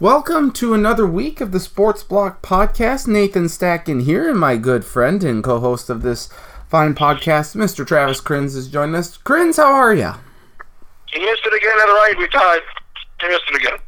[0.00, 3.08] Welcome to another week of the Sports Block Podcast.
[3.08, 6.28] Nathan Stacken here, and my good friend and co-host of this
[6.68, 7.84] fine podcast, Mr.
[7.84, 9.18] Travis Kriens, is joining us.
[9.18, 10.12] Kriens, how are you?
[11.12, 12.14] He missed it again at the right.
[12.16, 12.60] We tied.
[13.20, 13.78] He missed it again.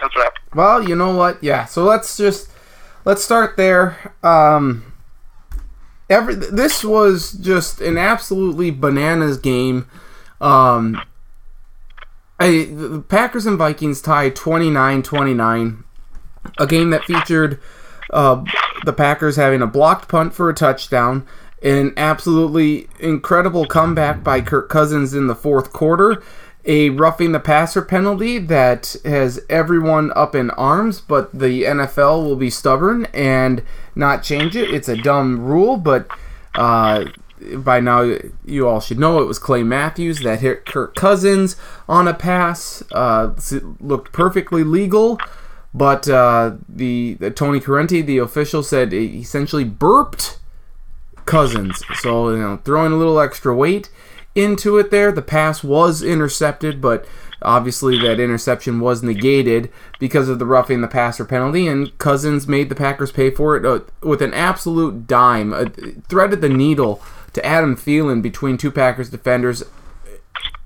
[0.00, 0.44] That's what happened.
[0.54, 1.44] Well, you know what?
[1.44, 1.66] Yeah.
[1.66, 2.50] So let's just
[3.04, 4.14] let's start there.
[4.22, 4.94] Um,
[6.08, 9.90] every this was just an absolutely bananas game.
[10.40, 11.02] Um,
[12.38, 15.84] I, the Packers and Vikings tied 29-29.
[16.58, 17.60] A game that featured
[18.12, 18.44] uh,
[18.84, 21.26] the Packers having a blocked punt for a touchdown,
[21.62, 26.22] an absolutely incredible comeback by Kirk Cousins in the fourth quarter,
[26.66, 32.36] a roughing the passer penalty that has everyone up in arms, but the NFL will
[32.36, 33.62] be stubborn and
[33.94, 34.72] not change it.
[34.72, 36.06] It's a dumb rule, but
[36.54, 37.06] uh,
[37.56, 41.56] by now you all should know it was Clay Matthews that hit Kirk Cousins
[41.88, 42.82] on a pass.
[42.92, 43.34] Uh,
[43.80, 45.18] looked perfectly legal,
[45.72, 50.38] but uh, the, the Tony Corrente, the official, said he essentially burped
[51.26, 51.82] Cousins.
[51.94, 53.90] So you know, throwing a little extra weight
[54.34, 55.12] into it there.
[55.12, 57.06] The pass was intercepted, but
[57.42, 62.68] obviously that interception was negated because of the roughing the passer penalty, and Cousins made
[62.68, 65.66] the Packers pay for it uh, with an absolute dime, uh,
[66.08, 67.02] threaded the needle
[67.34, 69.62] to Adam Thielen between two Packers defenders.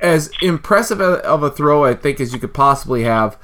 [0.01, 3.37] As impressive of a throw, I think, as you could possibly have.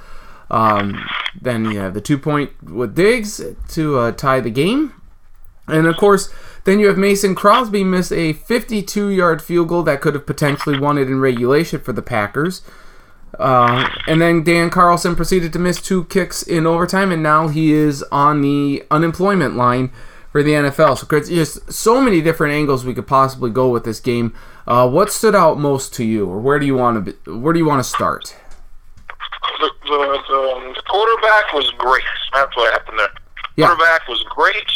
[0.50, 1.04] Um,
[1.40, 4.92] then you have the two point with Diggs to uh, tie the game.
[5.66, 6.32] And of course,
[6.64, 10.78] then you have Mason Crosby miss a 52 yard field goal that could have potentially
[10.78, 12.62] won it in regulation for the Packers.
[13.38, 17.72] Uh, and then Dan Carlson proceeded to miss two kicks in overtime, and now he
[17.72, 19.90] is on the unemployment line
[20.34, 20.98] for the NFL.
[20.98, 24.34] So Chris, just so many different angles we could possibly go with this game.
[24.66, 27.52] Uh, what stood out most to you, or where do you want to be, where
[27.52, 28.34] do you want to start?
[29.60, 32.02] The, the, the, the quarterback was great.
[32.32, 33.10] That's what happened there.
[33.54, 33.68] Yeah.
[33.68, 34.66] Quarterback was great.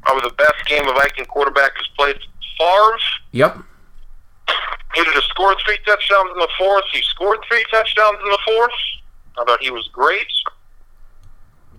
[0.00, 2.16] Probably the best game a Viking quarterback has played.
[2.58, 2.98] Favre.
[3.32, 3.58] Yep.
[4.94, 6.84] He had scored three touchdowns in the fourth.
[6.90, 8.72] He scored three touchdowns in the fourth.
[9.38, 10.26] I thought he was great.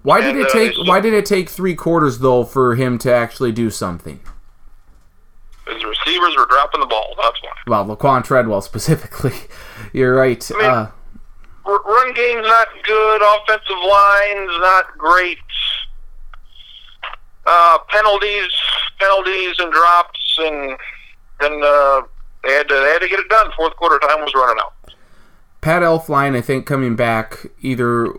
[0.03, 0.71] Why did and, it uh, take?
[0.77, 4.19] Uh, why did it take three quarters though for him to actually do something?
[5.67, 7.15] His receivers were dropping the ball.
[7.21, 7.51] That's why.
[7.67, 9.33] Well, Laquan Treadwell specifically.
[9.93, 10.49] You're right.
[10.55, 10.91] I mean, uh,
[11.65, 13.21] run game's not good.
[13.21, 15.37] Offensive line's not great.
[17.45, 18.51] Uh, penalties,
[18.99, 20.77] penalties, and drops, and
[21.41, 22.01] and uh,
[22.43, 23.51] they had to they had to get it done.
[23.55, 24.73] Fourth quarter time was running out.
[25.61, 28.13] Pat Elflein, I think, coming back either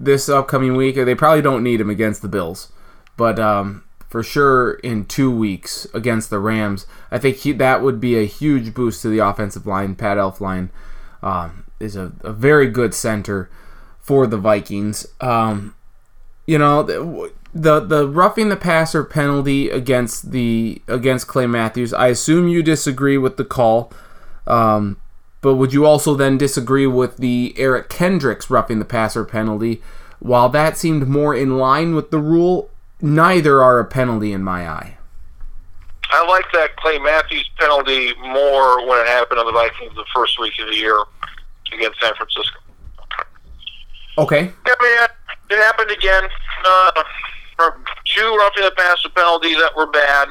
[0.00, 0.96] this upcoming week.
[0.96, 2.72] They probably don't need him against the Bills,
[3.16, 8.00] but um, for sure in two weeks against the Rams, I think he, that would
[8.00, 9.94] be a huge boost to the offensive line.
[9.94, 10.70] Pat Elflein
[11.22, 13.50] um, is a, a, very good center
[14.00, 15.06] for the Vikings.
[15.20, 15.74] Um,
[16.46, 21.92] you know the, the the roughing the passer penalty against the against Clay Matthews.
[21.92, 23.92] I assume you disagree with the call.
[24.46, 24.96] Um,
[25.40, 29.82] but would you also then disagree with the Eric Kendricks roughing the passer penalty?
[30.18, 32.70] While that seemed more in line with the rule,
[33.00, 34.98] neither are a penalty in my eye.
[36.10, 40.38] I like that Clay Matthews penalty more when it happened on the Vikings the first
[40.38, 40.96] week of the year
[41.72, 42.58] against San Francisco.
[44.18, 44.52] Okay.
[44.66, 46.24] I mean, it happened again.
[46.64, 47.02] Uh,
[48.04, 50.28] two roughing the passer penalties that were bad.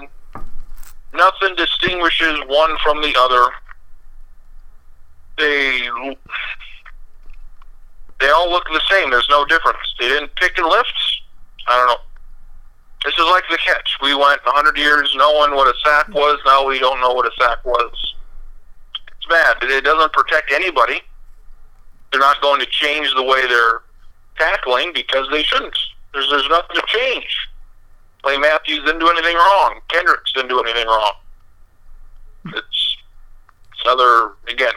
[1.14, 3.50] Nothing distinguishes one from the other
[5.40, 5.90] they
[8.20, 9.10] they all look the same.
[9.10, 9.80] There's no difference.
[10.00, 10.94] They didn't pick and lift.
[11.68, 11.98] I don't know.
[13.06, 13.98] This is like the catch.
[14.02, 16.38] We went 100 years knowing what a sack was.
[16.46, 18.16] Now we don't know what a sack was.
[19.18, 19.58] It's bad.
[19.62, 21.02] It doesn't protect anybody.
[22.12, 23.84] They're not going to change the way they're
[24.38, 25.78] tackling because they shouldn't.
[26.14, 27.38] There's there's nothing to change.
[28.24, 29.80] Clay Matthews didn't do anything wrong.
[29.88, 31.14] Kendricks didn't do anything wrong.
[32.48, 32.98] It's
[33.86, 34.74] another again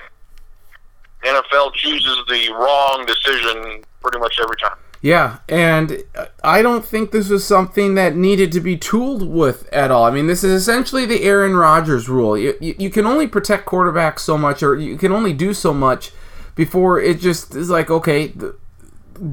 [1.25, 4.77] NFL chooses the wrong decision pretty much every time.
[5.03, 6.05] Yeah, and
[6.45, 10.05] I don't think this was something that needed to be tooled with at all.
[10.05, 12.39] I mean, this is essentially the Aaron Rodgers rule.
[12.39, 15.75] You, you, you can only protect quarterbacks so much, or you can only do so
[15.75, 16.13] much
[16.55, 18.33] before it just is like, okay,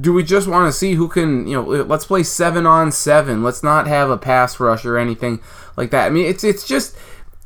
[0.01, 3.43] do we just want to see who can, you know, let's play seven on seven.
[3.43, 5.39] Let's not have a pass rush or anything
[5.77, 6.07] like that.
[6.07, 6.97] I mean, it's it's just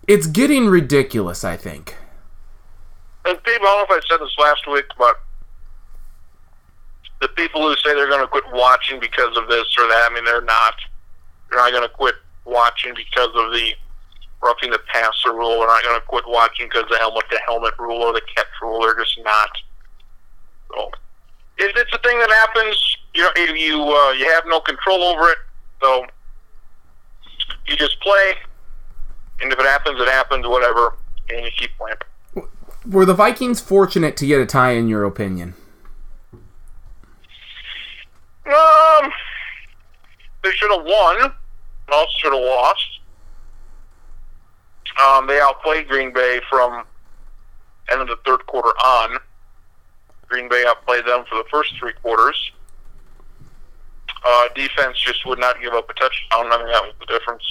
[0.07, 1.43] it's getting ridiculous.
[1.43, 1.95] I think
[3.25, 5.19] and people, I don't know if I said this last week, but
[7.21, 10.13] the people who say they're going to quit watching because of this or that, I
[10.13, 10.75] mean, they're not.
[11.49, 12.15] They're not going to quit
[12.45, 13.73] watching because of the
[14.41, 15.59] roughing the passer rule.
[15.59, 18.21] They're not going to quit watching because of the helmet to helmet rule or the
[18.35, 18.81] catch rule.
[18.81, 19.49] They're just not.
[20.69, 20.91] So,
[21.59, 22.97] it, it's a thing that happens.
[23.13, 25.37] You know, you uh, you have no control over it,
[25.81, 26.05] so
[27.67, 28.33] you just play,
[29.41, 30.47] and if it happens, it happens.
[30.47, 30.95] Whatever,
[31.29, 31.95] and you keep playing.
[32.89, 35.53] Were the Vikings fortunate to get a tie, in your opinion?
[38.45, 39.11] Um,
[40.43, 41.33] they should have won.
[41.91, 42.99] Also should have lost.
[45.01, 46.85] Um, they outplayed Green Bay from
[47.89, 49.17] end of the third quarter on.
[50.27, 52.51] Green Bay outplayed them for the first three quarters.
[54.25, 56.51] Uh, defense just would not give up a touchdown.
[56.51, 57.43] I think that was the difference.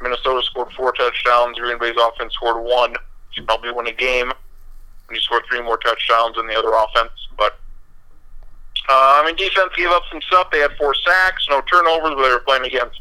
[0.00, 1.58] Minnesota scored four touchdowns.
[1.58, 2.94] Green Bay's offense scored one.
[3.36, 7.12] You probably win a game when you score three more touchdowns than the other offense.
[7.36, 7.58] But
[8.88, 10.50] uh, I mean, defense gave up some stuff.
[10.50, 13.00] They had four sacks, no turnovers, but they were playing against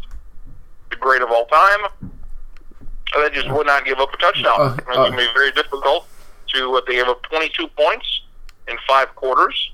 [0.89, 1.88] the great of all time.
[2.01, 4.56] And they just would not give up a touchdown.
[4.59, 6.07] Uh, it's going to be very difficult
[6.53, 6.75] to.
[6.75, 8.21] Uh, they gave up 22 points
[8.68, 9.71] in five quarters.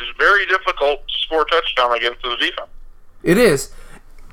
[0.00, 2.68] It's very difficult to score a touchdown against the defense.
[3.22, 3.72] It is.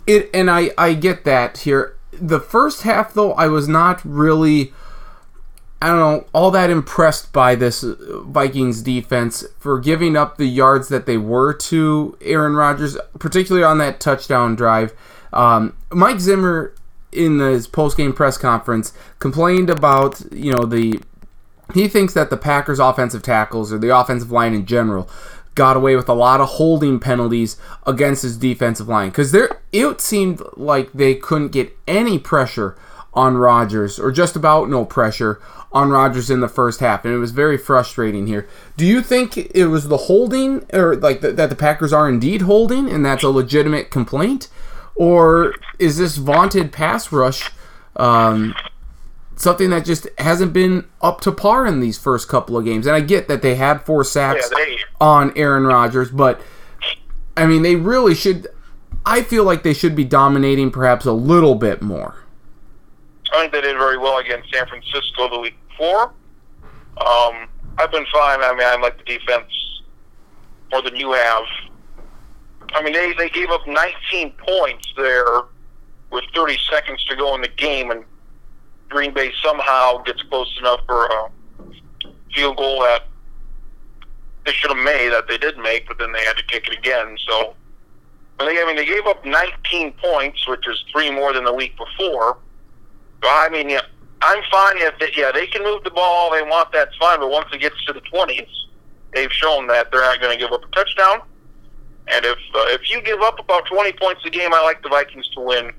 [0.08, 1.96] It and I I get that here.
[2.12, 4.74] The first half though, I was not really
[5.82, 10.90] I don't know, all that impressed by this Vikings defense for giving up the yards
[10.90, 14.94] that they were to Aaron Rodgers, particularly on that touchdown drive.
[15.34, 16.76] Um, Mike Zimmer
[17.12, 21.02] in his post-game press conference complained about, you know, the
[21.74, 25.10] he thinks that the Packers offensive tackles or the offensive line in general
[25.56, 29.34] got away with a lot of holding penalties against his defensive line because
[29.72, 32.78] it seemed like they couldn't get any pressure
[33.14, 35.42] on Rodgers or just about no pressure
[35.74, 38.48] on Rodgers in the first half and it was very frustrating here.
[38.78, 42.42] Do you think it was the holding or like the, that the Packers are indeed
[42.44, 44.48] holding and that's a legitimate complaint
[44.96, 47.50] or is this vaunted pass rush
[47.98, 48.54] um,
[49.36, 52.86] something that just hasn't been up to par in these first couple of games.
[52.86, 56.40] And I get that they had four sacks Yeah, they- on Aaron Rodgers, but
[57.36, 58.48] I mean, they really should.
[59.06, 62.21] I feel like they should be dominating perhaps a little bit more.
[63.32, 66.14] I think they did very well against San Francisco the week before.
[66.98, 67.48] Um,
[67.78, 68.42] I've been fine.
[68.42, 69.52] I mean, I like the defense
[70.72, 71.44] more than you have.
[72.74, 75.44] I mean, they, they gave up 19 points there
[76.12, 78.04] with 30 seconds to go in the game, and
[78.90, 81.32] Green Bay somehow gets close enough for a
[82.34, 83.08] field goal that
[84.46, 86.78] they should have made, that they did make, but then they had to kick it
[86.78, 87.18] again.
[87.28, 87.56] So,
[88.40, 92.38] I mean, they gave up 19 points, which is three more than the week before.
[93.24, 93.82] I mean, yeah,
[94.22, 96.72] I'm fine if they, yeah they can move the ball all they want.
[96.72, 97.20] That's fine.
[97.20, 98.48] But once it gets to the 20s,
[99.14, 101.22] they've shown that they're not going to give up a touchdown.
[102.08, 104.90] And if uh, if you give up about 20 points a game, I like the
[104.90, 105.72] Vikings to win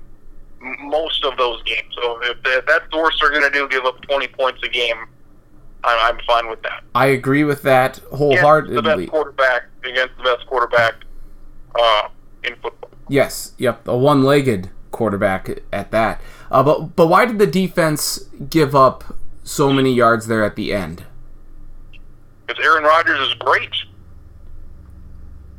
[0.81, 1.93] most of those games.
[2.01, 4.69] So if, if that's the worst they're going to do, give up 20 points a
[4.69, 4.95] game,
[5.83, 6.83] I'm, I'm fine with that.
[6.95, 8.81] I agree with that Against the wholeheartedly.
[9.05, 10.95] best quarterback against the best quarterback
[11.75, 12.07] uh,
[12.45, 12.89] in football.
[13.09, 16.21] Yes, yep, a one-legged quarterback at that.
[16.53, 18.19] Uh, but but why did the defense
[18.49, 19.03] give up
[19.43, 21.03] so many yards there at the end?
[22.45, 23.73] Because Aaron Rodgers is great.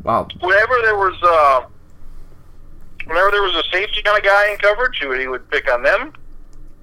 [0.05, 0.29] Wow.
[0.41, 1.67] whenever there was uh,
[3.07, 6.13] whenever there was a safety kind of guy in coverage, he would, pick on them.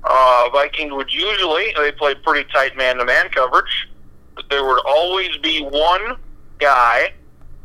[0.04, 3.88] Uh, Vikings would usually they played pretty tight man-to-man coverage,
[4.36, 6.18] but there would always be one
[6.60, 7.14] guy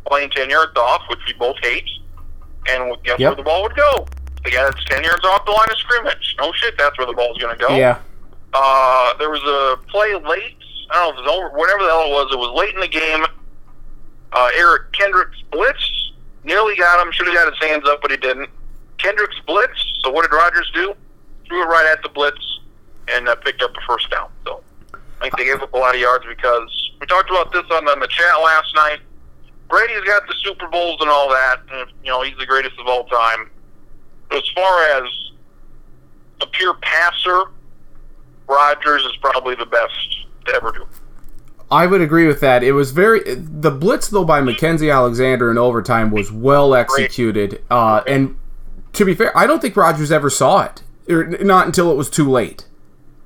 [0.07, 1.88] playing ten yards off, which we both hate,
[2.69, 3.31] and guess Yep.
[3.31, 4.07] where the ball would go?
[4.47, 6.37] The guy that's ten yards off the line of scrimmage.
[6.38, 7.75] No shit, that's where the ball's going to go.
[7.75, 7.99] Yeah.
[8.55, 10.57] Uh, there was a play late.
[10.88, 12.29] I don't know if it was over, whatever the hell it was.
[12.31, 13.26] It was late in the game.
[14.33, 16.12] Uh, Eric Kendricks blitz
[16.45, 17.11] nearly got him.
[17.11, 18.49] Should have got his hands up, but he didn't.
[18.99, 19.75] Kendricks blitz.
[20.05, 20.95] So what did Rodgers do?
[21.49, 22.61] Threw it right at the blitz
[23.09, 24.29] and uh, picked up the first down.
[24.45, 24.62] So
[24.95, 27.85] I think they gave up a lot of yards because we talked about this on
[27.85, 29.00] the, on the chat last night.
[29.69, 31.62] Brady's got the Super Bowls and all that.
[31.73, 33.50] And, you know, he's the greatest of all time.
[34.30, 35.30] As far as
[36.40, 37.45] a pure passer,
[38.49, 40.87] Rodgers is probably the best to ever do.
[41.71, 42.62] I would agree with that.
[42.62, 47.62] It was very the blitz though by Mackensie Alexander in overtime was well executed.
[47.71, 48.37] Uh, and
[48.92, 52.09] to be fair, I don't think Rodgers ever saw it, or not until it was
[52.09, 52.66] too late.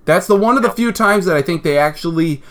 [0.07, 2.43] That's the one of the few times that I think they actually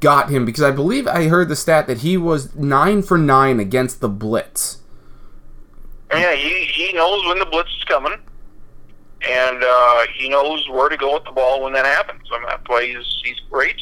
[0.00, 3.60] got him because I believe I heard the stat that he was nine for nine
[3.60, 4.81] against the blitz.
[6.14, 8.14] Yeah, he, he knows when the blitz is coming,
[9.28, 12.22] and uh, he knows where to go with the ball when that happens.
[12.32, 13.80] I mean, that's why he's he's great.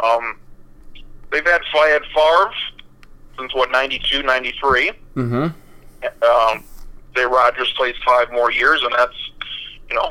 [0.00, 0.38] Um,
[1.30, 2.52] they've had Fayed Favre
[3.38, 4.92] since what 92, 93.
[5.16, 5.34] Mm-hmm.
[6.04, 6.64] Um,
[7.16, 9.30] say Rodgers plays five more years, and that's
[9.88, 10.10] you know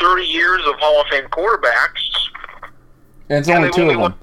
[0.00, 2.08] thirty years of Hall of Fame quarterbacks.
[3.28, 4.14] And it's And only two only of won,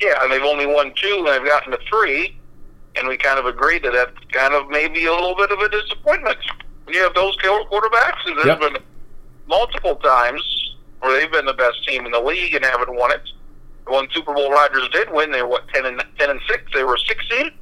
[0.00, 2.36] yeah, and they've only won two, and they've gotten to three.
[2.96, 5.68] And we kind of agreed that that's kind of maybe a little bit of a
[5.68, 6.38] disappointment.
[6.84, 8.60] When you have those quarterbacks, and there's Yep.
[8.60, 8.76] been
[9.46, 10.42] multiple times
[11.00, 13.22] where they've been the best team in the league and haven't won it.
[13.86, 16.62] The one Super Bowl Rodgers did win, they were what ten and ten and six.
[16.74, 17.52] They were six seed.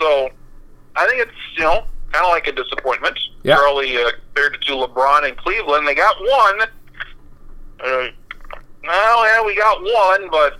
[0.00, 0.30] So
[0.96, 3.18] I think it's you know kind of like a disappointment.
[3.42, 3.58] Yeah.
[3.58, 6.60] Early uh, compared to LeBron and Cleveland, they got one.
[7.80, 8.08] Uh,
[8.84, 10.58] well, yeah, we got one, but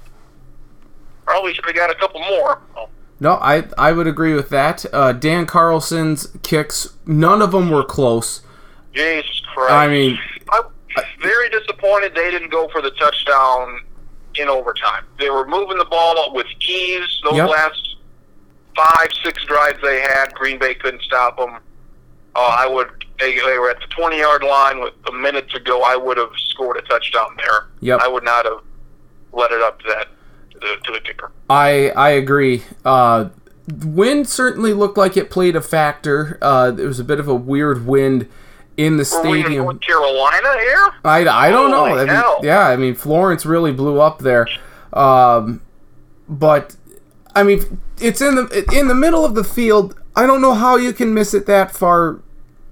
[1.25, 2.61] probably should have got a couple more.
[2.77, 2.89] Oh,
[3.21, 4.85] No, I I would agree with that.
[4.93, 8.43] Uh, Dan Carlson's kicks, none of them were close.
[8.93, 9.73] Jesus Christ!
[9.73, 10.19] I mean,
[10.53, 10.65] I'm
[11.23, 13.81] very disappointed they didn't go for the touchdown
[14.37, 15.05] in overtime.
[15.19, 17.21] They were moving the ball with ease.
[17.25, 17.49] Those Yep.
[17.51, 17.97] last
[18.77, 21.59] five, six drives they had, Green Bay couldn't stop them.
[22.37, 22.89] Uh, I would.
[23.21, 25.83] They, they were at the 20 yard line with a minute to go.
[25.83, 27.69] I would have scored a touchdown there.
[27.81, 28.01] Yep.
[28.01, 28.59] I would not have
[29.33, 30.09] let it up to that
[30.55, 31.31] to the, to the kicker.
[31.51, 32.63] I I agree.
[32.85, 33.29] Uh,
[33.85, 36.39] wind certainly looked like it played a factor.
[36.43, 38.29] Uh, there was a bit of a weird wind
[38.77, 39.65] in the Were we in stadium.
[39.65, 40.91] North Carolina here?
[41.05, 41.85] I, I don't know.
[41.85, 44.49] I mean, yeah, I mean Florence really blew up there,
[44.93, 45.61] um,
[46.29, 46.77] but
[47.35, 49.95] I mean it's in the in the middle of the field.
[50.17, 52.21] I don't know how you can miss it that far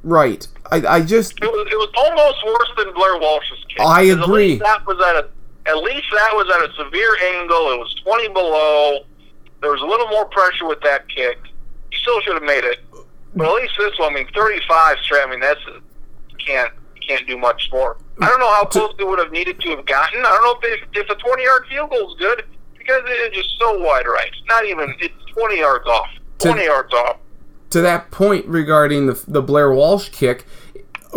[0.05, 0.47] right.
[0.71, 3.81] I, I just It was, it was almost worse than Blair Walsh's kick.
[3.81, 4.59] I agree.
[4.59, 5.29] That was at a
[5.67, 7.73] at least that was at a severe angle.
[7.73, 9.01] It was twenty below.
[9.61, 11.39] There was a little more pressure with that kick.
[11.93, 12.81] You still should have made it,
[13.37, 14.13] but at least this one.
[14.13, 15.23] I mean, thirty-five straight.
[15.27, 17.97] I mean, that's you can't you can't do much more.
[18.21, 20.21] I don't know how close they would have needed to have gotten.
[20.21, 22.45] I don't know if they, if a twenty-yard field goal is good
[22.77, 24.31] because it is just so wide right.
[24.49, 26.09] Not even it's twenty yards off.
[26.39, 27.19] To- Twenty yards off.
[27.71, 30.45] to that point regarding the the Blair Walsh kick,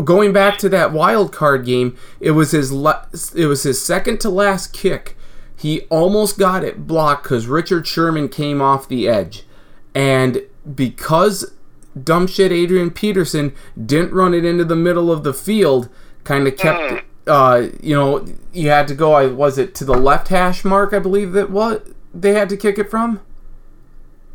[0.04, 4.20] going back to that wild card game, it was his la- it was his second
[4.22, 5.18] to last kick.
[5.56, 9.46] He almost got it blocked because Richard Sherman came off the edge,
[9.94, 10.42] and
[10.76, 11.54] because
[12.02, 15.90] dumb shit Adrian Peterson didn't run it into the middle of the field,
[16.24, 16.80] kind of kept.
[16.80, 17.04] Mm.
[17.28, 18.24] Uh, you know,
[18.54, 19.14] you had to go.
[19.14, 22.58] I was it to the left hash mark, I believe that what they had to
[22.58, 23.22] kick it from.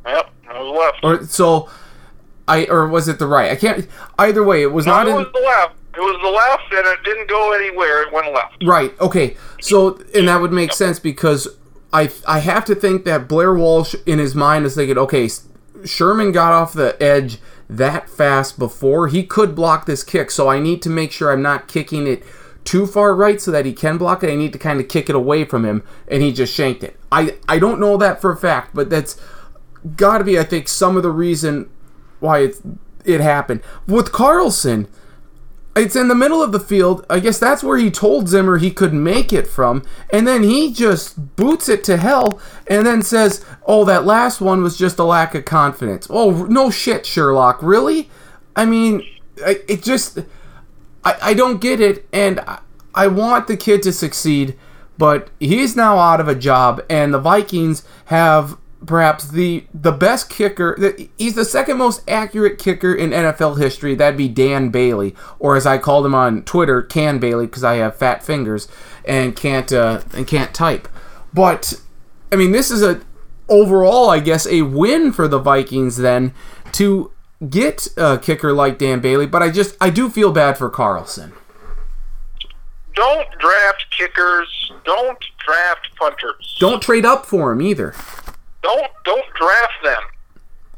[0.04, 1.04] Yep, it was left.
[1.04, 1.68] Or so
[2.50, 3.50] I or was it the right?
[3.50, 3.86] I can't
[4.18, 5.74] either way, it was No, not it in was the left.
[5.92, 8.02] It was the left, and it didn't go anywhere.
[8.02, 8.62] It went left.
[8.64, 8.92] right.
[9.00, 9.36] Okay.
[9.60, 11.48] So and that would make sense because
[11.92, 15.28] I I have to think that Blair Walsh in his mind is thinking, okay,
[15.84, 17.38] Sherman got off the edge
[17.68, 21.42] that fast before he could block this kick, so I need to make sure I'm
[21.42, 22.22] not kicking it
[22.64, 24.30] too far right so that he can block it.
[24.30, 26.98] I need to kind of kick it away from him, and he just shanked it.
[27.10, 29.20] I I don't know that for a fact, but that's
[29.96, 31.68] got to be I think some of the reason
[32.20, 32.56] why it
[33.04, 34.88] it happened with Carlson.
[35.76, 37.06] It's in the middle of the field.
[37.08, 40.72] I guess that's where he told Zimmer he could make it from, and then he
[40.72, 45.04] just boots it to hell, and then says, "Oh, that last one was just a
[45.04, 47.62] lack of confidence." Oh, no shit, Sherlock.
[47.62, 48.10] Really?
[48.56, 50.18] I mean, it just
[51.04, 52.58] I, I don't get it, and I,
[52.94, 54.56] I want the kid to succeed,
[54.98, 60.30] but he's now out of a job, and the Vikings have perhaps the the best
[60.30, 60.74] kicker.
[60.78, 63.94] the- He's the second most accurate kicker in NFL history.
[63.94, 67.74] That'd be Dan Bailey, or as I called him on Twitter, Can Bailey, because I
[67.76, 68.68] have fat fingers
[69.04, 70.88] and can't uh, and can't type.
[71.32, 71.74] But
[72.32, 73.00] I mean, this is a
[73.48, 76.32] overall, I guess, a win for the Vikings then
[76.72, 77.10] to
[77.48, 79.26] get a kicker like Dan Bailey.
[79.26, 81.32] But I just I do feel bad for Carlson.
[82.94, 84.72] Don't draft kickers.
[84.84, 86.56] Don't draft punters.
[86.58, 87.94] Don't trade up for him either.
[88.62, 90.02] Don't don't draft them.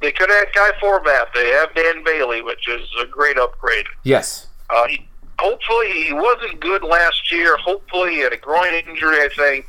[0.01, 1.33] They could have had Kai Forbath.
[1.35, 3.87] They have Dan Bailey, which is a great upgrade.
[4.03, 4.49] Yes.
[4.69, 5.07] Uh, he,
[5.39, 7.57] hopefully, he wasn't good last year.
[7.57, 9.67] Hopefully, he had a groin injury, I think.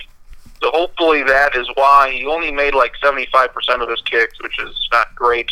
[0.62, 4.60] So hopefully, that is why he only made like seventy-five percent of his kicks, which
[4.60, 5.52] is not great.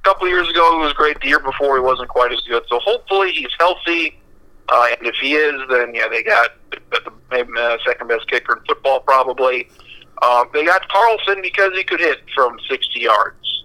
[0.00, 1.20] A couple years ago, he was great.
[1.20, 2.62] The year before, he wasn't quite as good.
[2.68, 4.18] So hopefully, he's healthy.
[4.68, 8.28] Uh, and if he is, then yeah, they got the, the, maybe uh, second best
[8.28, 9.68] kicker in football, probably.
[10.22, 13.64] Um, they got Carlson because he could hit from 60 yards.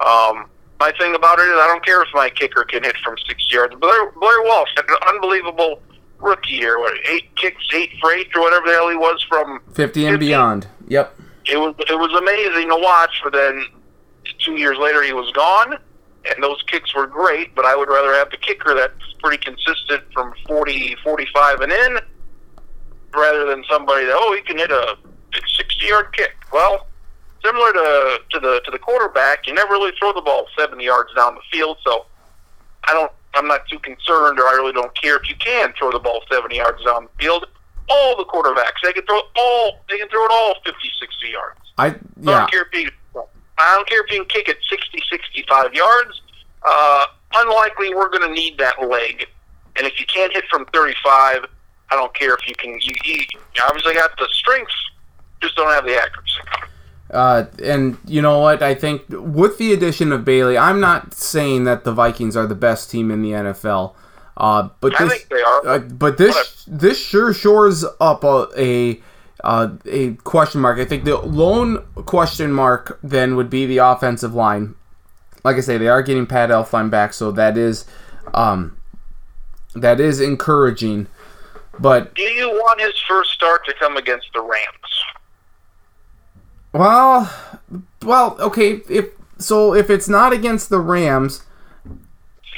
[0.00, 0.46] Um,
[0.78, 3.44] my thing about it is I don't care if my kicker can hit from 60
[3.50, 3.74] yards.
[3.74, 5.82] Blair, Blair Walsh had an unbelievable
[6.20, 6.78] rookie year.
[6.78, 9.60] What, eight kicks, eight for eight, or whatever the hell he was from.
[9.72, 10.26] 50 and 50.
[10.26, 10.68] beyond.
[10.88, 11.14] Yep.
[11.46, 13.20] It was it was amazing to watch.
[13.24, 13.64] But then
[14.38, 15.74] two years later, he was gone,
[16.24, 17.54] and those kicks were great.
[17.54, 21.98] But I would rather have the kicker that's pretty consistent from 40, 45 and in,
[23.14, 24.96] rather than somebody that oh he can hit a
[25.32, 26.36] 60 yard kick.
[26.52, 26.86] Well,
[27.44, 31.14] similar to to the to the quarterback, you never really throw the ball 70 yards
[31.14, 31.78] down the field.
[31.84, 32.06] So
[32.84, 33.12] I don't.
[33.34, 36.22] I'm not too concerned, or I really don't care if you can throw the ball
[36.32, 37.46] 70 yards down the field.
[37.90, 39.80] All the quarterbacks, they can throw all.
[39.88, 41.60] They can throw it all 50, 60 yards.
[41.76, 41.94] I yeah.
[42.32, 42.90] I don't care if you.
[43.58, 46.22] I don't care if you can kick it 60, 65 yards.
[46.62, 49.26] Uh, unlikely we're going to need that leg.
[49.76, 51.44] And if you can't hit from 35,
[51.90, 52.78] I don't care if you can.
[52.80, 53.24] You, you
[53.64, 54.72] obviously got the strength,
[55.40, 56.40] just don't have the accuracy.
[57.10, 58.62] Uh, and you know what?
[58.62, 62.54] I think with the addition of Bailey, I'm not saying that the Vikings are the
[62.54, 63.94] best team in the NFL.
[64.36, 65.66] Uh, but I this, think they are.
[65.66, 69.00] uh, but this this sure shores up a a,
[69.42, 70.78] uh, a question mark.
[70.78, 74.74] I think the lone question mark then would be the offensive line.
[75.44, 77.84] Like I say, they are getting Pat Elflein back, so that is
[78.34, 78.76] um,
[79.74, 81.08] that is encouraging.
[81.80, 84.87] But Do you want his first start to come against the Rams?
[86.72, 87.32] Well,
[88.04, 88.80] well, okay.
[88.88, 91.44] If so, if it's not against the Rams,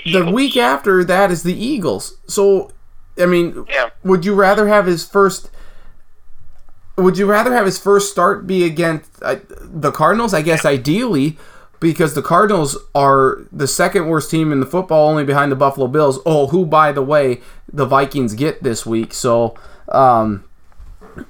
[0.05, 2.17] the week after that is the Eagles.
[2.26, 2.73] So,
[3.19, 3.90] I mean, Yeah.
[4.02, 5.50] would you rather have his first?
[6.97, 10.35] Would you rather have his first start be against uh, the Cardinals?
[10.35, 11.38] I guess ideally,
[11.79, 15.87] because the Cardinals are the second worst team in the football, only behind the Buffalo
[15.87, 16.19] Bills.
[16.26, 17.40] Oh, who by the way,
[17.73, 19.14] the Vikings get this week.
[19.14, 19.55] So,
[19.88, 20.45] um,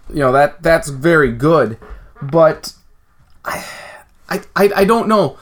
[0.08, 1.76] you know that that's very good,
[2.22, 2.74] but
[3.44, 3.64] I
[4.28, 5.38] I, I don't know.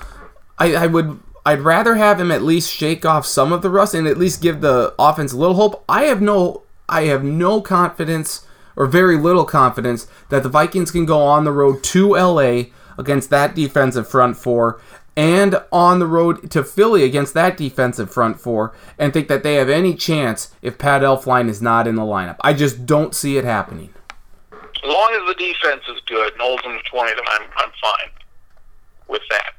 [0.58, 3.94] I, I would I'd rather have him at least shake off some of the rust
[3.94, 5.84] and at least give the offense a little hope.
[5.88, 11.04] I have no I have no confidence or very little confidence that the Vikings can
[11.04, 12.64] go on the road to LA
[12.96, 14.80] against that defensive front four
[15.16, 19.54] and on the road to Philly against that defensive front four and think that they
[19.54, 22.36] have any chance if Pat Elflein is not in the lineup.
[22.42, 23.92] I just don't see it happening.
[24.82, 27.70] As long as the defense is good and holds them to 20, then I'm, I'm
[27.80, 28.10] fine
[29.08, 29.52] with that.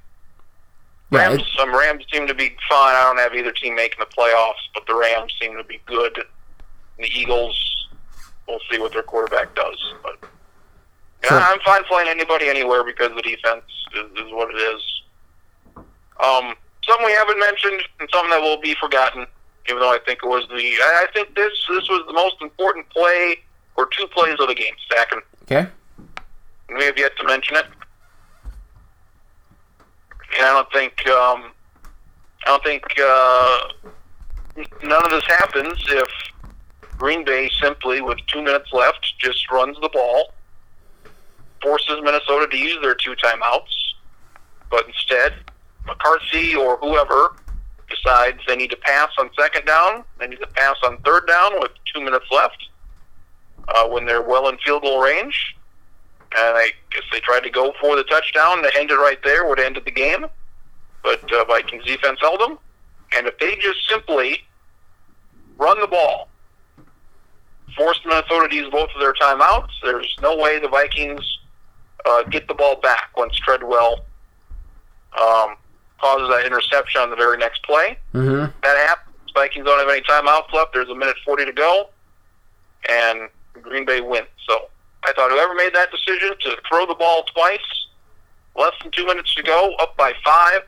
[1.11, 2.95] Yeah, Rams, some Rams seem to be fine.
[2.95, 6.17] I don't have either team making the playoffs, but the Rams seem to be good.
[6.17, 6.25] And
[6.99, 7.87] the Eagles,
[8.47, 9.93] we'll see what their quarterback does.
[10.03, 10.17] But
[11.23, 11.39] yeah, Sure.
[11.39, 13.63] I'm fine playing anybody anywhere because the defense
[13.95, 15.01] is, is what it is.
[16.23, 16.53] Um,
[16.85, 19.25] something we haven't mentioned and something that will be forgotten,
[19.67, 20.55] even though I think it was the.
[20.55, 23.39] I think this this was the most important play
[23.79, 24.73] or two plays of the game.
[24.91, 25.21] Stacken.
[25.43, 25.67] Okay?
[26.75, 27.65] We have yet to mention it.
[30.37, 31.51] And I don't think um,
[32.43, 33.57] I don't think uh,
[34.83, 36.07] none of this happens if
[36.97, 40.33] Green Bay simply, with two minutes left, just runs the ball,
[41.63, 43.93] forces Minnesota to use their two timeouts,
[44.69, 45.33] but instead
[45.87, 47.37] McCarthy or whoever
[47.89, 51.59] decides they need to pass on second down, they need to pass on third down
[51.59, 52.68] with two minutes left
[53.75, 55.55] uh, when they're well in field goal range.
[56.37, 59.47] And I guess they tried to go for the touchdown to end it right there,
[59.47, 60.25] would have ended the game.
[61.03, 62.59] But uh, Vikings defense held them.
[63.15, 64.43] And if they just simply
[65.57, 66.29] run the ball,
[67.75, 71.39] forced Minnesota to use both of their timeouts, there's no way the Vikings
[72.05, 74.05] uh, get the ball back once Treadwell
[75.19, 75.55] um,
[75.99, 77.97] causes that interception on the very next play.
[78.13, 78.51] Mm-hmm.
[78.61, 79.31] That happens.
[79.33, 80.73] Vikings don't have any timeouts left.
[80.73, 81.89] There's a minute 40 to go.
[82.89, 84.27] And Green Bay wins.
[84.47, 84.69] So
[85.03, 87.59] I thought whoever made that decision to throw the ball twice,
[88.55, 90.61] less than two minutes to go, up by five,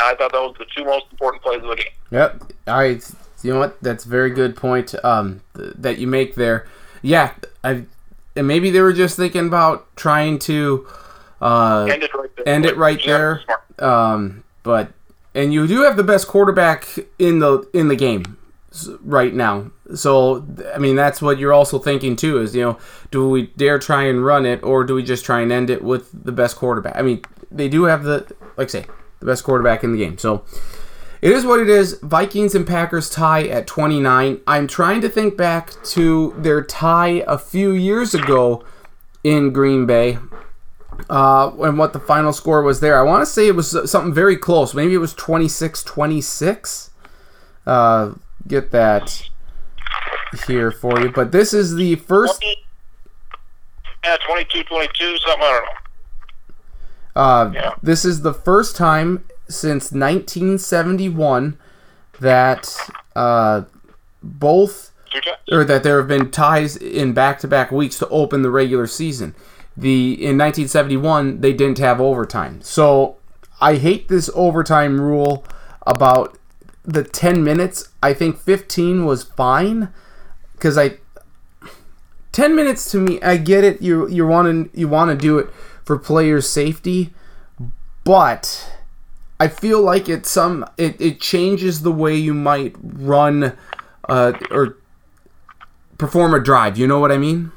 [0.00, 1.86] I thought that was the two most important plays of the game.
[2.10, 2.52] Yep.
[2.66, 3.00] I.
[3.42, 3.80] You know what?
[3.82, 6.66] That's a very good point um, th- that you make there.
[7.02, 7.34] Yeah.
[7.62, 7.84] I.
[8.36, 10.88] And maybe they were just thinking about trying to
[11.40, 12.48] uh, End it right there.
[12.48, 13.42] end it right there.
[13.78, 14.92] Um, but
[15.34, 18.36] and you do have the best quarterback in the in the game
[19.02, 19.70] right now.
[19.94, 22.78] So I mean that's what you're also thinking too is you know
[23.10, 25.82] do we dare try and run it or do we just try and end it
[25.82, 26.96] with the best quarterback?
[26.96, 28.86] I mean they do have the like I say
[29.20, 30.18] the best quarterback in the game.
[30.18, 30.44] So
[31.22, 31.98] it is what it is.
[32.02, 34.40] Vikings and Packers tie at 29.
[34.46, 38.62] I'm trying to think back to their tie a few years ago
[39.22, 40.18] in Green Bay
[41.08, 42.98] uh, and what the final score was there.
[42.98, 44.74] I want to say it was something very close.
[44.74, 46.90] Maybe it was 26 26.
[47.66, 48.12] Uh,
[48.46, 49.28] get that
[50.46, 51.10] here for you.
[51.10, 52.40] But this is the first.
[52.40, 52.56] 20,
[54.04, 57.20] yeah, 22 22, something, I don't know.
[57.20, 57.74] Uh, Yeah.
[57.82, 61.58] This is the first time since 1971
[62.20, 62.76] that
[63.14, 63.62] uh,
[64.22, 64.92] both
[65.52, 69.34] or that there have been ties in back-to-back weeks to open the regular season.
[69.76, 72.60] The in 1971 they didn't have overtime.
[72.62, 73.16] So
[73.60, 75.44] I hate this overtime rule
[75.86, 76.36] about
[76.84, 77.88] the 10 minutes.
[78.02, 79.88] I think 15 was fine
[80.60, 80.98] cuz I
[82.32, 85.38] 10 minutes to me I get it you you want to you want to do
[85.38, 85.48] it
[85.84, 87.12] for players safety,
[88.04, 88.70] but
[89.40, 93.56] I feel like it some it, it changes the way you might run
[94.08, 94.76] uh, or
[95.98, 96.78] perform a drive.
[96.78, 97.52] You know what I mean?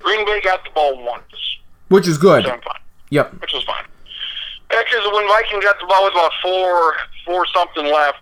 [0.00, 1.22] Green Bay got the ball once,
[1.88, 2.44] Which is good.
[2.44, 2.58] so.
[3.10, 3.40] Yep.
[3.40, 3.84] which was fine.
[4.68, 8.18] Because when Viking got the ball with about four, four something left,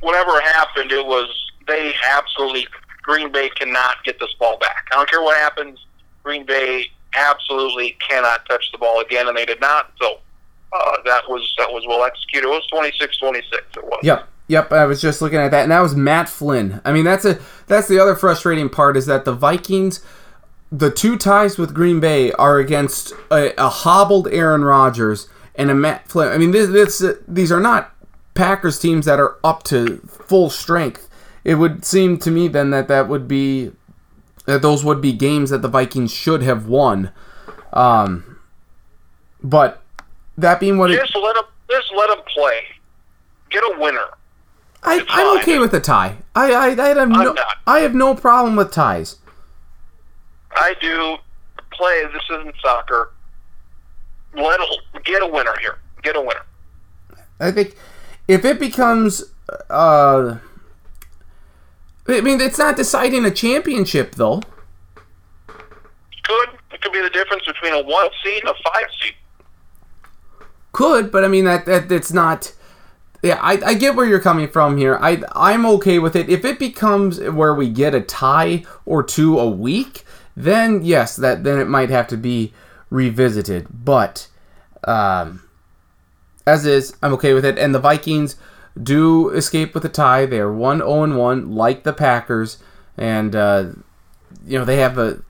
[0.00, 1.28] whatever happened, it was
[1.66, 2.66] they absolutely
[3.02, 4.86] Green Bay cannot get this ball back.
[4.92, 5.78] I don't care what happens.
[6.22, 9.92] Green Bay absolutely cannot touch the ball again, and they did not.
[10.00, 10.18] So
[10.72, 12.46] uh, that was that was well executed.
[12.46, 13.42] It was 26-26.
[13.76, 14.00] It was.
[14.02, 14.28] Yep.
[14.48, 16.80] Yep, I was just looking at that, and that was Matt Flynn.
[16.84, 20.04] I mean, that's a that's the other frustrating part is that the Vikings,
[20.72, 25.74] the two ties with Green Bay are against a, a hobbled Aaron Rodgers and a
[25.74, 26.32] Matt Flynn.
[26.32, 27.94] I mean, this, this these are not
[28.34, 31.08] Packers teams that are up to full strength.
[31.44, 33.72] It would seem to me then that that would be
[34.46, 37.10] that those would be games that the Vikings should have won.
[37.72, 38.38] Um,
[39.42, 39.82] but
[40.36, 42.60] that being what it, Just let them just let them play.
[43.50, 44.04] Get a winner.
[44.82, 46.16] I, I'm okay with a tie.
[46.34, 47.34] I I, I have no.
[47.66, 49.16] I have no problem with ties.
[50.52, 51.16] I do
[51.72, 52.04] play.
[52.12, 53.12] This isn't soccer.
[54.34, 54.60] Let
[55.04, 55.78] get a winner here.
[56.02, 56.44] Get a winner.
[57.40, 57.76] I think
[58.30, 59.24] if it becomes
[59.68, 60.38] uh
[62.06, 64.40] I mean it's not deciding a championship though.
[66.24, 69.14] Could it could be the difference between a one seed and a five seed.
[70.72, 72.52] Could, but I mean that that it's not
[73.22, 74.96] yeah, I, I get where you're coming from here.
[75.00, 76.28] I I'm okay with it.
[76.28, 80.04] If it becomes where we get a tie or two a week,
[80.36, 82.54] then yes, that then it might have to be
[82.88, 83.66] revisited.
[83.84, 84.28] But
[84.84, 85.42] um,
[86.46, 87.58] as is, I'm okay with it.
[87.58, 88.36] And the Vikings
[88.80, 90.26] do escape with a tie.
[90.26, 92.58] They are one zero and one, like the Packers,
[92.96, 93.70] and uh,
[94.46, 95.22] you know they have a.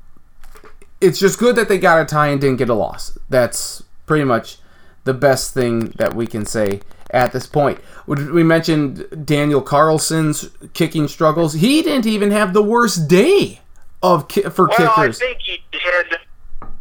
[1.01, 3.17] It's just good that they got a tie and didn't get a loss.
[3.31, 4.59] That's pretty much
[5.05, 7.81] the best thing that we can say at this point.
[8.07, 11.55] We mentioned Daniel Carlson's kicking struggles.
[11.55, 13.61] He didn't even have the worst day
[14.03, 15.21] of ki- for Well, kickers.
[15.21, 16.19] I think he did,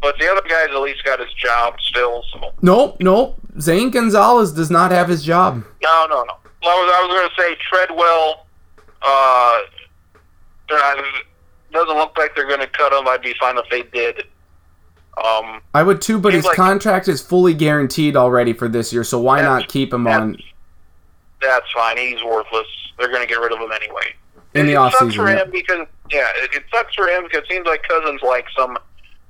[0.01, 2.23] but the other guy's at least got his job still.
[2.33, 3.39] So Nope, nope.
[3.59, 5.63] Zane Gonzalez does not have his job.
[5.81, 6.33] no, no, no.
[6.61, 8.45] Well, I was, I was going to say Treadwell.
[9.01, 9.59] Uh,
[10.69, 11.03] not,
[11.71, 13.07] doesn't look like they're going to cut him.
[13.07, 14.25] I'd be fine if they did.
[15.23, 19.03] Um, I would too, but his like- contract is fully guaranteed already for this year,
[19.03, 20.37] so why not keep him on
[21.41, 21.97] that's fine.
[21.97, 22.67] He's worthless.
[22.97, 24.13] They're going to get rid of him anyway.
[24.53, 25.15] in the sucks offseason?
[25.15, 25.43] for yeah.
[25.43, 28.77] him because yeah, it, it sucks for him because it seems like Cousins likes him.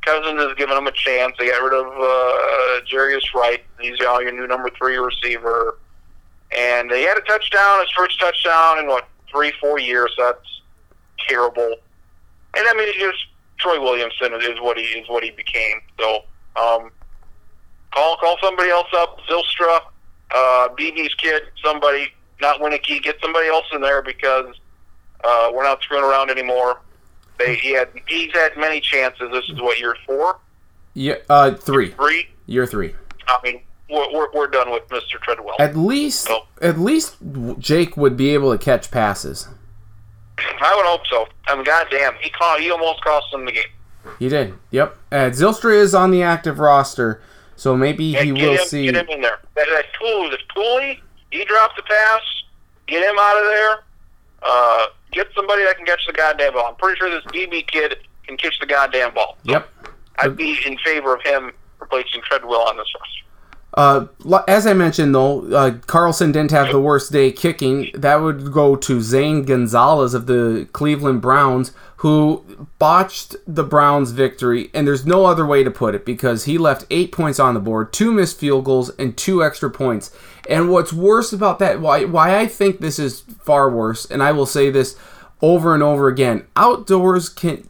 [0.10, 1.36] Cousins has given him a chance.
[1.38, 3.64] They got rid of uh, Jarius Wright.
[3.80, 5.78] He's now your new number three receiver,
[6.58, 10.12] and they had a touchdown, his first touchdown in what three, four years.
[10.18, 10.62] That's
[11.28, 11.76] terrible.
[12.58, 13.24] And I mean, just
[13.60, 15.80] Troy Williamson is what he is what he became.
[16.00, 16.24] So
[16.56, 16.90] um,
[17.94, 19.82] call call somebody else up, Zylstra,
[20.34, 22.08] uh, Beebe's kid, somebody,
[22.42, 24.56] not Wieneke, get somebody else in there because
[25.24, 26.82] uh, we're not screwing around anymore.
[27.40, 29.32] They he had he's had many chances.
[29.32, 30.38] This is what year four,
[30.94, 31.92] Yeah, uh, three.
[31.92, 32.28] three.
[32.46, 32.94] Year three.
[33.28, 35.20] I mean, we're we're, we're done with Mr.
[35.22, 35.56] Treadwell.
[35.58, 36.46] At least, Oh.
[36.62, 37.16] at least
[37.58, 39.48] Jake would be able to catch passes.
[40.38, 41.28] I would hope so.
[41.48, 43.64] I mean, goddamn, he caught, he almost cost them the game.
[44.20, 44.54] He did.
[44.72, 44.98] Yep.
[45.12, 47.22] Uh, Zylstra is on the active roster,
[47.56, 48.86] so maybe he will him, see.
[48.86, 49.40] Get him in there.
[49.56, 52.22] That, that Cooley, this Cooley, he dropped the pass.
[52.88, 53.84] Get him out of there.
[54.42, 56.68] Uh, get somebody that can catch the goddamn ball.
[56.68, 59.38] I'm pretty sure this DB kid can catch the goddamn ball.
[59.44, 59.70] Yep.
[60.20, 63.29] I'd be in favor of him replacing Treadwell on this roster.
[63.74, 64.08] Uh,
[64.48, 67.92] as I mentioned, though, uh, Carlson didn't have the worst day kicking.
[67.94, 74.72] That would go to Zane Gonzalez of the Cleveland Browns, who botched the Browns' victory.
[74.74, 77.60] And there's no other way to put it because he left eight points on the
[77.60, 80.12] board, two missed field goals, and two extra points.
[80.50, 84.32] And what's worse about that, why why I think this is far worse, and I
[84.32, 84.98] will say this
[85.42, 87.70] over and over again: outdoors can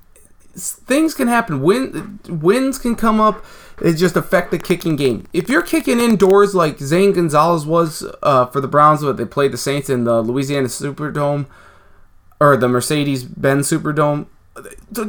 [0.56, 1.62] things can happen.
[1.62, 3.44] Wind, winds can come up.
[3.82, 5.26] It just affect the kicking game.
[5.34, 9.52] If you're kicking indoors like Zane Gonzalez was uh, for the Browns, but they played
[9.52, 11.46] the Saints in the Louisiana Superdome
[12.40, 14.28] or the Mercedes-Benz Superdome,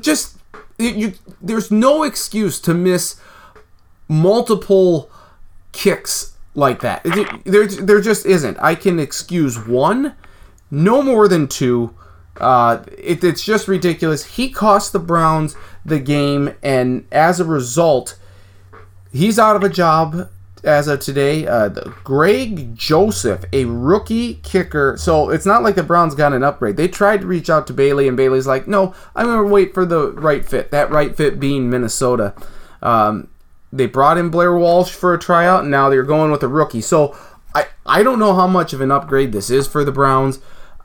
[0.00, 0.38] just
[0.78, 3.20] you, there's no excuse to miss
[4.08, 5.10] multiple
[5.72, 7.02] kicks like that.
[7.44, 8.58] There, there just isn't.
[8.60, 10.16] I can excuse one,
[10.70, 11.94] no more than two.
[12.36, 14.36] Uh, it, it's just ridiculous.
[14.36, 15.54] He cost the Browns
[15.84, 18.18] the game, and as a result,
[19.12, 20.28] he's out of a job
[20.64, 21.46] as of today.
[21.46, 21.68] Uh,
[22.04, 24.96] Greg Joseph, a rookie kicker.
[24.98, 26.76] So it's not like the Browns got an upgrade.
[26.76, 29.74] They tried to reach out to Bailey, and Bailey's like, no, I'm going to wait
[29.74, 30.70] for the right fit.
[30.70, 32.34] That right fit being Minnesota.
[32.82, 33.28] Um,
[33.72, 36.80] they brought in Blair Walsh for a tryout, and now they're going with a rookie.
[36.80, 37.16] So
[37.54, 40.40] I, I don't know how much of an upgrade this is for the Browns.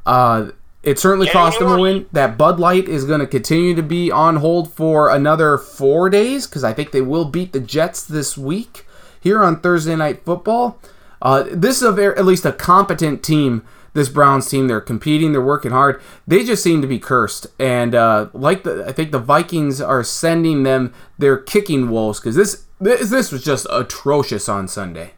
[0.06, 0.52] Uh,
[0.86, 2.06] it certainly cost them a win.
[2.12, 6.46] That Bud Light is going to continue to be on hold for another four days
[6.48, 8.86] because I think they will beat the Jets this week.
[9.26, 10.80] here on Thursday Night Football.
[11.20, 13.66] Uh, this is a very, at least a competent team.
[13.94, 16.00] This Browns team, they're competing, they're working hard.
[16.28, 20.04] They just seem to be cursed, and uh, like the, I think the Vikings are
[20.04, 25.14] sending them their kicking woes because this, this this was just atrocious on Sunday.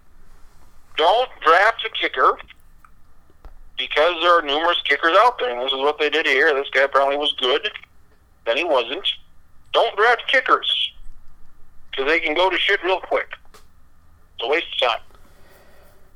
[0.95, 2.37] Don't draft a kicker
[3.77, 6.53] because there are numerous kickers out there, and this is what they did here.
[6.53, 7.69] This guy apparently was good,
[8.45, 9.07] then he wasn't.
[9.73, 10.93] Don't draft kickers
[11.91, 13.27] because they can go to shit real quick.
[13.53, 14.99] It's a waste of time.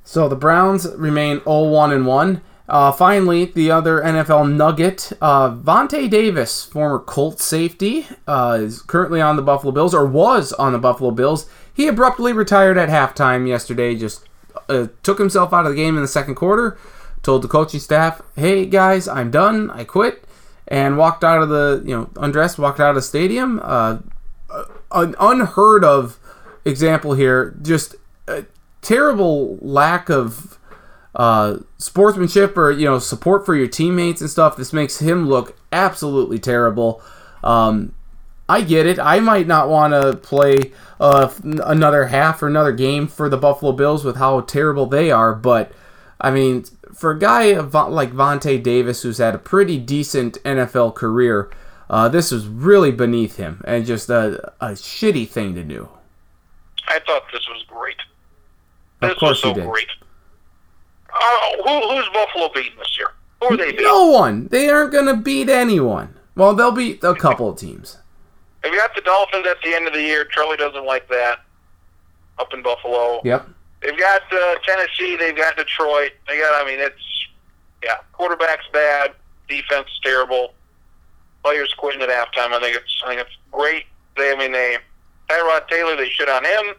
[0.03, 2.41] So the Browns remain 0-1 and 1.
[2.67, 9.19] Uh, finally, the other NFL nugget, uh, Vontae Davis, former Colts safety, uh, is currently
[9.19, 11.49] on the Buffalo Bills, or was on the Buffalo Bills.
[11.73, 14.27] He abruptly retired at halftime yesterday, just
[14.69, 16.77] uh, took himself out of the game in the second quarter,
[17.23, 19.69] told the coaching staff, "Hey guys, I'm done.
[19.71, 20.23] I quit,"
[20.67, 23.59] and walked out of the you know undressed, walked out of the stadium.
[23.63, 23.99] Uh,
[24.91, 26.19] an unheard of
[26.65, 27.55] example here.
[27.61, 27.95] Just
[28.27, 28.45] a
[28.81, 30.57] terrible lack of
[31.15, 34.57] uh, sportsmanship or you know support for your teammates and stuff.
[34.57, 37.01] This makes him look absolutely terrible.
[37.43, 37.93] Um,
[38.47, 38.99] I get it.
[38.99, 43.71] I might not want to play uh, another half or another game for the Buffalo
[43.71, 45.71] Bills with how terrible they are, but
[46.19, 51.49] I mean, for a guy like Vontae Davis, who's had a pretty decent NFL career,
[51.89, 55.89] uh, this was really beneath him and just a, a shitty thing to do.
[56.87, 57.97] I thought this was great.
[59.01, 59.87] This of course was so great.
[61.13, 63.11] Uh, who, who's Buffalo beating this year?
[63.41, 63.85] Who are they beating?
[63.85, 64.47] No one.
[64.47, 66.15] They aren't going to beat anyone.
[66.35, 67.97] Well, they'll beat a couple of teams.
[68.63, 70.25] They've got the Dolphins at the end of the year.
[70.25, 71.39] Charlie doesn't like that.
[72.39, 73.21] Up in Buffalo.
[73.23, 73.49] Yep.
[73.81, 75.15] They've got uh, Tennessee.
[75.15, 76.11] They've got Detroit.
[76.27, 76.61] They got.
[76.61, 77.27] I mean, it's
[77.83, 77.97] yeah.
[78.13, 79.13] Quarterback's bad.
[79.49, 80.53] Defense terrible.
[81.43, 82.53] Players quitting at halftime.
[82.53, 83.01] I think it's.
[83.03, 83.85] I think it's great.
[84.17, 84.31] They.
[84.31, 84.77] I mean, they.
[85.29, 85.95] Tyrod Taylor.
[85.95, 86.75] They shit on him.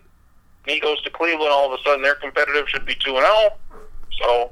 [0.66, 1.50] He goes to Cleveland.
[1.50, 2.68] All of a sudden, they're competitive.
[2.68, 3.50] Should be two and zero.
[4.20, 4.50] So,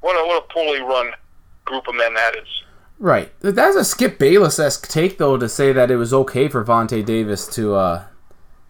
[0.00, 1.12] what a what a poorly run
[1.64, 2.48] group of men that is.
[2.98, 3.30] Right.
[3.40, 7.04] That's a Skip Bayless esque take, though, to say that it was okay for Vontae
[7.04, 7.74] Davis to.
[7.74, 8.04] Uh...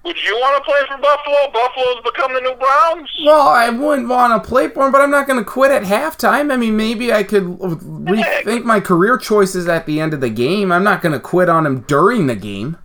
[0.07, 1.51] Would you want to play for Buffalo?
[1.53, 3.11] Buffalo's become the new Browns.
[3.25, 5.83] Well, I wouldn't want to play for him, but I'm not going to quit at
[5.83, 6.53] halftime.
[6.53, 10.71] I mean, maybe I could rethink my career choices at the end of the game.
[10.71, 12.77] I'm not going to quit on him during the game.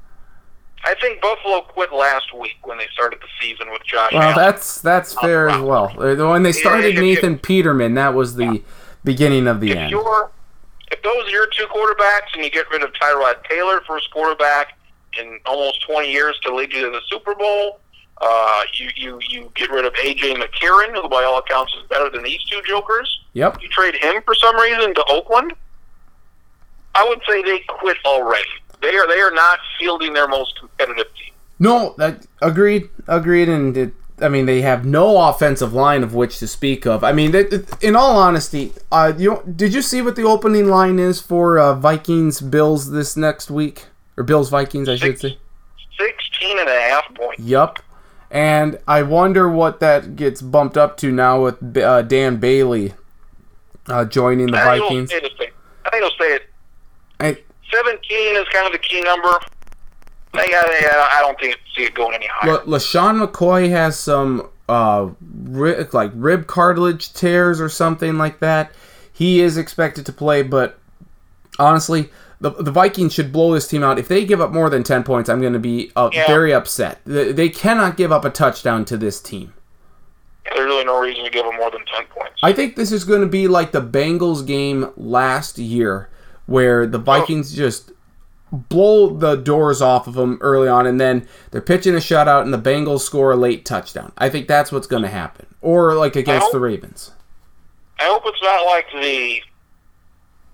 [0.84, 4.14] I think Buffalo quit last week when they started the season with Josh.
[4.14, 4.36] Well, Allen.
[4.36, 5.90] that's that's fair as well.
[5.96, 8.60] When they started yeah, Nathan Peterman, that was the yeah.
[9.04, 9.92] beginning of the if end.
[9.92, 10.32] You're,
[10.92, 14.76] if those are your two quarterbacks and you get rid of Tyrod Taylor, first quarterback
[15.20, 17.80] in almost 20 years to lead you to the Super Bowl,
[18.22, 20.36] uh, you, you, you get rid of A.J.
[20.36, 23.22] McCarron, who by all accounts is better than these two jokers.
[23.34, 23.62] Yep.
[23.62, 25.54] You trade him for some reason to Oakland.
[26.94, 28.50] I would say they quit already.
[28.82, 31.34] They are they are not fielding their most competitive team.
[31.60, 36.40] No, that agreed, agreed, and it, I mean they have no offensive line of which
[36.40, 37.04] to speak of.
[37.04, 37.34] I mean,
[37.82, 41.76] in all honesty, uh, you did you see what the opening line is for uh,
[41.76, 43.86] Vikings Bills this next week
[44.22, 45.38] or Bills Vikings, I should say.
[45.98, 47.42] 16 and a half points.
[47.42, 47.80] Yup.
[48.30, 52.94] And I wonder what that gets bumped up to now with uh, Dan Bailey
[53.88, 55.12] uh, joining the I Vikings.
[55.12, 55.54] I think
[55.94, 56.42] he'll stay at
[57.20, 57.38] I,
[57.74, 59.28] 17 is kind of the key number.
[60.34, 62.54] I, I, I don't think see it going any higher.
[62.54, 68.72] La- LeSean McCoy has some uh, ri- like rib cartilage tears or something like that.
[69.12, 70.80] He is expected to play, but
[71.60, 72.10] honestly,
[72.42, 74.00] the, the Vikings should blow this team out.
[74.00, 76.26] If they give up more than 10 points, I'm going to be uh, yeah.
[76.26, 77.00] very upset.
[77.06, 79.54] They, they cannot give up a touchdown to this team.
[80.46, 82.40] Yeah, there's really no reason to give them more than 10 points.
[82.42, 86.10] I think this is going to be like the Bengals game last year
[86.48, 87.92] where the Vikings just
[88.52, 92.54] blow the doors off of them early on, and then they're pitching a shutout, and
[92.54, 94.12] the Bengals score a late touchdown.
[94.18, 97.12] I think that's what's going to happen, or like against hope, the Ravens.
[98.00, 99.42] I hope it's not like the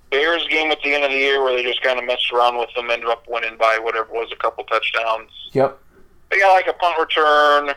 [0.10, 2.58] Bears game at the end of the year where they just kind of messed around
[2.58, 5.30] with them, ended up winning by whatever was a couple touchdowns.
[5.54, 5.80] Yep.
[6.30, 7.76] They got like a punt return, and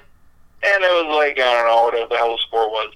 [0.62, 2.92] it was like I don't know whatever the hell the score was,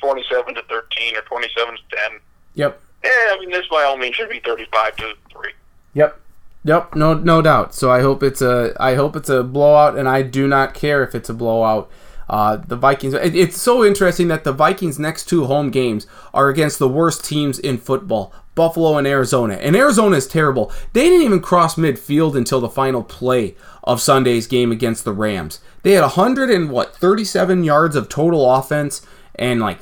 [0.00, 2.20] twenty-seven to thirteen or twenty-seven to ten.
[2.54, 2.80] Yep.
[3.04, 5.52] Yeah, I mean, this by all means should be thirty-five to three.
[5.94, 6.20] Yep.
[6.64, 7.74] Yep, no no doubt.
[7.74, 11.02] So I hope it's a I hope it's a blowout and I do not care
[11.04, 11.88] if it's a blowout.
[12.28, 16.48] Uh, the Vikings it, it's so interesting that the Vikings next two home games are
[16.48, 19.54] against the worst teams in football, Buffalo and Arizona.
[19.54, 20.72] And Arizona is terrible.
[20.92, 25.60] They didn't even cross midfield until the final play of Sunday's game against the Rams.
[25.82, 29.00] They had 100 and what 37 yards of total offense
[29.34, 29.78] and like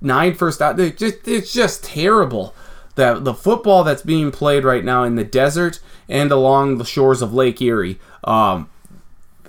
[0.00, 0.76] nine first out.
[0.76, 2.54] Just, it's just terrible.
[2.94, 7.22] The, the football that's being played right now in the desert and along the shores
[7.22, 7.98] of Lake Erie.
[8.22, 8.68] Um,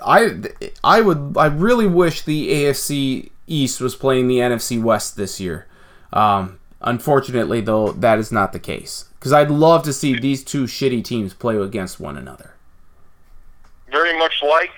[0.03, 0.41] I
[0.83, 5.67] I would I really wish the AFC East was playing the NFC West this year.
[6.11, 10.65] Um, unfortunately, though, that is not the case because I'd love to see these two
[10.65, 12.53] shitty teams play against one another.
[13.91, 14.71] Very much like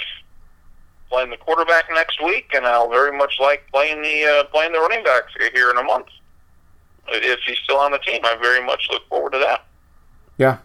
[1.09, 4.79] playing the quarterback next week, and I'll very much like playing the uh, playing the
[4.79, 6.07] running backs here in a month.
[7.09, 9.65] If he's still on the team, I very much look forward to that.
[10.37, 10.57] Yeah,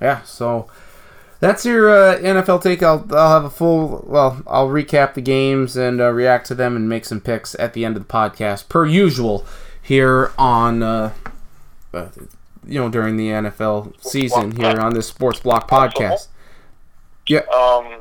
[0.00, 0.22] yeah.
[0.22, 0.68] So
[1.40, 2.82] that's your uh, NFL take.
[2.82, 4.04] I'll, I'll have a full.
[4.06, 7.72] Well, I'll recap the games and uh, react to them and make some picks at
[7.72, 9.44] the end of the podcast, per usual,
[9.82, 10.82] here on.
[10.82, 11.12] Uh,
[11.92, 12.08] uh
[12.66, 16.28] you know, during the NFL season here on this Sports Block podcast.
[17.26, 17.40] Yeah.
[17.54, 18.00] Um,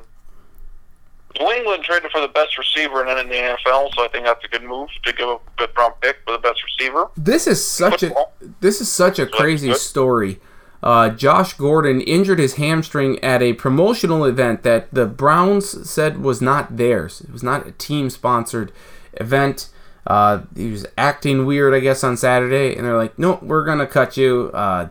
[1.40, 4.26] New England traded for the best receiver and then in the NFL, so I think
[4.26, 7.10] that's a good move to give a good round pick for the best receiver.
[7.16, 8.14] This is such a
[8.60, 10.40] this is such a crazy story.
[10.82, 16.42] Uh, Josh Gordon injured his hamstring at a promotional event that the Browns said was
[16.42, 17.22] not theirs.
[17.22, 18.72] It was not a team sponsored
[19.14, 19.70] event.
[20.08, 23.86] Uh, he was acting weird, I guess, on Saturday, and they're like, "No, we're gonna
[23.86, 24.52] cut you.
[24.54, 24.88] Uh,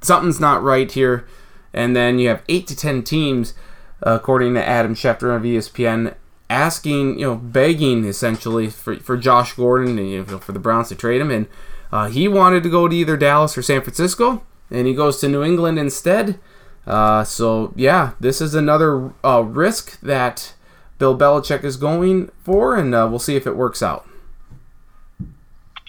[0.00, 1.24] something's not right here."
[1.72, 3.54] And then you have eight to ten teams
[4.02, 6.14] according to Adam Schefter of ESPN,
[6.50, 10.88] asking, you know, begging essentially for, for Josh Gordon and you know, for the Browns
[10.90, 11.30] to trade him.
[11.30, 11.46] And
[11.90, 14.42] uh, he wanted to go to either Dallas or San Francisco,
[14.74, 16.38] and he goes to New England instead.
[16.86, 20.54] Uh, so, yeah, this is another uh, risk that
[20.98, 24.06] Bill Belichick is going for, and uh, we'll see if it works out.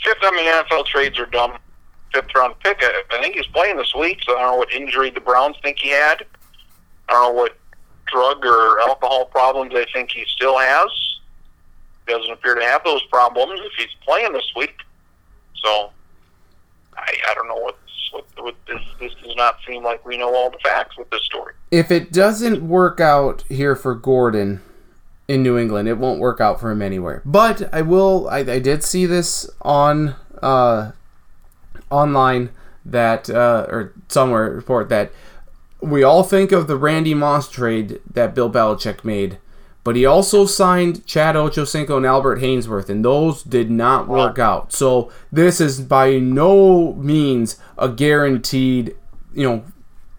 [0.04, 1.58] Fifth, I mean, NFL trades are dumb.
[2.14, 2.80] Fifth round pick.
[2.82, 5.80] I think he's playing this week, so I don't know what injury the Browns think
[5.80, 6.26] he had.
[7.10, 7.58] I don't know what
[8.08, 10.88] drug or alcohol problems they think he still has.
[12.08, 14.76] Doesn't appear to have those problems if he's playing this week.
[15.56, 15.92] So
[16.96, 17.78] I, I don't know what,
[18.16, 21.24] what, what this this does not seem like we know all the facts with this
[21.24, 21.54] story.
[21.70, 24.62] If it doesn't work out here for Gordon
[25.28, 27.22] in New England, it won't work out for him anywhere.
[27.26, 28.30] But I will.
[28.30, 30.92] I, I did see this on uh,
[31.90, 32.52] online
[32.86, 35.12] that uh, or somewhere report that
[35.82, 39.40] we all think of the Randy Moss trade that Bill Belichick made,
[39.86, 44.74] but he also signed Chad Ochocinco and Albert Haynesworth, and those did not work out.
[44.74, 48.96] So this is by no means a guaranteed,
[49.32, 49.64] you know,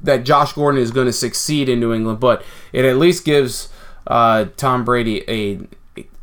[0.00, 3.68] that Josh Gordon is going to succeed in New England, but it at least gives
[4.06, 5.58] uh, Tom Brady a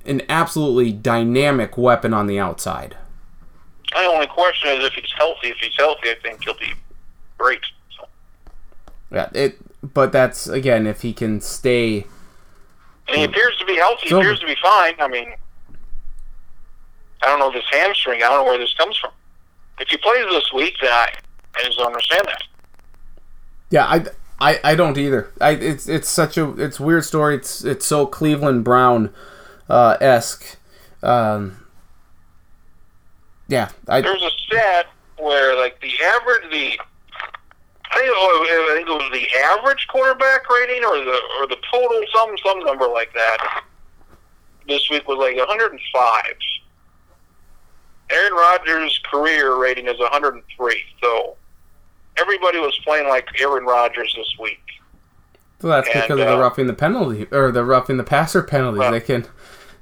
[0.06, 2.95] an absolutely dynamic weapon on the outside.
[3.93, 5.49] My only question is if he's healthy.
[5.49, 6.73] If he's healthy, I think he'll be
[7.38, 7.62] great.
[9.12, 9.58] Yeah, it.
[9.93, 12.06] But that's again if he can stay.
[13.08, 14.10] And he appears to be healthy.
[14.10, 14.96] He appears to be fine.
[15.00, 15.34] I mean,
[17.22, 18.24] I don't know this hamstring.
[18.24, 19.12] I don't know where this comes from.
[19.80, 21.10] If he plays this week, then I,
[21.56, 22.44] I just don't understand that.
[23.70, 24.06] Yeah, I,
[24.39, 25.32] I, I don't either.
[25.42, 27.36] I it's it's such a it's weird story.
[27.36, 29.13] It's it's so Cleveland Brown
[29.70, 30.58] uh, esque.
[31.02, 31.66] Um,
[33.48, 34.88] yeah, I, there's a stat
[35.18, 36.80] where like the average the
[37.93, 42.01] I think, I think it was the average quarterback rating or the or the total
[42.13, 43.63] some some number like that.
[44.67, 46.23] This week was like 105.
[48.10, 50.82] Aaron Rodgers' career rating is 103.
[51.01, 51.36] So
[52.17, 54.60] everybody was playing like Aaron Rodgers this week.
[55.62, 58.43] Well, that's and, because of the uh, roughing the penalty or the roughing the passer
[58.43, 58.82] penalties.
[58.82, 59.25] Uh, they can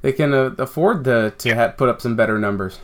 [0.01, 2.79] they can uh, afford to to have, put up some better numbers.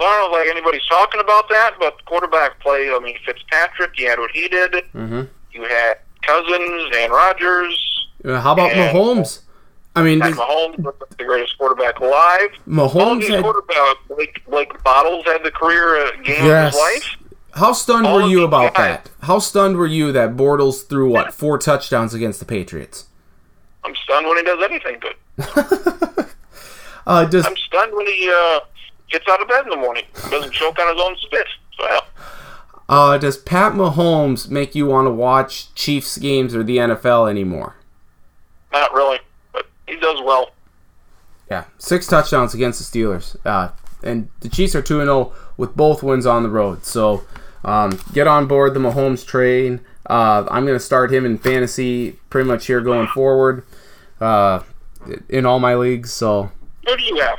[0.00, 2.90] So I don't know if like anybody's talking about that, but quarterback play.
[2.90, 4.72] I mean, Fitzpatrick, you had what he did.
[4.94, 5.24] Mm-hmm.
[5.52, 8.08] You had Cousins and Rodgers.
[8.24, 9.40] Uh, how about and, Mahomes?
[9.94, 10.82] I mean, this, Mahomes,
[11.18, 12.48] the greatest quarterback alive.
[12.66, 16.74] Mahomes had quarterback like like Bortles had the career uh, game yes.
[16.74, 17.16] of his life.
[17.52, 19.02] How stunned All were you about guys.
[19.04, 19.10] that?
[19.26, 23.04] How stunned were you that Bortles threw what four touchdowns against the Patriots?
[23.84, 26.26] I'm stunned when he does anything good.
[27.06, 28.60] uh, does, I'm stunned when he uh,
[29.10, 30.04] gets out of bed in the morning.
[30.30, 31.46] Doesn't choke on his own spit.
[31.76, 32.00] So, yeah.
[32.88, 37.76] Uh, does Pat Mahomes make you want to watch Chiefs games or the NFL anymore?
[38.72, 39.20] Not really,
[39.52, 40.50] but he does well.
[41.48, 43.70] Yeah, six touchdowns against the Steelers, uh,
[44.02, 46.84] and the Chiefs are two and zero oh with both wins on the road.
[46.84, 47.24] So
[47.64, 49.80] um, get on board the Mahomes train.
[50.06, 53.64] Uh, I'm going to start him in fantasy pretty much here going forward
[54.20, 54.62] uh,
[55.28, 56.12] in all my leagues.
[56.12, 56.50] So
[56.86, 57.38] who do you have?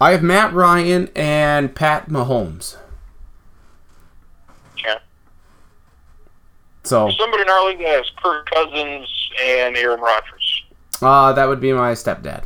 [0.00, 2.76] I have Matt Ryan and Pat Mahomes.
[4.84, 4.98] Yeah.
[6.82, 10.64] So somebody in our league has Kirk Cousins and Aaron Rodgers.
[11.00, 12.44] Uh, that would be my stepdad.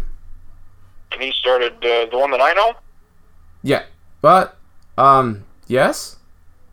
[1.12, 2.74] And he started uh, the one that I know.
[3.62, 3.84] Yeah,
[4.20, 4.56] but
[4.96, 6.16] um, yes.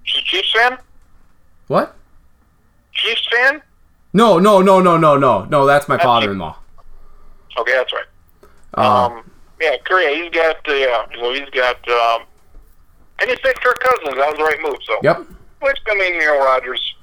[0.04, 0.78] She's a Chiefs fan.
[1.68, 1.96] What?
[2.94, 3.62] Chiefs fan.
[4.14, 5.66] No, no, no, no, no, no, no.
[5.66, 6.58] That's my father-in-law.
[7.58, 8.06] Okay, that's right.
[8.78, 10.24] Uh, Um, yeah, Korea.
[10.24, 11.06] He's got uh, yeah.
[11.16, 12.28] So he's got um,
[13.20, 14.16] and he said Kirk Cousins.
[14.16, 14.78] That was the right move.
[14.86, 15.18] So yep,
[15.62, 16.95] which I mean, you know, Rodgers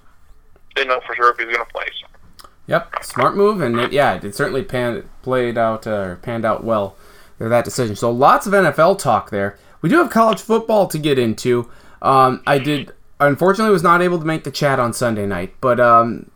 [0.75, 1.87] didn't know for sure if he's going to play.
[2.01, 2.49] So.
[2.67, 2.95] yep.
[3.03, 6.97] Smart move, and it, yeah, it certainly pan, played out uh, or panned out well.
[7.39, 7.97] There, that decision.
[7.97, 9.59] So lots of NFL talk there.
[9.81, 11.71] We do have college football to get into.
[12.01, 15.81] Um, I did unfortunately was not able to make the chat on Sunday night, but
[15.81, 16.31] um,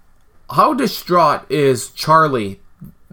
[0.51, 2.61] how distraught is Charlie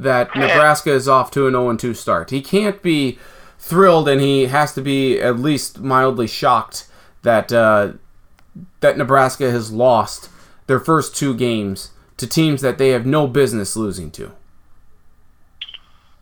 [0.04, 2.30] that Nebraska is off to an 0 2 start?
[2.30, 3.18] He can't be
[3.58, 6.88] thrilled, and he has to be at least mildly shocked
[7.24, 7.94] that uh,
[8.82, 10.30] that Nebraska has lost
[10.68, 14.32] their first two games to teams that they have no business losing to.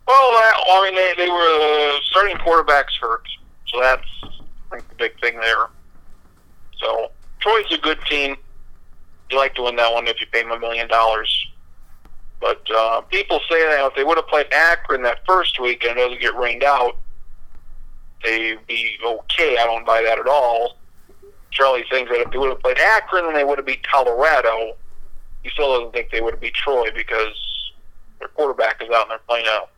[0.06, 3.26] Well, I mean, they, they were uh, starting quarterbacks hurt,
[3.68, 5.68] so that's I think the big thing there.
[6.78, 7.10] So
[7.40, 8.36] Troy's a good team.
[9.30, 11.51] You like to win that one if you pay them a million dollars.
[12.42, 15.96] But uh, people say that if they would have played Akron that first week and
[15.96, 16.96] it doesn't get rained out,
[18.24, 19.56] they'd be okay.
[19.58, 20.76] I don't buy that at all.
[21.52, 24.74] Charlie thinks that if they would have played Akron and they would have beat Colorado,
[25.44, 27.72] he still doesn't think they would have beat Troy because
[28.18, 29.70] their quarterback is out and they're playing out.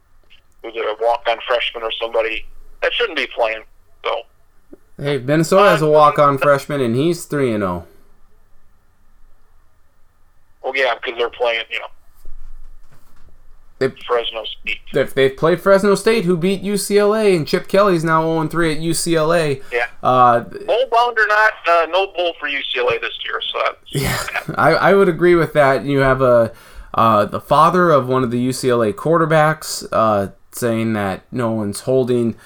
[0.63, 2.47] Who's a walk-on freshman or somebody
[2.81, 3.65] that shouldn't be playing.
[4.03, 4.23] So
[4.97, 7.67] Hey, Minnesota has a walk-on freshman, and he's three and oh.
[7.67, 7.87] zero.
[10.63, 11.89] Well, yeah, because they're playing, you know,
[13.89, 14.79] They- Fresno State.
[14.93, 18.79] If they've played Fresno State, who beat UCLA, and Chip Kelly's now 0 3 at
[18.79, 19.63] UCLA.
[19.73, 19.87] Yeah.
[20.03, 23.41] Uh, Bowl bound or not, uh, no bowl for UCLA this year.
[23.53, 25.85] So that's, yeah, I, I would agree with that.
[25.85, 26.53] You have a
[26.95, 32.37] uh, the father of one of the UCLA quarterbacks uh, saying that no one's holding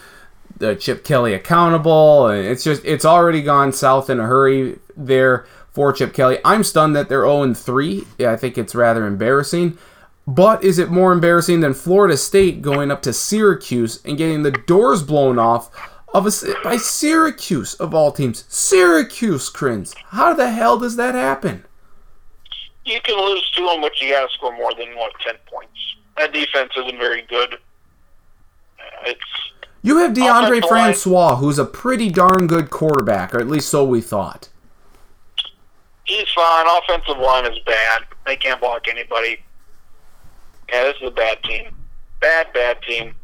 [0.63, 5.47] uh, Chip Kelly accountable, and it's just it's already gone south in a hurry there
[5.71, 6.39] for Chip Kelly.
[6.45, 8.05] I'm stunned that they're 0 3.
[8.19, 9.77] Yeah, I think it's rather embarrassing.
[10.29, 14.51] But is it more embarrassing than Florida State going up to Syracuse and getting the
[14.51, 15.71] doors blown off
[16.13, 16.31] of a,
[16.63, 18.45] by Syracuse of all teams?
[18.47, 19.95] Syracuse, Kriens.
[20.09, 21.65] How the hell does that happen?
[22.85, 25.79] you can lose to them, but you got to score more than what ten points.
[26.17, 27.57] That defense isn't very good.
[29.05, 29.21] It's
[29.83, 30.67] You have Deondre.
[30.67, 34.49] Francois, who's a pretty darn good quarterback, or at least so we thought.
[36.05, 36.67] he's fine.
[36.83, 38.03] Offensive line is bad.
[38.27, 39.43] They can't block anybody.
[40.71, 41.75] Yeah, this is a bad team.
[42.21, 43.15] Bad, bad team.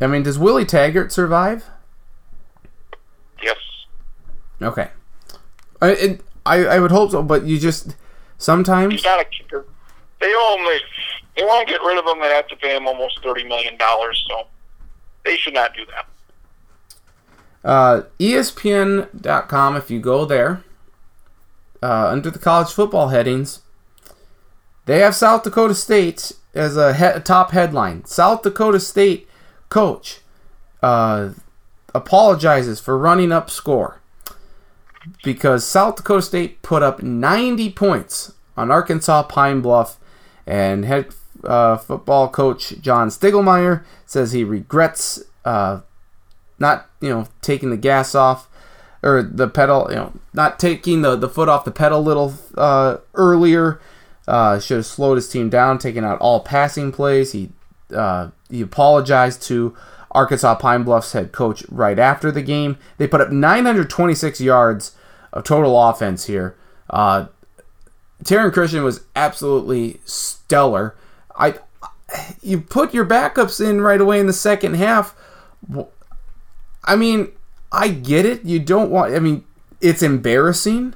[0.00, 1.64] I mean, does Willie Taggart survive?
[3.42, 3.56] Yes.
[4.60, 4.88] Okay.
[5.80, 7.96] I, it, I, I would hope so, but you just
[8.38, 9.64] sometimes He's not a kicker.
[10.20, 10.76] They only
[11.36, 12.20] they want to get rid of him.
[12.20, 14.24] They have to pay him almost thirty million dollars.
[14.28, 14.46] So
[15.24, 17.68] they should not do that.
[17.68, 19.76] uh, ESPN.com.
[19.76, 20.62] If you go there,
[21.82, 23.60] uh, under the college football headings,
[24.86, 28.04] they have South Dakota State as a he- top headline.
[28.04, 29.28] South Dakota State
[29.68, 30.20] coach
[30.82, 31.30] uh,
[31.94, 34.00] apologizes for running up score
[35.22, 39.98] because South Dakota State put up 90 points on Arkansas Pine Bluff,
[40.46, 41.06] and head
[41.44, 45.80] uh, football coach John Stiegelmeier says he regrets uh,
[46.58, 48.48] not you know taking the gas off
[49.02, 52.34] or the pedal, you know, not taking the, the foot off the pedal a little
[52.56, 53.80] uh, earlier.
[54.32, 57.32] Uh, should have slowed his team down, taking out all passing plays.
[57.32, 57.50] He
[57.94, 59.76] uh, he apologized to
[60.10, 62.78] Arkansas Pine Bluff's head coach right after the game.
[62.96, 64.96] They put up 926 yards
[65.34, 66.56] of total offense here.
[66.88, 67.26] Uh,
[68.24, 70.96] Taryn Christion was absolutely stellar.
[71.36, 71.56] I
[72.42, 75.14] you put your backups in right away in the second half.
[76.84, 77.32] I mean,
[77.70, 78.44] I get it.
[78.44, 79.14] You don't want.
[79.14, 79.44] I mean,
[79.80, 80.94] it's embarrassing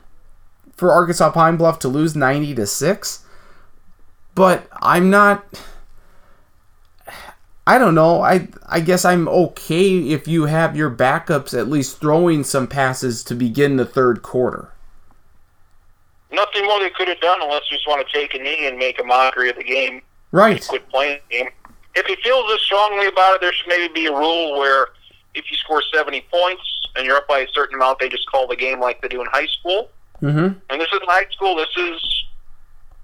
[0.76, 3.24] for Arkansas Pine Bluff to lose ninety to six,
[4.36, 5.44] but I'm not.
[7.66, 8.22] I don't know.
[8.22, 13.24] I I guess I'm okay if you have your backups at least throwing some passes
[13.24, 14.72] to begin the third quarter.
[16.30, 18.78] Nothing more they could have done unless you just want to take a knee and
[18.78, 20.02] make a mockery of the game.
[20.30, 20.64] Right.
[20.68, 21.50] Quit playing the game.
[21.94, 24.88] If he feels this strongly about it, there should maybe be a rule where
[25.34, 26.62] if you score 70 points
[26.94, 29.22] and you're up by a certain amount, they just call the game like they do
[29.22, 29.88] in high school.
[30.20, 30.58] Mm-hmm.
[30.68, 31.56] And this isn't high school.
[31.56, 32.25] This is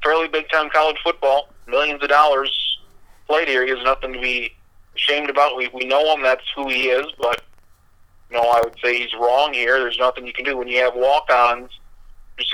[0.03, 1.49] fairly big time college football.
[1.67, 2.79] Millions of dollars
[3.27, 3.65] played here.
[3.65, 4.53] He has nothing to be
[4.97, 5.57] ashamed about.
[5.57, 6.23] We we know him.
[6.23, 7.07] That's who he is.
[7.19, 7.43] But
[8.31, 9.79] you know, I would say he's wrong here.
[9.79, 11.71] There's nothing you can do when you have walk-ons.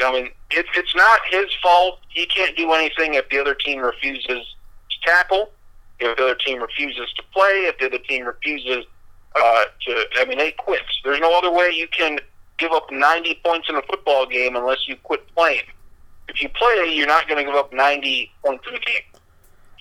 [0.03, 2.01] I mean, it, it's not his fault.
[2.09, 5.51] He can't do anything if the other team refuses to tackle,
[6.01, 8.85] if the other team refuses to play, if the other team refuses
[9.37, 10.05] uh, to.
[10.17, 10.83] I mean, they quit.
[11.05, 12.19] There's no other way you can
[12.59, 15.63] give up 90 points in a football game unless you quit playing.
[16.29, 19.20] If you play, you're not going to give up 90 points in a game.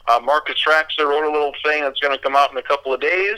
[0.07, 2.93] Uh, Marcus Traxler wrote a little thing that's going to come out in a couple
[2.93, 3.37] of days,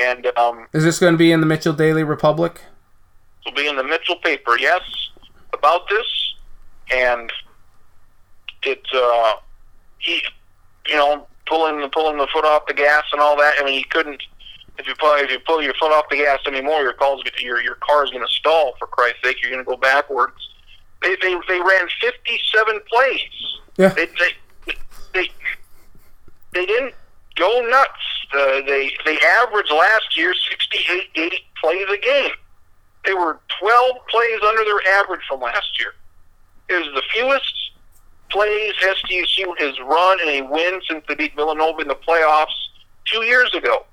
[0.00, 2.62] and um, Is this going to be in the Mitchell Daily Republic?
[3.44, 4.58] It will be in the Mitchell paper.
[4.58, 4.80] Yes,
[5.52, 6.34] about this,
[6.92, 7.30] and
[8.62, 9.34] it's uh,
[9.98, 10.22] he,
[10.88, 13.54] you know, pulling the pulling the foot off the gas and all that.
[13.58, 14.22] I mean, he couldn't.
[14.78, 17.60] If you pull if you pull your foot off the gas anymore, your car's your
[17.60, 18.74] your car is going to stall.
[18.78, 20.34] For Christ's sake, you're going to go backwards.
[21.06, 23.18] They they they ran 57 plays.
[23.76, 23.88] Yeah.
[23.90, 24.74] They they
[25.14, 25.30] they,
[26.52, 26.94] they didn't
[27.36, 27.90] go nuts.
[28.34, 32.32] Uh, they they averaged last year 68, 80 plays a game.
[33.04, 35.94] They were 12 plays under their average from last year.
[36.68, 37.54] It was the fewest
[38.30, 42.48] plays SDSU has run in a win since they beat Villanova in the playoffs
[43.04, 43.86] two years ago.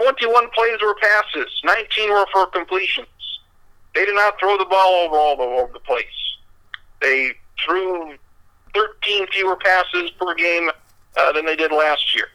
[0.00, 3.06] 21 plays were passes, 19 were for completions.
[3.94, 6.06] They did not throw the ball over all over the place.
[7.02, 7.32] They
[7.64, 8.14] threw
[8.74, 10.70] 13 fewer passes per game
[11.18, 12.28] uh, than they did last year.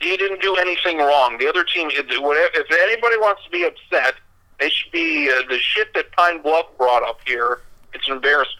[0.00, 1.36] He didn't do anything wrong.
[1.38, 4.14] The other team, if anybody wants to be upset,
[4.58, 7.60] they should be uh, the shit that Pine Bluff brought up here.
[7.92, 8.56] It's an embarrassment.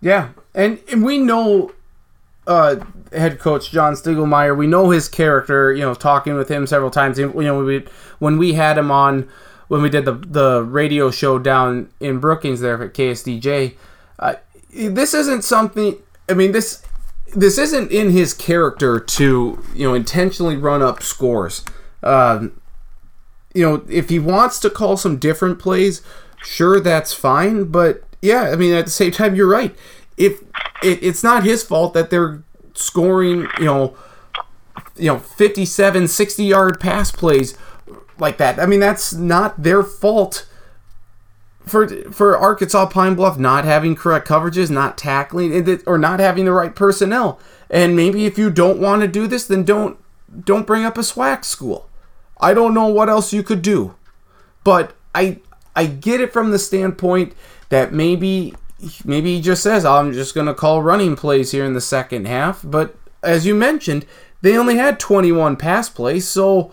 [0.00, 1.72] Yeah, and, and we know
[2.46, 2.76] uh,
[3.12, 4.56] head coach John Stiegelmeier.
[4.56, 5.72] We know his character.
[5.72, 7.18] You know, talking with him several times.
[7.18, 7.84] You know, we,
[8.18, 9.28] when we had him on
[9.68, 13.74] when we did the the radio show down in Brookings there at KSDJ.
[14.18, 14.34] Uh,
[14.72, 15.96] this isn't something.
[16.28, 16.82] I mean this
[17.34, 21.64] this isn't in his character to you know intentionally run up scores.
[22.02, 22.60] Um,
[23.54, 26.02] you know, if he wants to call some different plays,
[26.42, 27.64] sure, that's fine.
[27.64, 29.74] But yeah, I mean, at the same time, you're right.
[30.16, 30.42] If
[30.82, 32.42] it, it's not his fault that they're
[32.74, 33.96] scoring, you know,
[34.96, 37.56] you know, 57, 60 yard pass plays
[38.18, 38.58] like that.
[38.58, 40.48] I mean, that's not their fault
[41.68, 46.44] for for Arkansas Pine Bluff not having correct coverages, not tackling, eh, or not having
[46.44, 47.38] the right personnel.
[47.70, 49.98] And maybe if you don't want to do this, then don't
[50.44, 51.88] don't bring up a SWAC school.
[52.40, 53.94] I don't know what else you could do,
[54.64, 55.38] but I
[55.76, 57.34] I get it from the standpoint
[57.68, 58.54] that maybe
[59.04, 62.26] maybe he just says I'm just going to call running plays here in the second
[62.26, 62.62] half.
[62.64, 64.06] But as you mentioned,
[64.40, 66.72] they only had 21 pass plays, so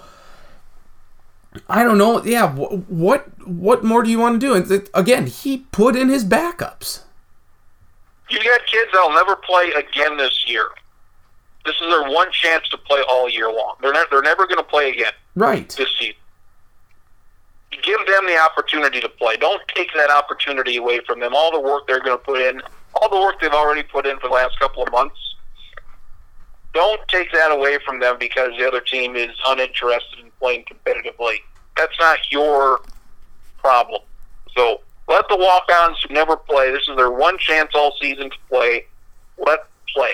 [1.70, 2.24] I don't know.
[2.24, 4.53] Yeah, wh- what what more do you want to do?
[4.53, 7.01] And th- again, he put in his backups.
[8.30, 10.68] You got kids that'll never play again this year.
[11.66, 13.76] This is their one chance to play all year long.
[13.82, 15.70] They're not, they're never going to play again Right.
[15.70, 16.16] this season.
[17.84, 19.36] Give them the opportunity to play.
[19.38, 21.34] Don't take that opportunity away from them.
[21.36, 22.62] All the work they're going to put in,
[22.95, 25.18] all the work they've already put in for the last couple of months.
[26.74, 31.38] Don't take that away from them because the other team is uninterested in playing competitively.
[31.78, 32.82] That's not your
[33.58, 34.02] problem.
[34.56, 36.72] So let the walk-ons who never play.
[36.72, 38.86] This is their one chance all season to play.
[39.38, 39.60] Let
[39.94, 40.14] play.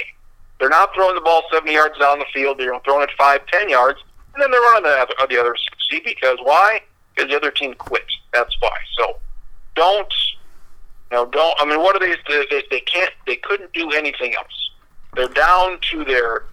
[0.59, 2.59] They're not throwing the ball 70 yards down the field.
[2.59, 3.99] They're throwing it 5, 10 yards,
[4.33, 5.55] and then they're running the other, the other
[5.89, 6.81] 60 because why?
[7.15, 8.05] Because the other team quit.
[8.33, 8.77] That's why.
[8.97, 9.17] So
[9.75, 10.13] don't,
[11.09, 11.59] you know, don't.
[11.59, 12.15] I mean, what are they?
[12.27, 13.11] They, they can't.
[13.25, 14.71] They couldn't do anything else.
[15.15, 16.45] They're down to their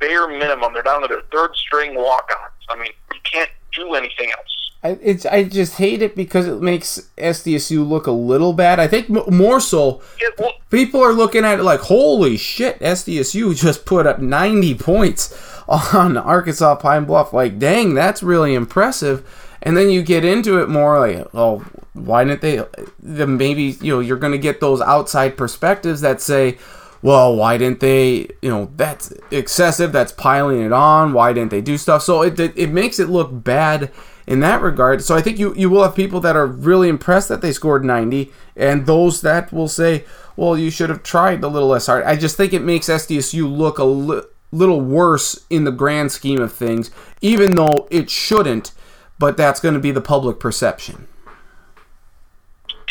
[0.00, 0.72] bare minimum.
[0.74, 2.52] They're down to their third string walk-ons.
[2.68, 4.70] I mean, you can't do anything else.
[4.82, 8.78] I, it's I just hate it because it makes SDSU look a little bad.
[8.78, 12.78] I think m- more so It, well, people are looking at it like, holy shit,
[12.80, 15.34] SDSU just put up 90 points
[15.66, 17.32] on Arkansas Pine Bluff.
[17.32, 19.26] Like, dang, that's really impressive.
[19.62, 21.64] And then you get into it more like, oh,
[21.94, 22.62] why didn't they?
[23.00, 26.58] Then maybe you know you're going to get those outside perspectives that say,
[27.06, 28.26] well, why didn't they?
[28.42, 29.92] You know, that's excessive.
[29.92, 31.12] That's piling it on.
[31.12, 32.02] Why didn't they do stuff?
[32.02, 33.92] So it it, it makes it look bad
[34.26, 35.04] in that regard.
[35.04, 37.84] So I think you you will have people that are really impressed that they scored
[37.84, 40.04] 90, and those that will say,
[40.34, 42.02] well, you should have tried a little less hard.
[42.02, 46.40] I just think it makes SDSU look a li- little worse in the grand scheme
[46.40, 46.90] of things,
[47.20, 48.72] even though it shouldn't.
[49.16, 51.06] But that's going to be the public perception.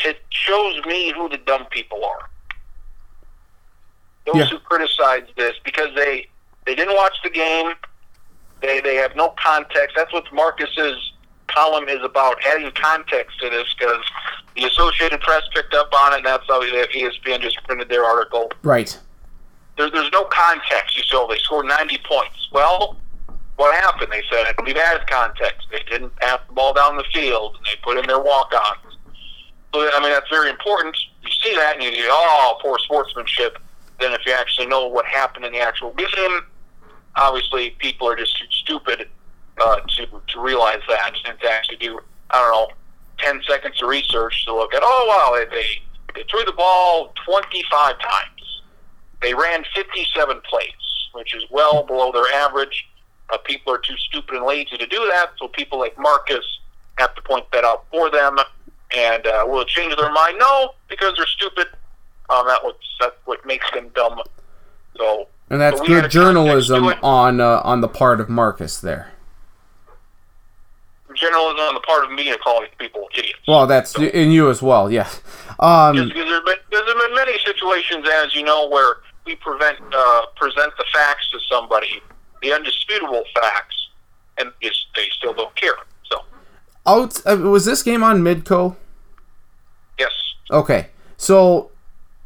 [0.05, 2.29] it shows me who the dumb people are.
[4.25, 4.45] Those Yeah.
[4.45, 6.27] who criticize this because they
[6.65, 7.73] they didn't watch the game.
[8.61, 9.95] They they have no context.
[9.95, 11.13] That's what Marcus's
[11.47, 14.03] column is about, adding context to this because
[14.55, 18.51] the Associated Press picked up on it, and that's how ESPN just printed their article.
[18.63, 18.97] Right.
[19.77, 20.97] There, there's no context.
[20.97, 22.47] You saw they scored 90 points.
[22.51, 22.97] Well,
[23.57, 24.11] what happened?
[24.11, 25.67] They said it we've added context.
[25.71, 28.97] They didn't pass the ball down the field, and they put in their walk-ons.
[29.73, 30.97] So I mean that's very important.
[31.21, 33.59] You see that, and you go, "Oh, poor sportsmanship."
[33.99, 36.41] Then, if you actually know what happened in the actual game,
[37.15, 39.07] obviously people are just too stupid
[39.61, 42.75] uh, to to realize that and to actually do I don't know
[43.17, 44.81] ten seconds of research to look at.
[44.83, 45.81] Oh wow, they they
[46.15, 48.61] They threw the ball 25 times.
[49.21, 50.69] They ran 57 plays,
[51.13, 52.87] which is well below their average.
[53.29, 56.45] Uh, people are too stupid and lazy to do that, so people like Marcus
[56.97, 58.37] have to point that out for them.
[58.95, 60.37] And uh, will it change their mind?
[60.39, 61.67] No, because they're stupid.
[62.29, 64.21] Um, that what that's what makes them dumb.
[64.97, 69.11] So and that's good journalism on uh, on the part of Marcus there.
[71.13, 73.39] Journalism on the part of me to calling people idiots.
[73.47, 75.21] Well, that's so, in you as well, yes.
[75.59, 80.25] Um, because there's been, there's been many situations, as you know, where we prevent uh,
[80.35, 82.01] present the facts to somebody,
[82.41, 83.89] the undisputable facts,
[84.37, 85.75] and just, they still don't care.
[86.11, 86.21] So,
[86.85, 88.75] out uh, was this game on Midco?
[89.97, 90.11] Yes.
[90.51, 91.71] Okay, so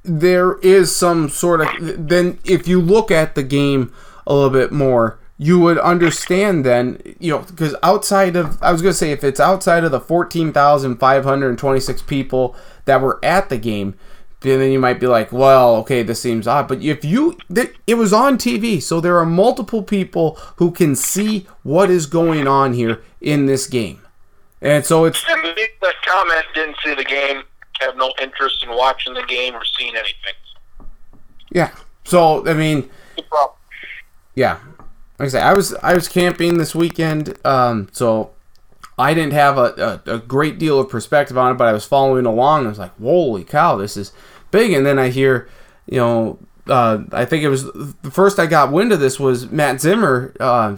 [0.10, 3.93] there is some sort of then if you look at the game
[4.26, 8.82] a little bit more you would understand then you know because outside of i was
[8.82, 12.55] going to say if it's outside of the 14526 people
[12.86, 13.95] that were at the game
[14.41, 16.68] then you might be like well okay this seems odd.
[16.68, 17.38] But if you
[17.86, 22.47] it was on tv so there are multiple people who can see what is going
[22.47, 24.01] on here in this game.
[24.62, 27.43] And so it's that comment didn't see the game
[27.80, 30.34] have no interest in watching the game or seeing anything.
[31.51, 31.71] Yeah.
[32.05, 32.89] So I mean,
[34.36, 34.59] yeah.
[35.17, 38.32] Like I said, I was I was camping this weekend, um, so
[38.97, 41.86] I didn't have a, a, a, great deal of perspective on it, but I was
[41.86, 42.65] following along.
[42.65, 44.13] I was like, "Holy cow, this is
[44.51, 45.49] big!" And then I hear,
[45.88, 49.51] you know, uh, I think it was the first I got wind of this was
[49.51, 50.77] Matt Zimmer uh,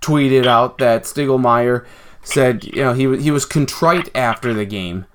[0.00, 1.86] tweeted out that Stiegelmeier
[2.22, 5.06] said, you know, he he was contrite after the game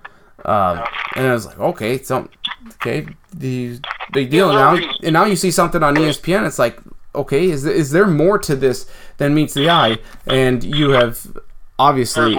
[0.45, 0.83] um,
[1.15, 2.29] and I was like, okay, so
[2.75, 3.79] okay, the
[4.11, 4.51] big deal.
[4.51, 6.45] Now and now you see something on ESPN.
[6.45, 6.79] It's like,
[7.15, 9.97] okay, is there, is there more to this than meets the eye?
[10.27, 11.37] And you have
[11.77, 12.37] obviously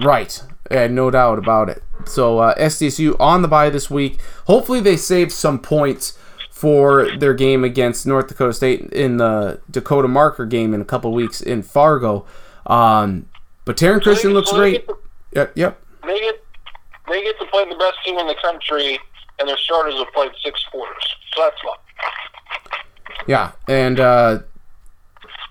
[0.00, 1.82] right, and no doubt about it.
[2.06, 4.20] So uh, SDSU on the bye this week.
[4.46, 6.18] Hopefully they save some points
[6.50, 11.12] for their game against North Dakota State in the Dakota Marker game in a couple
[11.12, 12.24] weeks in Fargo.
[12.66, 13.28] Um,
[13.64, 14.86] but Taryn Christion looks great.
[15.34, 15.82] Yep, yep.
[16.04, 16.41] Get
[17.12, 18.98] they get to play the best team in the country,
[19.38, 21.04] and their starters have played six quarters.
[21.34, 21.76] So that's fun.
[23.26, 24.38] Yeah, and uh,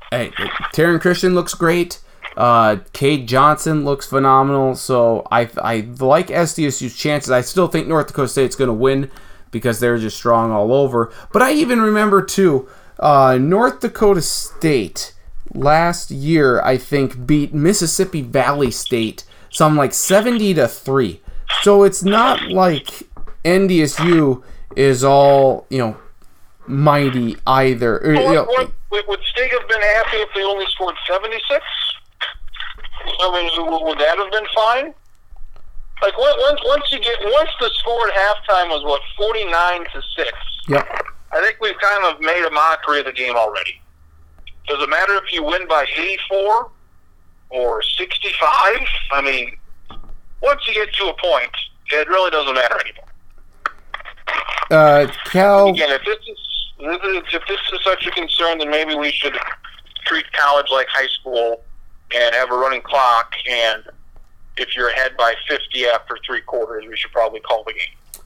[0.09, 0.31] hey,
[0.73, 1.99] Taryn Christion looks great.
[2.35, 4.75] Uh, Cade Johnson looks phenomenal.
[4.75, 7.31] So I I like SDSU's chances.
[7.31, 9.11] I still think North Dakota State's going to win
[9.51, 11.13] because they're just strong all over.
[11.31, 12.67] But I even remember too,
[12.99, 15.13] uh, North Dakota State
[15.53, 21.20] last year I think beat Mississippi Valley State some like seventy to three.
[21.61, 23.03] So it's not like
[23.43, 24.43] NDSU
[24.75, 25.97] is all you know
[26.67, 28.03] mighty either.
[28.03, 30.95] Uh, or, you know, would, would, would Stig have been happy if they only scored
[31.07, 31.63] seventy six?
[33.21, 34.93] I mean, would that have been fine?
[36.01, 40.01] Like once once you get once the score at halftime was what forty nine to
[40.15, 40.31] six.
[40.67, 40.87] Yep.
[41.31, 43.79] I think we've kind of made a mockery of the game already.
[44.67, 46.71] Does it matter if you win by eighty four
[47.49, 48.79] or sixty five?
[49.11, 49.55] I mean,
[50.41, 51.51] once you get to a point,
[51.91, 53.07] it really doesn't matter anymore.
[54.69, 55.69] Uh, Cal.
[55.69, 56.37] Again, if this is
[56.83, 59.37] if this is such a concern, then maybe we should
[60.05, 61.61] treat college like high school
[62.13, 63.33] and have a running clock.
[63.49, 63.83] And
[64.57, 68.23] if you're ahead by 50 after three quarters, we should probably call the game.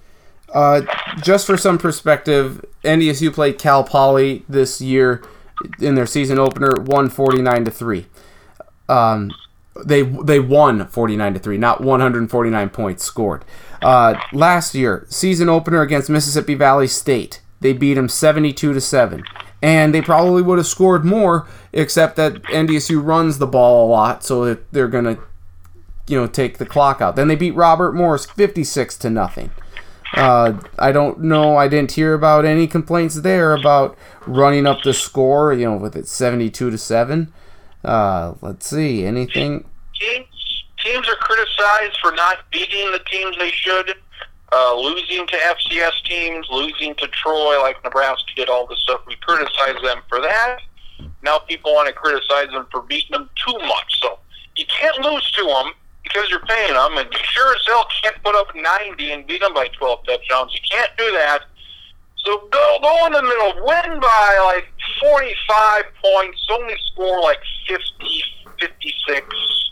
[0.54, 0.82] Uh,
[1.22, 5.24] just for some perspective, NDSU played Cal Poly this year
[5.80, 8.06] in their season opener, 149 to three.
[8.88, 9.32] Um,
[9.84, 13.44] they they won 49 to 3 not 149 points scored
[13.82, 19.24] uh, last year season opener against mississippi valley state they beat them 72 to 7
[19.62, 24.24] and they probably would have scored more except that ndsu runs the ball a lot
[24.24, 25.18] so they're gonna
[26.08, 29.52] you know take the clock out then they beat robert morris 56 to nothing
[30.16, 31.58] uh, I don't know.
[31.58, 35.52] I didn't hear about any complaints there about running up the score.
[35.54, 37.34] You know, with it seventy-two to seven.
[37.86, 39.06] Uh, let's see.
[39.06, 39.64] Anything?
[40.00, 43.96] Teams, teams are criticized for not beating the teams they should,
[44.52, 49.02] uh, losing to FCS teams, losing to Troy, like Nebraska did all this stuff.
[49.08, 50.60] We criticize them for that.
[51.22, 54.00] Now people want to criticize them for beating them too much.
[54.02, 54.20] So
[54.56, 55.74] you can't lose to them
[56.04, 59.42] because you're paying them, and you sure as hell can't put up 90 and beat
[59.42, 60.54] them by 12 touchdowns.
[60.54, 61.46] You can't do that.
[62.26, 64.68] So go go in the middle, win by like
[65.00, 67.84] 45 points, only score like 50,
[68.60, 69.72] 56.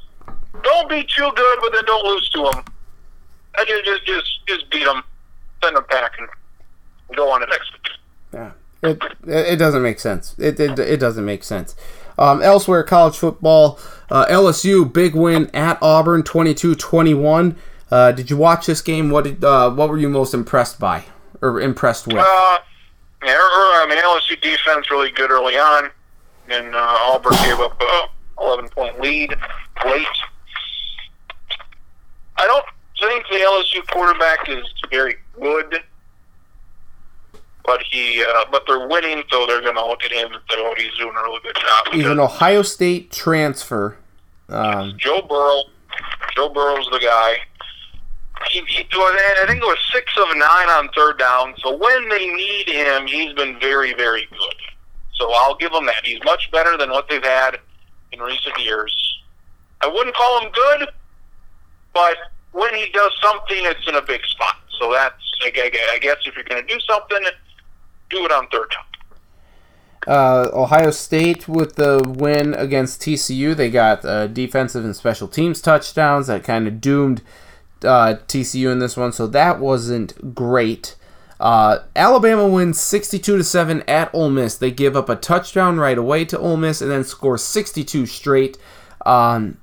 [0.62, 2.64] Don't be too good, but then don't lose to them.
[3.68, 5.04] Just just just, just beat them,
[5.64, 6.28] send them packing,
[7.16, 7.72] go on to next.
[8.32, 8.52] Yeah,
[8.84, 10.36] it it doesn't make sense.
[10.38, 11.76] It it, it doesn't make sense.
[12.20, 13.80] Um, elsewhere, college football,
[14.12, 17.56] uh, LSU big win at Auburn, 22-21.
[17.90, 19.10] Uh, did you watch this game?
[19.10, 21.06] What did uh, what were you most impressed by
[21.44, 22.18] or impressed with?
[22.18, 22.60] Uh,
[23.24, 25.90] yeah, er, I mean LSU defense really good early on,
[26.50, 29.30] and uh, Auburn gave up a 11 point lead
[29.86, 30.08] late.
[32.38, 32.66] I don't
[33.00, 35.84] think the LSU quarterback is very good,
[37.66, 40.58] but he uh, but they're winning, so they're going to look at him and say,
[40.58, 43.98] "Oh, he's doing a really good job." He's an Ohio State transfer.
[44.50, 45.64] Um, Joe Burrow,
[46.36, 47.38] Joe Burrow's the guy.
[48.50, 51.54] He, he, I think it was six of nine on third down.
[51.64, 54.56] So when they need him, he's been very, very good.
[55.16, 56.04] So I'll give him that.
[56.04, 57.60] He's much better than what they've had
[58.12, 59.22] in recent years.
[59.82, 60.90] I wouldn't call him good,
[61.94, 62.16] but
[62.52, 64.56] when he does something, it's in a big spot.
[64.80, 65.16] So that's,
[65.46, 67.20] I guess, if you're going to do something,
[68.10, 68.84] do it on third down.
[70.06, 73.56] Uh, Ohio State with the win against TCU.
[73.56, 77.22] They got uh, defensive and special teams touchdowns that kind of doomed
[77.84, 80.96] uh, TCU in this one, so that wasn't great.
[81.40, 84.58] Uh, Alabama wins 62 to 7 at Ole Miss.
[84.58, 88.58] They give up a touchdown right away to Ole Miss and then score 62 straight.
[89.06, 89.58] Um,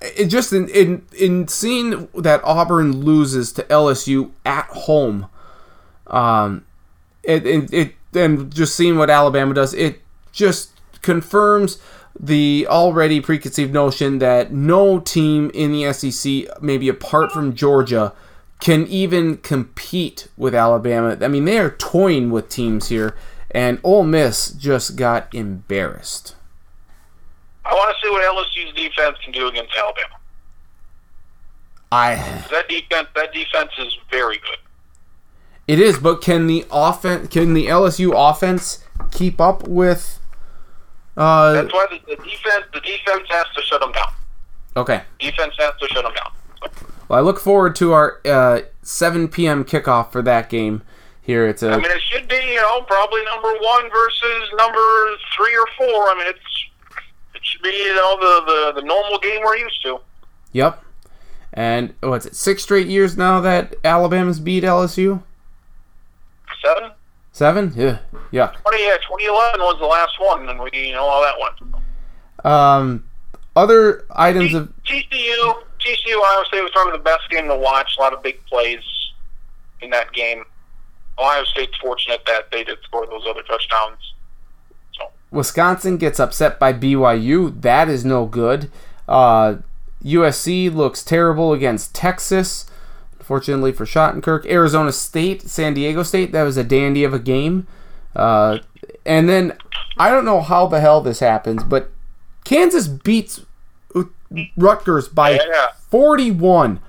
[0.00, 5.26] it just in, in in seeing that Auburn loses to LSU at home,
[6.06, 6.64] um,
[7.22, 10.00] it, it, it and just seeing what Alabama does, it
[10.32, 10.70] just
[11.02, 11.78] confirms
[12.18, 18.12] the already preconceived notion that no team in the SEC, maybe apart from Georgia,
[18.60, 21.16] can even compete with Alabama.
[21.20, 23.16] I mean, they are toying with teams here,
[23.50, 26.36] and Ole Miss just got embarrassed.
[27.64, 30.16] I want to see what LSU's defense can do against Alabama.
[31.92, 32.14] I
[32.50, 34.58] that defense that defense is very good.
[35.66, 40.19] It is, but can the offense can the LSU offense keep up with
[41.20, 44.12] uh, That's why the, the, defense the defense has to shut them down.
[44.76, 45.02] Okay.
[45.18, 46.32] Defense has to shut them down.
[47.08, 49.64] Well, I look forward to our uh, 7 p.m.
[49.64, 50.82] kickoff for that game.
[51.22, 51.72] Here, it's a.
[51.72, 56.08] I mean, it should be you know probably number one versus number three or four.
[56.08, 56.66] I mean, it's
[57.34, 60.00] it should be you know the the, the normal game we're used to.
[60.52, 60.82] Yep.
[61.52, 62.34] And what's it?
[62.34, 65.22] Six straight years now that Alabama's beat LSU.
[66.64, 66.92] Seven.
[67.40, 67.72] Seven?
[67.74, 68.00] Yeah.
[68.32, 68.52] Yeah.
[68.68, 71.74] 20, yeah, 2011 was the last one, and we you know all that went.
[72.44, 73.04] Um,
[73.56, 77.96] other items T- of TCU, TCU, Ohio State was probably the best game to watch.
[77.96, 78.82] A lot of big plays
[79.80, 80.44] in that game.
[81.18, 84.12] Ohio State's fortunate that they did score those other touchdowns.
[84.92, 85.08] So.
[85.30, 87.58] Wisconsin gets upset by BYU.
[87.62, 88.70] That is no good.
[89.08, 89.56] Uh,
[90.04, 92.69] USC looks terrible against Texas.
[93.30, 97.68] Fortunately for Schottenkirk, Arizona State, San Diego State, that was a dandy of a game.
[98.16, 98.58] Uh,
[99.06, 99.56] and then
[99.96, 101.92] I don't know how the hell this happens, but
[102.42, 103.42] Kansas beats
[104.56, 105.68] Rutgers by yeah.
[105.90, 106.80] 41.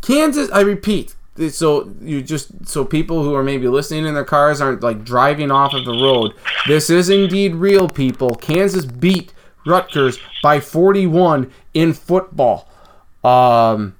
[0.00, 1.14] Kansas, I repeat,
[1.48, 5.52] so you just so people who are maybe listening in their cars aren't like driving
[5.52, 6.34] off of the road.
[6.66, 8.34] This is indeed real, people.
[8.34, 9.32] Kansas beat
[9.64, 12.68] Rutgers by 41 in football.
[13.22, 13.94] Um,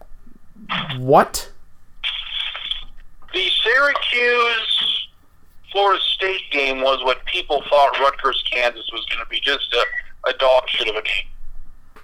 [0.99, 1.53] what?
[3.79, 5.09] Syracuse
[5.71, 10.31] Florida State game was what people thought Rutgers Kansas was going to be just a,
[10.31, 11.31] a dog shit of a game.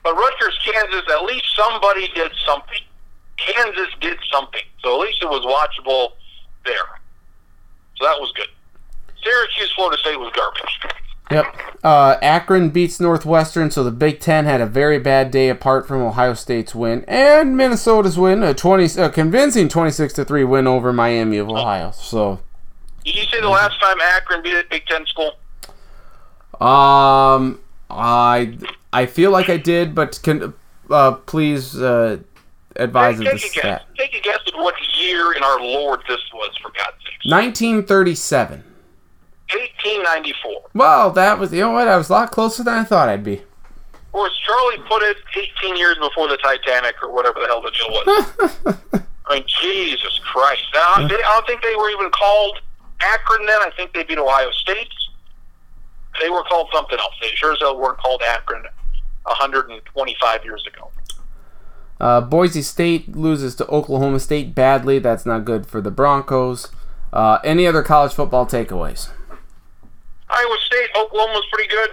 [0.05, 2.81] But Rutgers Kansas, at least somebody did something.
[3.39, 4.63] Kansas did something.
[4.83, 6.13] So at least it was watchable
[6.65, 7.01] there.
[7.97, 8.49] So that was good.
[9.23, 10.81] Syracuse Florida State was garbage.
[11.31, 11.47] Yep.
[11.83, 16.03] Uh, Akron beats Northwestern, so the Big Ten had a very bad day apart from
[16.03, 20.93] Ohio State's win and Minnesota's win, a twenty, a convincing twenty-six to three win over
[20.93, 21.91] Miami of Ohio.
[21.93, 22.41] So.
[23.05, 25.33] Did you say the last time Akron beat a Big Ten school?
[26.61, 27.61] Um,
[27.91, 28.57] I
[28.93, 30.55] I feel like I did, but can
[30.91, 32.19] uh, please uh,
[32.77, 33.83] advise take, of the stat.
[33.97, 37.31] Take a guess at what year in our Lord this was, for God's sake.
[37.31, 38.65] 1937.
[39.55, 40.71] 1894.
[40.75, 43.25] Well, that was, you know what, I was a lot closer than I thought I'd
[43.25, 43.43] be.
[44.13, 45.17] Or as Charlie put it,
[45.65, 49.03] 18 years before the Titanic or whatever the hell the deal was.
[49.27, 50.63] I mean, Jesus Christ.
[50.75, 52.61] Now, I don't think they were even called
[53.01, 53.61] Akron then.
[53.61, 54.89] I think they beat Ohio State.
[56.21, 57.15] They were called something else.
[57.21, 58.63] They sure as hell weren't called Akron
[59.25, 60.91] 125 years ago.
[62.01, 64.99] Uh, Boise State loses to Oklahoma State badly.
[64.99, 66.71] That's not good for the Broncos.
[67.13, 69.11] Uh, any other college football takeaways?
[70.31, 71.91] Iowa State, Oklahoma was pretty good.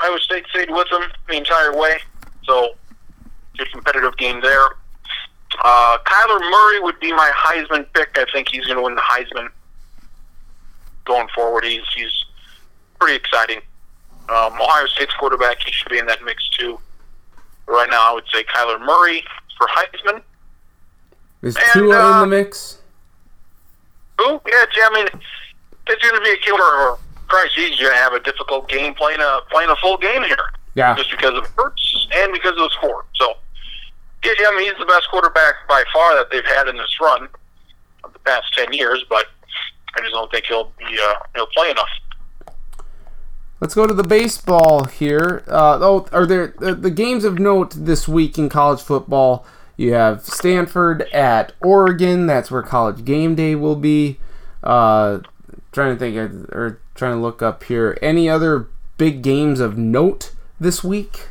[0.00, 1.98] Iowa State stayed with them the entire way,
[2.44, 2.74] so
[3.56, 4.66] good competitive game there.
[5.64, 8.16] Uh, Kyler Murray would be my Heisman pick.
[8.16, 9.48] I think he's going to win the Heisman
[11.04, 11.64] going forward.
[11.64, 12.24] He's he's
[13.00, 13.60] pretty exciting.
[14.28, 16.78] Um, Ohio State's quarterback, he should be in that mix too.
[17.66, 19.24] Right now, I would say Kyler Murray
[19.56, 20.22] for Heisman.
[21.42, 22.78] Is And, Tua in uh, the mix?
[24.18, 24.40] Who?
[24.46, 25.06] Yeah, I mean,
[25.86, 26.96] it's going to be a killer.
[27.28, 30.50] Christ, he's going to have a difficult game playing a playing a full game here,
[30.74, 30.94] Yeah.
[30.96, 33.04] just because of Hurts and because of the score.
[33.14, 33.34] So,
[34.24, 37.28] yeah, I mean, he's the best quarterback by far that they've had in this run
[38.04, 39.04] of the past ten years.
[39.08, 39.26] But
[39.96, 41.88] I just don't think he'll be uh, he'll play enough.
[43.60, 45.42] Let's go to the baseball here.
[45.48, 49.44] Uh, oh, are there the, the games of note this week in college football?
[49.76, 52.26] You have Stanford at Oregon.
[52.26, 54.18] That's where College Game Day will be.
[54.62, 55.20] Uh,
[55.72, 57.96] trying to think of- or trying to look up here.
[58.02, 58.66] Any other
[58.98, 61.28] big games of note this week?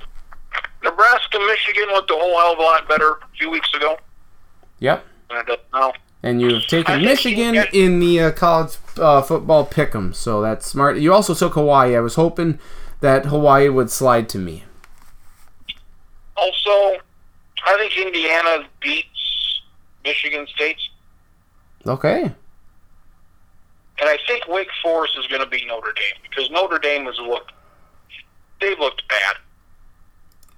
[0.84, 3.97] Nebraska, Michigan looked a whole hell of a lot better a few weeks ago
[4.80, 5.05] Yep.
[5.30, 5.93] than it does.
[6.24, 10.97] And you've taken Michigan get- in the uh, college uh, football pick'em, so that's smart.
[10.97, 11.95] You also took Hawaii.
[11.95, 12.59] I was hoping
[13.01, 14.63] that Hawaii would slide to me.
[16.36, 16.97] Also,
[17.65, 19.61] I think Indiana beats
[20.03, 20.78] Michigan State.
[21.86, 22.32] Okay.
[23.99, 27.17] And I think Wake Forest is going to be Notre Dame because Notre Dame has
[27.17, 27.51] looked,
[28.61, 29.35] they've looked bad.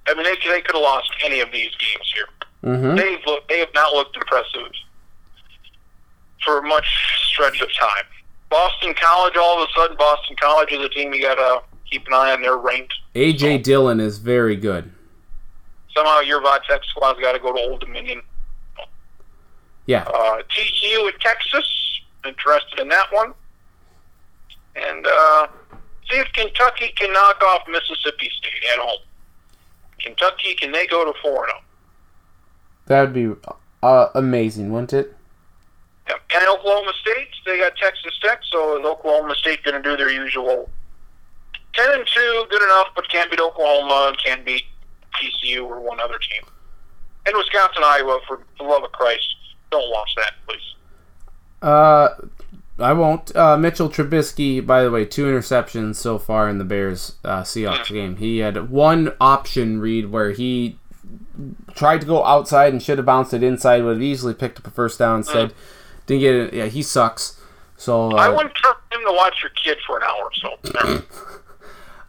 [0.08, 2.28] I mean, they, they could have lost any of these games here.
[2.64, 2.98] Mm-hmm.
[2.98, 4.72] They've looked, they have not looked impressive
[6.44, 6.86] for much
[7.32, 8.04] stretch of time.
[8.50, 12.06] Boston College, all of a sudden, Boston College is a team you got to keep
[12.08, 12.42] an eye on.
[12.42, 12.94] They're ranked.
[13.16, 14.92] AJ Dillon is very good.
[15.96, 18.22] Somehow your Tech squad's got to go to Old Dominion.
[19.86, 20.04] Yeah.
[20.04, 21.66] Uh, TCU at Texas,
[22.26, 23.34] interested in that one.
[24.76, 25.48] And uh,
[26.10, 29.00] see if Kentucky can knock off Mississippi State at home.
[30.00, 31.60] Kentucky, can they go to 4 0?
[32.88, 33.50] That would be
[33.84, 35.16] uh, amazing, wouldn't it?
[36.08, 36.22] Yep.
[36.34, 40.10] And Oklahoma State, they got Texas Tech, so is Oklahoma State going to do their
[40.10, 40.70] usual
[41.74, 44.64] 10 and 2, good enough, but can't beat Oklahoma, can't beat
[45.16, 46.50] TCU or one other team.
[47.26, 49.36] And Wisconsin, Iowa, for the love of Christ,
[49.70, 50.76] don't watch that, please.
[51.62, 52.10] Uh,
[52.78, 53.36] I won't.
[53.36, 57.90] Uh, Mitchell Trubisky, by the way, two interceptions so far in the Bears uh, Seahawks
[57.90, 58.18] game.
[58.18, 60.78] He had one option read where he
[61.76, 64.68] tried to go outside and should have bounced it inside, would have easily picked up
[64.68, 65.54] a first down instead.
[66.06, 66.54] Didn't get it.
[66.54, 67.40] Yeah, he sucks.
[67.78, 71.04] So I uh, wouldn't trust him to watch your kid for an hour or so.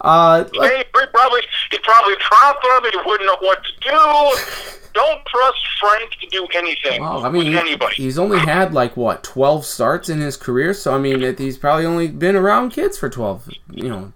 [0.01, 2.91] uh, Hey, he probably he probably dropped him.
[2.93, 4.81] He wouldn't know what to do.
[4.93, 7.95] Don't trust Frank to do anything Well, I mean, with he- anybody.
[7.95, 11.57] he's only had like what twelve starts in his career, so I mean, it, he's
[11.59, 13.49] probably only been around kids for twelve.
[13.71, 14.13] You know,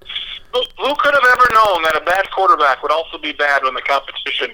[0.53, 3.74] Who, who could have ever known that a bad quarterback would also be bad when
[3.74, 4.51] the competition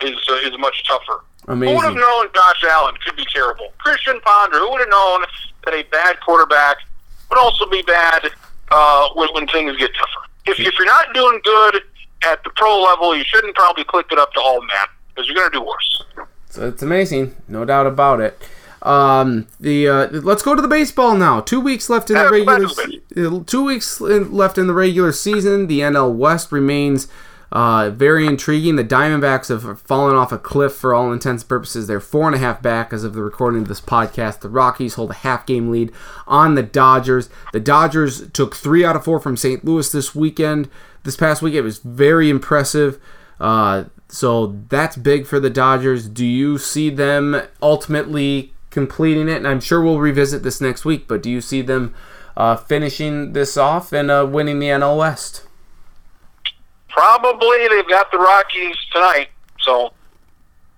[0.00, 1.24] is uh, is much tougher?
[1.46, 3.72] Who would have known Josh Allen could be terrible?
[3.78, 4.60] Christian Ponder.
[4.60, 5.24] Who would have known
[5.64, 6.76] that a bad quarterback
[7.30, 8.30] would also be bad
[8.70, 10.23] uh, when, when things get tougher?
[10.46, 11.82] If, if you're not doing good
[12.24, 15.36] at the pro level, you shouldn't probably click it up to all man because you're
[15.36, 16.02] going to do worse.
[16.50, 18.40] So it's amazing, no doubt about it.
[18.82, 21.40] Um, the uh, let's go to the baseball now.
[21.40, 23.40] Two weeks left in the regular.
[23.40, 25.66] uh, Two weeks in- left in the regular season.
[25.68, 27.08] The NL West remains
[27.54, 28.74] uh, very intriguing.
[28.74, 31.86] The Diamondbacks have fallen off a cliff for all intents and purposes.
[31.86, 34.40] They're four and a half back as of the recording of this podcast.
[34.40, 35.92] The Rockies hold a half game lead
[36.26, 37.30] on the Dodgers.
[37.52, 39.64] The Dodgers took three out of four from St.
[39.64, 40.68] Louis this weekend.
[41.04, 43.00] This past week, it was very impressive.
[43.38, 46.08] Uh, so that's big for the Dodgers.
[46.08, 49.36] Do you see them ultimately completing it?
[49.36, 51.94] And I'm sure we'll revisit this next week, but do you see them
[52.36, 55.44] uh, finishing this off and uh, winning the NL West?
[56.94, 59.28] Probably they've got the Rockies tonight,
[59.58, 59.92] so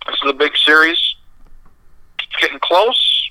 [0.06, 0.98] this is a big series.
[2.18, 3.30] It's getting close.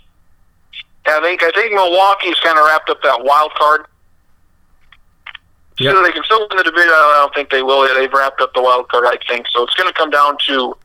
[1.07, 3.87] I think I think Milwaukee's kind of wrapped up that wild card.
[5.79, 5.95] Yep.
[5.95, 6.91] So they can still win the division.
[6.91, 7.91] I don't think they will.
[7.91, 9.47] They've wrapped up the wild card, I think.
[9.51, 10.77] So it's going to come down to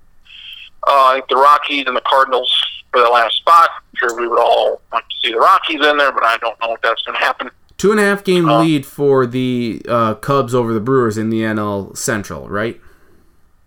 [0.88, 2.50] uh, I think the Rockies and the Cardinals
[2.92, 3.70] for the last spot.
[3.76, 6.58] I'm sure we would all want to see the Rockies in there, but I don't
[6.62, 7.50] know if that's going to happen.
[7.80, 11.30] Two and a half game Uh, lead for the uh, Cubs over the Brewers in
[11.30, 12.78] the NL Central, right?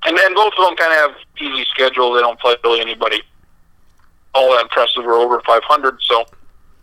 [0.06, 1.12] And then both of them kind of have
[1.42, 2.14] easy schedule.
[2.14, 3.24] They don't play really anybody
[4.36, 5.98] all that impressive or over 500.
[6.02, 6.26] So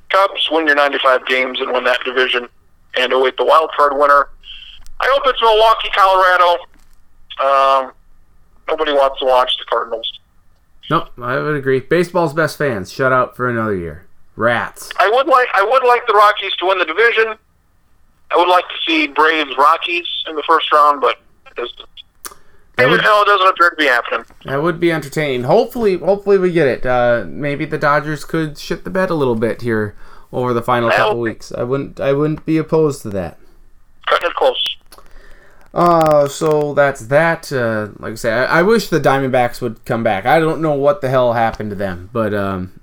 [0.08, 2.48] Cubs win your 95 games and win that division
[2.96, 4.30] and await the wild card winner.
[4.98, 6.64] I hope it's Milwaukee, Colorado.
[7.38, 7.92] Um,
[8.66, 10.18] nobody wants to watch the Cardinals.
[10.90, 11.78] Nope, I would agree.
[11.78, 12.90] Baseball's best fans.
[12.90, 14.08] Shut out for another year.
[14.36, 14.90] Rats.
[14.98, 17.34] I would like I would like the Rockies to win the division.
[18.30, 21.16] I would like to see Braves Rockies in the first round, but
[21.46, 21.78] it doesn't.
[21.78, 24.24] Would- it doesn't appear to be happening.
[24.46, 25.42] That would be entertaining.
[25.42, 26.86] Hopefully, hopefully we get it.
[26.86, 29.94] Uh, maybe the Dodgers could shit the bed a little bit here
[30.32, 31.52] over the final Well- couple weeks.
[31.52, 32.00] I wouldn't.
[32.00, 33.38] I wouldn't be opposed to that.
[34.06, 34.76] Cutting it close.
[35.74, 37.52] Uh, so that's that.
[37.52, 40.24] Uh, like I say, I, I wish the Diamondbacks would come back.
[40.24, 42.79] I don't know what the hell happened to them, but um,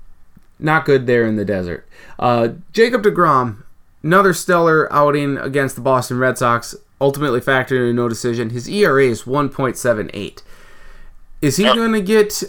[0.58, 1.88] not good there in the desert.
[2.18, 3.62] Uh, Jacob DeGrom,
[4.02, 8.50] another stellar outing against the Boston Red Sox, ultimately factored in no decision.
[8.50, 10.42] His ERA is 1.78.
[11.40, 12.42] Is he going to get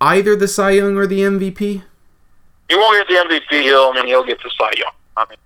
[0.00, 1.82] either the Cy Young or the MVP?
[2.68, 3.62] He won't get the MVP.
[3.62, 4.92] He'll, I mean, he'll get the Cy Young.
[5.16, 5.38] I mean,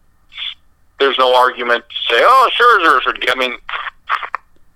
[0.98, 3.36] there's no argument to say, oh, Scherzer should get.
[3.36, 3.56] I mean,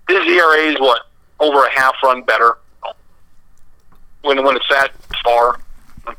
[0.07, 1.01] his ERA is what
[1.39, 2.57] over a half run better
[4.27, 4.91] when when it's that
[5.23, 5.59] far,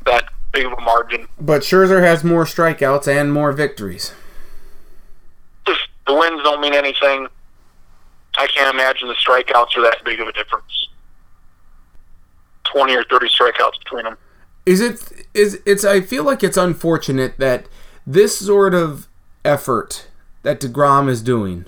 [0.05, 1.27] that big of a margin.
[1.39, 4.13] But Scherzer has more strikeouts and more victories.
[5.65, 7.27] Just the wins don't mean anything.
[8.37, 10.89] I can't imagine the strikeouts are that big of a difference.
[12.63, 14.17] Twenty or thirty strikeouts between them.
[14.65, 17.67] Is it is it's I feel like it's unfortunate that
[18.05, 19.07] this sort of
[19.43, 20.07] effort
[20.43, 21.65] that Degrom is doing,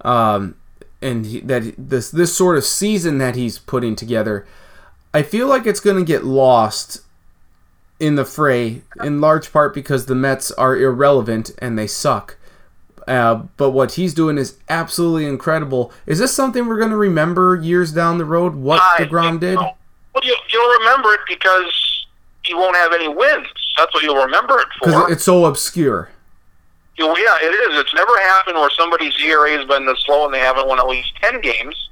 [0.00, 0.56] um,
[1.00, 4.46] and he, that this this sort of season that he's putting together,
[5.14, 7.00] I feel like it's going to get lost
[7.98, 12.36] in the fray in large part because the Mets are irrelevant and they suck.
[13.06, 15.92] Uh, but what he's doing is absolutely incredible.
[16.06, 18.54] Is this something we're going to remember years down the road?
[18.56, 19.58] What I Degrom did?
[19.58, 19.70] So.
[20.14, 22.06] Well, you, you'll remember it because
[22.44, 23.46] he won't have any wins.
[23.76, 24.86] That's what you'll remember it for.
[24.86, 26.10] Because it's so obscure.
[26.96, 27.78] You yeah, it is.
[27.78, 30.88] It's never happened where somebody's ERA has been this low and they haven't won at
[30.88, 31.90] least 10 games.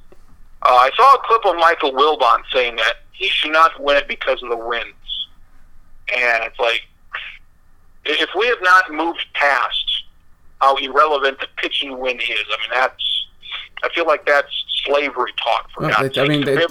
[0.62, 4.08] Uh, I saw a clip of Michael Wilbon saying that he should not win it
[4.08, 4.94] because of the wins.
[6.14, 6.82] And it's like,
[8.04, 10.02] if we have not moved past
[10.60, 13.26] how irrelevant the pitching win is, I mean, that's,
[13.82, 14.48] I feel like that's
[14.86, 16.66] slavery talk for Well, God's I mean, they-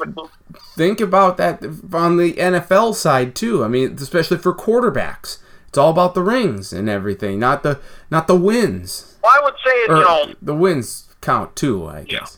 [0.75, 1.63] think about that
[1.93, 3.63] on the NFL side too.
[3.63, 7.79] I mean, especially for quarterbacks, it's all about the rings and everything, not the
[8.11, 9.15] not the wins.
[9.23, 12.37] well, I would say, Or you know, the wins count too, I guess.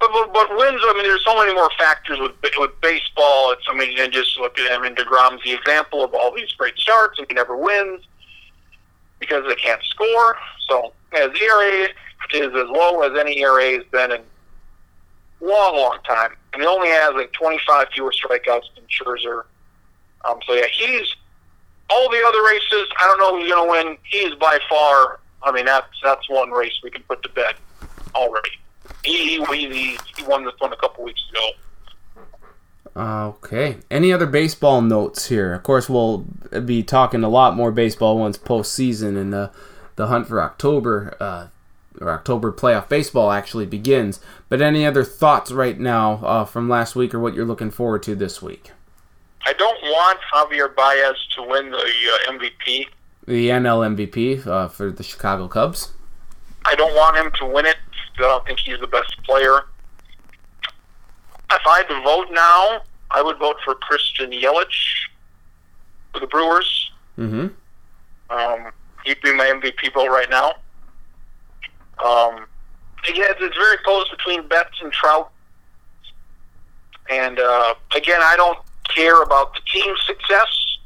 [0.00, 0.80] But, but but wins.
[0.84, 3.52] I mean, there's so many more factors with with baseball.
[3.52, 6.52] It's I mean, and just look at I mean, Degrom's the example of all these
[6.52, 8.06] great starts, and he never wins
[9.18, 10.36] because they can't score.
[10.68, 11.88] So his ERA
[12.34, 16.68] is as low as any ERA has been in a long, long time, and he
[16.68, 19.44] only has like 25 fewer strikeouts than Scherzer.
[20.24, 21.14] Um, so yeah, he's
[21.90, 22.88] all the other races.
[23.00, 23.98] I don't know who's going to win.
[24.04, 25.20] He is by far.
[25.42, 27.54] I mean, that's that's one race we can put to bed
[28.14, 28.50] already.
[29.04, 31.50] He he, he, he won this one a couple weeks ago.
[32.96, 33.76] Okay.
[33.90, 35.54] Any other baseball notes here?
[35.54, 36.26] Of course, we'll
[36.64, 39.50] be talking a lot more baseball once postseason and the
[39.96, 41.48] the hunt for October uh,
[42.00, 44.20] or October playoff baseball actually begins.
[44.48, 48.02] But any other thoughts right now uh, from last week or what you're looking forward
[48.04, 48.72] to this week?
[49.44, 52.86] I don't want Javier Baez to win the uh, MVP.
[53.26, 55.92] The NL MVP uh, for the Chicago Cubs.
[56.64, 57.76] I don't want him to win it.
[58.24, 59.64] I don't think he's the best player.
[61.50, 65.06] If I had to vote now, I would vote for Christian Yelich
[66.12, 66.90] for the Brewers.
[67.16, 67.48] Mm-hmm.
[68.30, 68.72] Um,
[69.04, 70.52] he'd be my MVP vote right now.
[72.04, 72.46] Um,
[73.08, 75.30] again, it's very close between Betts and Trout.
[77.10, 78.58] And uh, again, I don't
[78.94, 80.78] care about the team's success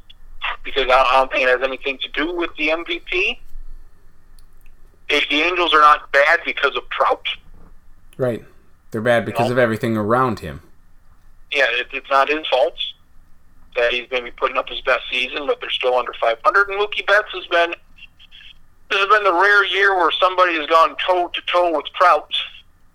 [0.63, 3.39] because I I don't think it has anything to do with the MVP.
[5.09, 7.27] If the Angels are not bad because of Trout,
[8.17, 8.43] Right.
[8.91, 10.61] They're bad because of everything around him.
[11.51, 12.75] yeah, it, it's not his fault
[13.75, 16.69] that he's maybe putting up his best season, but they're still under 500.
[16.69, 17.73] And Mookie Betts has been
[18.91, 22.31] this has been the rare year where somebody has gone toe to toe with Trout,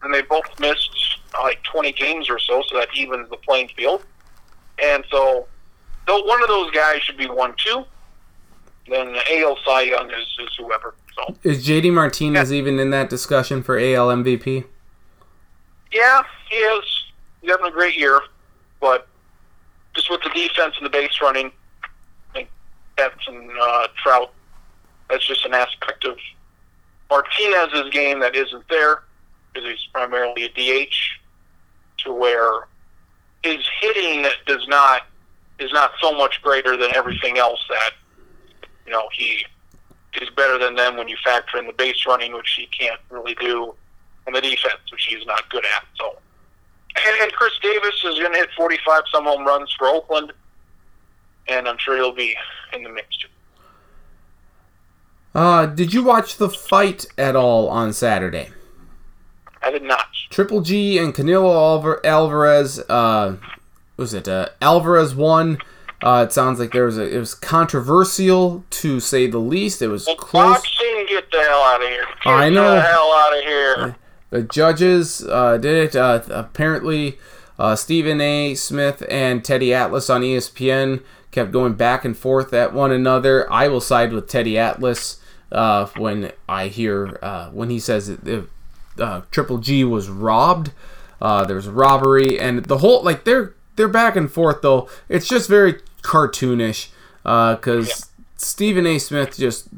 [0.03, 3.69] and they both missed uh, like 20 games or so, so that evens the playing
[3.77, 4.05] field.
[4.81, 5.49] And so,
[6.07, 7.85] though one of those guys should be one two,
[8.91, 10.95] then the AL Cy Young is, is whoever.
[11.17, 14.65] So Is JD Martinez even in that discussion for AL MVP?
[15.93, 17.05] yeah, he is.
[17.41, 18.21] He's having a great year,
[18.81, 19.09] but
[19.95, 21.51] just with the defense and the base running,
[21.83, 21.89] I
[22.35, 22.51] think
[22.97, 24.33] Betts and uh, Trout,
[25.09, 26.19] that's just an aspect of
[27.11, 29.03] Martinez's game that isn't there
[29.53, 30.95] because he's primarily a DH,
[32.05, 32.67] to where
[33.43, 35.03] his hitting does not
[35.59, 37.91] is not so much greater than everything else that
[38.89, 39.45] you know he
[40.21, 43.35] is better than them when you factor in the base running, which he can't really
[43.35, 43.75] do,
[44.27, 45.85] and the defense, which he's not good at.
[45.99, 46.19] So,
[46.97, 50.33] and, and Khris Davis is going to hit 45 some home runs for Oakland,
[51.49, 52.35] and I'm sure he'll be
[52.73, 53.29] in the mix too.
[55.35, 58.49] Uh, did you watch the fight at all on Saturday?
[59.63, 60.09] I did not.
[60.31, 62.81] Triple G and Canelo Alvarez.
[62.89, 63.37] Uh,
[63.99, 64.27] was it?
[64.27, 65.59] Uh, Alvarez won.
[66.03, 67.15] Uh, it sounds like there was a.
[67.15, 69.83] It was controversial to say the least.
[69.83, 70.57] It was Well, close.
[70.59, 72.07] boxing, get the hell out of here.
[72.25, 72.75] Get I know.
[72.75, 73.97] the hell out of here.
[74.31, 75.97] the judges uh, did it.
[75.97, 77.19] Uh, apparently,
[77.59, 78.55] uh, Stephen A.
[78.55, 83.51] Smith and Teddy Atlas on ESPN kept going back and forth at one another.
[83.53, 85.21] I will side with Teddy Atlas
[85.51, 88.47] uh, when I hear uh, when he says that
[88.99, 90.71] uh, Triple G was robbed.
[91.21, 94.89] Uh, there was a robbery, and the whole like they're they're back and forth though.
[95.09, 96.89] It's just very cartoonish
[97.23, 98.25] because yeah.
[98.37, 98.99] Stephen A.
[98.99, 99.69] Smith just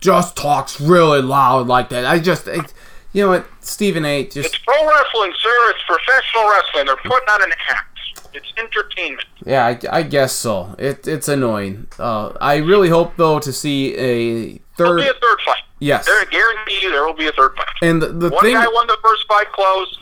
[0.00, 2.06] just talks really loud like that.
[2.06, 2.46] I just.
[2.48, 2.72] It,
[3.12, 4.24] you know what, Stephen A.
[4.24, 5.70] Just it's pro wrestling, sir.
[5.70, 6.86] It's professional wrestling.
[6.86, 7.86] They're putting on an act.
[8.32, 9.26] It's entertainment.
[9.44, 10.76] Yeah, I, I guess so.
[10.78, 11.88] It, it's annoying.
[11.98, 14.62] Uh, I really hope though to see a third.
[14.76, 15.62] There'll be a third fight.
[15.80, 16.06] Yes.
[16.06, 17.66] There, guarantee you there will be a third fight.
[17.82, 19.98] And the, the one thing, guy won the first fight close.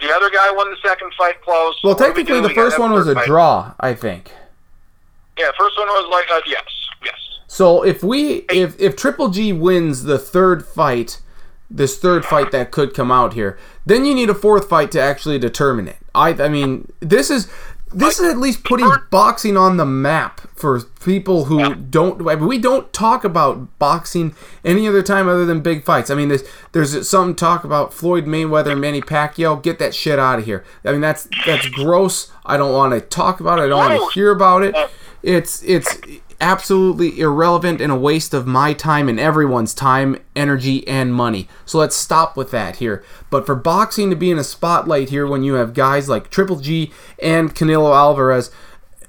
[0.00, 1.78] The other guy won the second fight close.
[1.82, 3.26] Well, technically, the first one was a fight.
[3.26, 3.74] draw.
[3.80, 4.32] I think.
[5.38, 6.64] Yeah, first one was like a, yes,
[7.04, 7.14] yes.
[7.46, 11.20] So if we if if Triple G wins the third fight,
[11.70, 13.58] this third fight that could come out here.
[13.86, 15.98] Then you need a fourth fight to actually determine it.
[16.14, 17.48] I I mean, this is
[17.94, 21.74] this is at least putting boxing on the map for people who yeah.
[21.90, 22.18] don't.
[22.40, 26.10] We don't talk about boxing any other time other than big fights.
[26.10, 29.62] I mean, there's there's some talk about Floyd Mayweather, and Manny Pacquiao.
[29.62, 30.64] Get that shit out of here.
[30.84, 32.32] I mean, that's that's gross.
[32.44, 33.62] I don't want to talk about it.
[33.62, 34.74] I don't want to hear about it.
[34.74, 34.88] Uh,
[35.24, 35.96] It's it's
[36.38, 41.48] absolutely irrelevant and a waste of my time and everyone's time, energy, and money.
[41.64, 43.02] So let's stop with that here.
[43.30, 46.56] But for boxing to be in a spotlight here when you have guys like Triple
[46.56, 48.50] G and Canelo Alvarez,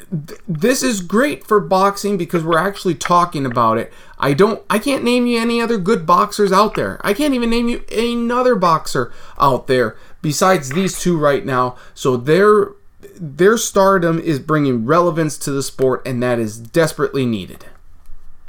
[0.09, 3.91] th- this is great for boxing because we're actually talking about it.
[4.17, 7.01] I don't I can't name you any other good boxers out there.
[7.03, 11.75] I can't even name you another boxer out there besides these two right now.
[11.93, 12.69] So they're
[13.15, 17.65] their stardom is bringing relevance to the sport, and that is desperately needed.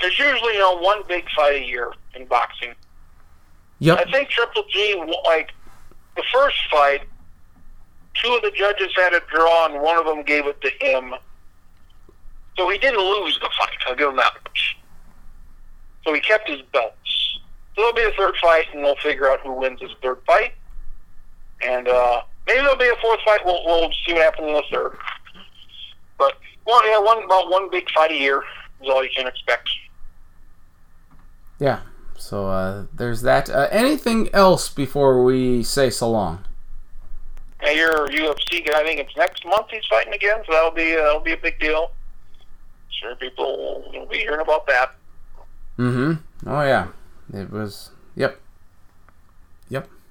[0.00, 2.74] There's usually you know one big fight a year in boxing.
[3.78, 3.98] Yep.
[3.98, 5.52] I think Triple G like
[6.16, 7.02] the first fight.
[8.14, 11.14] Two of the judges had a draw, and one of them gave it to him.
[12.56, 13.76] So he didn't lose the fight.
[13.86, 14.78] I'll give him that much.
[16.04, 17.40] So he kept his belts.
[17.74, 20.54] So there'll be a third fight, and we'll figure out who wins this third fight.
[21.60, 23.40] And uh, Maybe there'll be a fourth fight.
[23.44, 24.96] We'll, we'll see what happens in the third.
[26.18, 26.34] But
[26.64, 28.42] well, yeah, one about one big fight a year
[28.82, 29.68] is all you can expect.
[31.58, 31.80] Yeah.
[32.16, 33.50] So uh, there's that.
[33.50, 36.44] Uh, anything else before we say so long?
[37.62, 38.80] Yeah, your UFC guy.
[38.80, 41.36] I think it's next month he's fighting again, so that'll be uh, that'll be a
[41.36, 41.92] big deal.
[42.90, 44.94] Sure, people will be hearing about that.
[45.78, 46.48] Mm-hmm.
[46.48, 46.88] Oh yeah,
[47.32, 47.90] it was.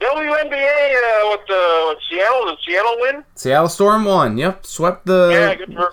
[0.05, 2.45] WNBA uh, with the Seattle.
[2.45, 3.23] Did Seattle win?
[3.33, 4.37] Seattle Storm won.
[4.37, 5.87] Yep, swept the yeah,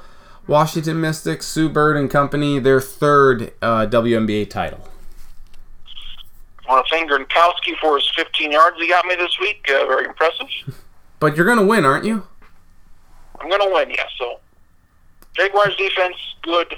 [0.47, 4.87] Washington Mystics, Sue Bird and company, their third uh, WNBA title.
[6.69, 9.65] I want to thank Gronkowski for his 15 yards he got me this week.
[9.69, 10.47] Uh, very impressive.
[11.21, 12.27] But you're gonna win, aren't you?
[13.41, 13.91] I'm gonna win.
[13.91, 14.07] Yeah.
[14.19, 14.41] So
[15.37, 16.75] Jaguars defense good.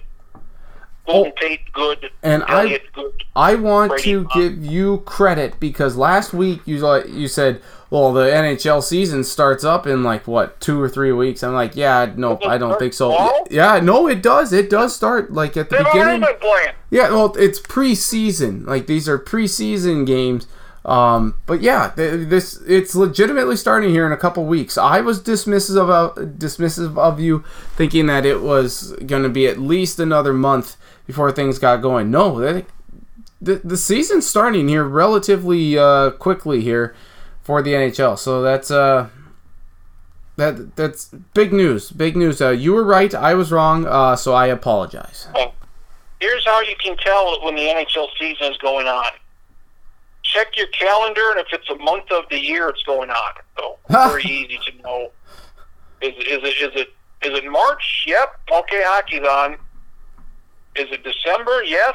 [1.07, 2.11] Golden oh, Tate good.
[2.23, 3.25] And Elliott, I, good.
[3.37, 6.77] I want Brady, to give you credit because last week you
[7.07, 11.43] you said, well, the NHL season starts up in like what two or three weeks.
[11.43, 13.45] I'm like, yeah, no, I don't think so.
[13.51, 14.53] Yeah, no, it does.
[14.53, 16.25] It does start like at the They've beginning.
[16.91, 18.67] Yeah, well, it's preseason.
[18.67, 20.47] Like these are preseason games.
[20.85, 24.77] Um, but yeah, this it's legitimately starting here in a couple weeks.
[24.77, 27.43] I was dismissive of dismissive of you,
[27.75, 30.77] thinking that it was going to be at least another month
[31.07, 32.11] before things got going.
[32.11, 32.67] No, they,
[33.41, 36.95] the the season's starting here relatively uh, quickly here
[37.43, 38.19] for the NHL.
[38.19, 39.09] So that's uh
[40.37, 41.91] that that's big news.
[41.91, 42.41] Big news.
[42.41, 43.15] Uh, you were right.
[43.15, 43.87] I was wrong.
[43.87, 45.29] Uh, so I apologize.
[45.35, 45.55] Well,
[46.21, 49.13] here's how you can tell when the NHL season is going on.
[50.23, 53.33] Check your calendar, and if it's a month of the year, it's going on.
[53.59, 55.13] So very easy to know.
[56.01, 56.89] Is, is it is it
[57.23, 58.05] is it March?
[58.07, 58.41] Yep.
[58.53, 59.59] Okay, hockey's on.
[60.77, 61.63] Is it December?
[61.65, 61.95] Yes.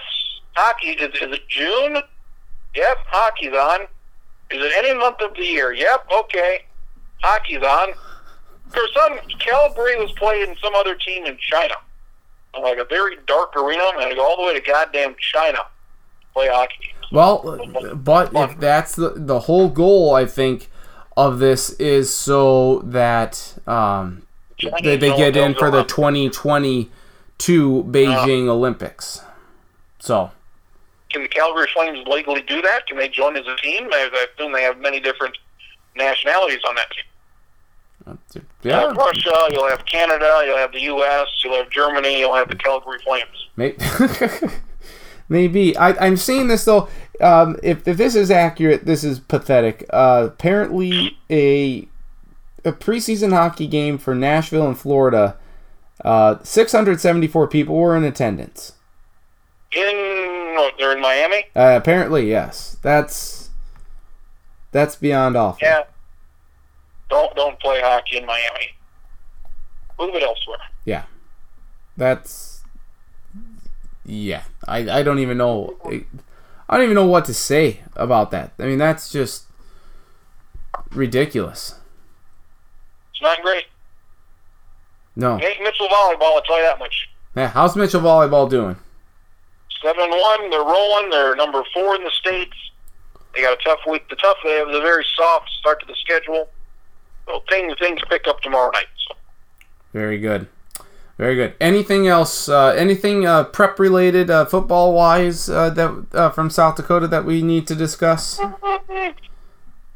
[0.56, 0.90] Hockey.
[0.90, 2.02] Is, is it June?
[2.76, 2.98] Yep.
[3.08, 3.82] Hockey's on.
[4.52, 5.74] Is it any month of the year?
[5.74, 6.08] Yep.
[6.12, 6.66] Okay.
[7.22, 7.94] Hockey's on.
[8.70, 11.74] For some, Calgary was playing some other team in China,
[12.62, 16.50] like a very dark arena, and go all the way to goddamn China to play
[16.50, 16.94] hockey.
[17.12, 17.60] Well,
[17.96, 20.70] but if that's the the whole goal, I think
[21.18, 24.22] of this is so that um,
[24.84, 26.92] they, they get in for the 2020
[27.40, 29.22] to Beijing uh, Olympics.
[30.00, 30.32] So,
[31.12, 32.88] can the Calgary Flames legally do that?
[32.88, 33.90] Can they join as a team?
[33.92, 35.38] I assume they have many different
[35.96, 37.04] nationalities on that team.
[38.62, 38.80] Yeah.
[38.80, 42.50] You'll have Russia, you'll have Canada, you'll have the U.S., you'll have Germany, you'll have
[42.50, 43.48] the Calgary Flames.
[43.56, 43.78] Maybe.
[45.30, 46.90] Maybe I, I'm seeing this though.
[47.22, 49.86] Um, if, if this is accurate, this is pathetic.
[49.92, 51.88] Uh, apparently, a
[52.66, 55.38] a preseason hockey game for Nashville and Florida.
[56.04, 58.74] Uh, 674 people were in attendance.
[59.72, 59.84] In
[60.58, 61.46] oh, they're in Miami.
[61.56, 62.78] Uh, apparently, yes.
[62.82, 63.50] That's
[64.72, 65.60] that's beyond awful.
[65.62, 65.84] Yeah.
[67.10, 68.76] Don't don't play hockey in Miami.
[70.00, 70.60] Move it elsewhere.
[70.86, 71.04] Yeah.
[71.98, 72.64] That's
[74.06, 74.44] yeah.
[74.68, 75.78] I I don't even know.
[76.70, 78.54] I don't even know what to say about that.
[78.60, 79.46] I mean, that's just
[80.92, 81.76] ridiculous.
[83.12, 83.66] It's not great.
[85.20, 85.36] No.
[85.36, 86.36] It ain't Mitchell volleyball.
[86.36, 87.10] I'll tell you that much.
[87.36, 87.50] Yeah.
[87.50, 88.78] How's Mitchell volleyball doing?
[89.84, 90.50] Seven and one.
[90.50, 91.10] They're rolling.
[91.10, 92.56] They're number four in the states.
[93.36, 94.08] They got a tough week.
[94.10, 94.38] The tough.
[94.44, 96.48] They have a very soft start to the schedule.
[97.26, 98.88] So things things pick up tomorrow night.
[99.08, 99.16] So.
[99.94, 100.48] Very good.
[101.18, 101.54] Very good.
[101.60, 102.48] Anything else?
[102.48, 107.26] Uh, anything uh, prep related, uh, football wise, uh, that uh, from South Dakota that
[107.26, 108.40] we need to discuss?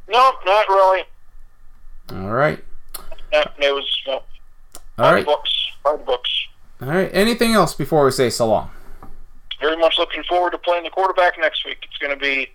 [0.06, 1.02] No, not really.
[2.12, 2.62] All right.
[3.32, 4.02] Not news.
[4.06, 4.22] No.
[4.98, 5.24] All right.
[5.24, 5.50] books.
[5.84, 6.30] Hard books.
[6.82, 7.10] All right.
[7.12, 8.70] Anything else before we say so long?
[9.60, 11.78] Very much looking forward to playing the quarterback next week.
[11.82, 12.50] It's going to be.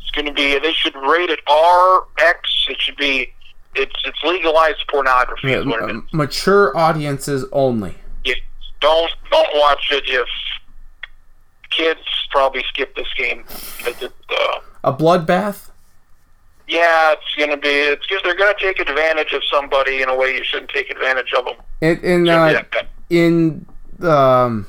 [0.00, 0.58] It's going to be.
[0.58, 2.66] They should rate it RX.
[2.68, 3.32] It should be.
[3.74, 5.48] It's it's legalized pornography.
[5.48, 5.90] Yeah, is what it is.
[5.96, 7.94] m- mature audiences only.
[8.24, 8.34] You
[8.80, 10.28] don't don't watch it if
[11.70, 12.00] kids
[12.30, 13.44] probably skip this game.
[13.86, 15.70] it, uh, A bloodbath?
[16.72, 17.68] Yeah, it's gonna be.
[17.68, 21.30] It's just they're gonna take advantage of somebody in a way you shouldn't take advantage
[21.36, 21.56] of them.
[21.82, 22.62] In in uh,
[23.10, 23.66] in
[24.00, 24.66] um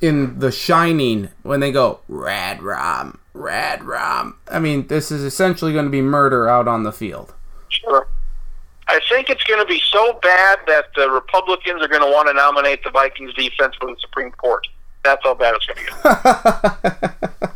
[0.00, 4.36] in The Shining when they go redrum rad rom.
[4.50, 7.34] I mean, this is essentially going to be murder out on the field.
[7.68, 8.08] Sure.
[8.88, 12.28] I think it's going to be so bad that the Republicans are going to want
[12.28, 14.66] to nominate the Vikings defense for the Supreme Court.
[15.04, 17.50] That's how bad it's going to get.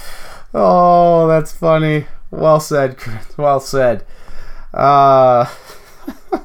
[0.54, 2.06] oh, that's funny.
[2.32, 2.96] Well said,
[3.36, 4.04] Well said.
[4.74, 5.46] Uh,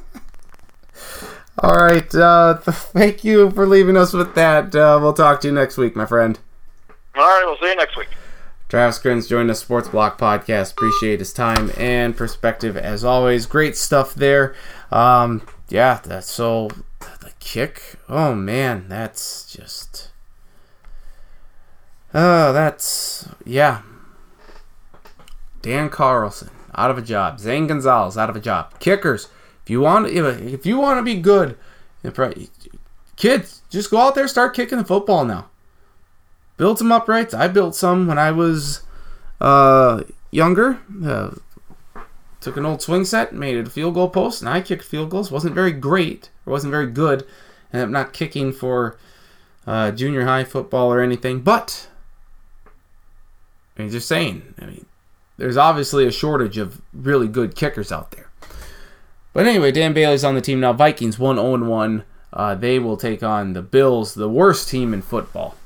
[1.58, 2.14] all right.
[2.14, 4.76] Uh, th- thank you for leaving us with that.
[4.76, 6.38] Uh, we'll talk to you next week, my friend.
[7.16, 8.08] All right, we'll see you next week.
[8.68, 10.72] Travis Kriens joined the Sports Block Podcast.
[10.72, 13.46] Appreciate his time and perspective as always.
[13.46, 14.54] Great stuff there.
[14.92, 15.40] Um,
[15.70, 16.68] yeah, that's so
[17.20, 17.94] the kick.
[18.10, 20.10] Oh man, that's just.
[22.12, 23.80] Oh, that's yeah.
[25.62, 27.40] Dan Carlson out of a job.
[27.40, 28.78] Zane Gonzalez out of a job.
[28.78, 29.28] Kickers,
[29.62, 31.56] if you want, if, you want to be good,
[33.16, 35.50] kids, just go out there, start kicking the football now
[36.58, 37.32] build some uprights.
[37.32, 38.82] I built some when I was
[39.40, 40.78] uh, younger.
[41.02, 41.30] Uh,
[42.40, 45.08] took an old swing set, made it a field goal post, and I kicked field
[45.08, 45.30] goals.
[45.30, 47.26] wasn't very great, or wasn't very good,
[47.72, 48.98] and I'm not kicking for
[49.66, 51.40] uh, junior high football or anything.
[51.40, 51.88] But
[53.76, 54.54] I mean, just saying.
[54.60, 54.86] I mean,
[55.38, 58.28] there's obviously a shortage of really good kickers out there.
[59.32, 60.72] But anyway, Dan Bailey's on the team now.
[60.72, 62.04] Vikings 1 0 1.
[62.32, 65.56] Uh, they will take on the Bills, the worst team in football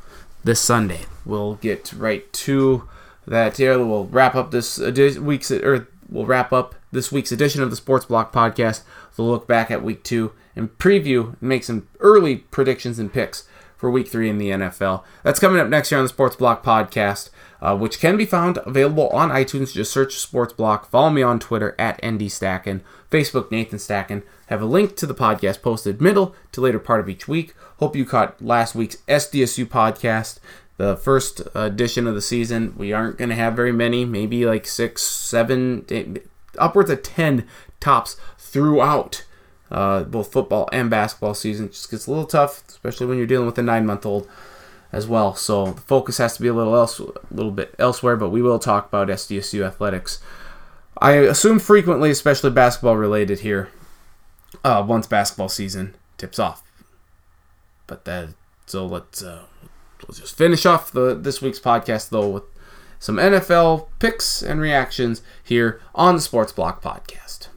[0.45, 1.01] this Sunday.
[1.25, 2.89] We'll get right to
[3.27, 3.85] that here.
[3.85, 7.77] We'll wrap up this edi- week's or we'll wrap up this week's edition of the
[7.77, 8.83] Sports Block podcast.
[9.17, 13.49] We'll look back at week two and preview and make some early predictions and picks
[13.77, 15.03] for week three in the NFL.
[15.23, 17.31] That's coming up next year on the Sports Block podcast,
[17.63, 19.73] uh, which can be found available on iTunes.
[19.73, 20.91] Just search Sports Block.
[20.91, 22.81] Follow me on Twitter at ND Stacken,
[23.11, 24.25] Facebook Nathan Stacken.
[24.49, 27.55] Have a link to the podcast posted middle to later part of each week.
[27.79, 30.41] Hope you caught last week's SDSU podcast,
[30.77, 32.75] the first edition of the season.
[32.77, 36.27] We aren't going to have very many, maybe like six, seven, eight,
[36.59, 37.47] upwards of 10
[37.79, 39.25] tops throughout
[39.71, 41.69] uh, both football and basketball season.
[41.69, 44.29] Just gets a little tough, especially when you're dealing with a nine month old
[44.93, 45.35] as well.
[45.35, 48.17] So the focus has to be a little else, a little bit elsewhere.
[48.17, 50.21] But we will talk about SDSU athletics.
[50.99, 53.71] I assume frequently, especially basketball related here,
[54.63, 56.63] uh, once basketball season tips off.
[57.87, 58.29] But that
[58.67, 59.45] so let's uh,
[60.07, 62.45] we'll just finish off the this week's podcast though with
[62.99, 67.49] some NFL picks and reactions here on the Sports Block podcast.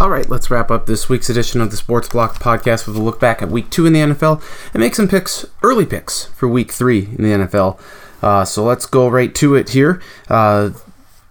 [0.00, 3.00] All right, let's wrap up this week's edition of the Sports Block podcast with a
[3.00, 4.42] look back at week two in the NFL
[4.74, 7.78] and make some picks, early picks for week three in the NFL.
[8.20, 10.02] Uh, so let's go right to it here.
[10.28, 10.70] Uh,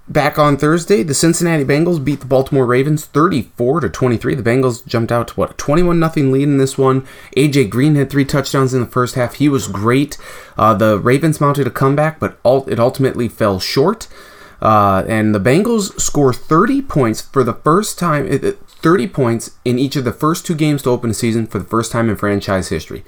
[0.08, 4.36] back on Thursday, the Cincinnati Bengals beat the Baltimore Ravens 34 to 23.
[4.36, 7.06] The Bengals jumped out to what a 21 nothing lead in this one.
[7.36, 9.36] AJ Green had three touchdowns in the first half.
[9.36, 10.18] He was great.
[10.58, 14.08] Uh, the Ravens mounted a comeback, but it ultimately fell short.
[14.62, 19.96] Uh, and the Bengals score 30 points for the first time, 30 points in each
[19.96, 22.70] of the first two games to open the season for the first time in franchise
[22.70, 23.04] history.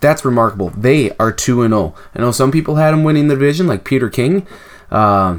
[0.00, 0.70] That's remarkable.
[0.70, 1.94] They are 2 and 0.
[2.14, 4.46] I know some people had them winning the division, like Peter King.
[4.90, 5.38] Uh,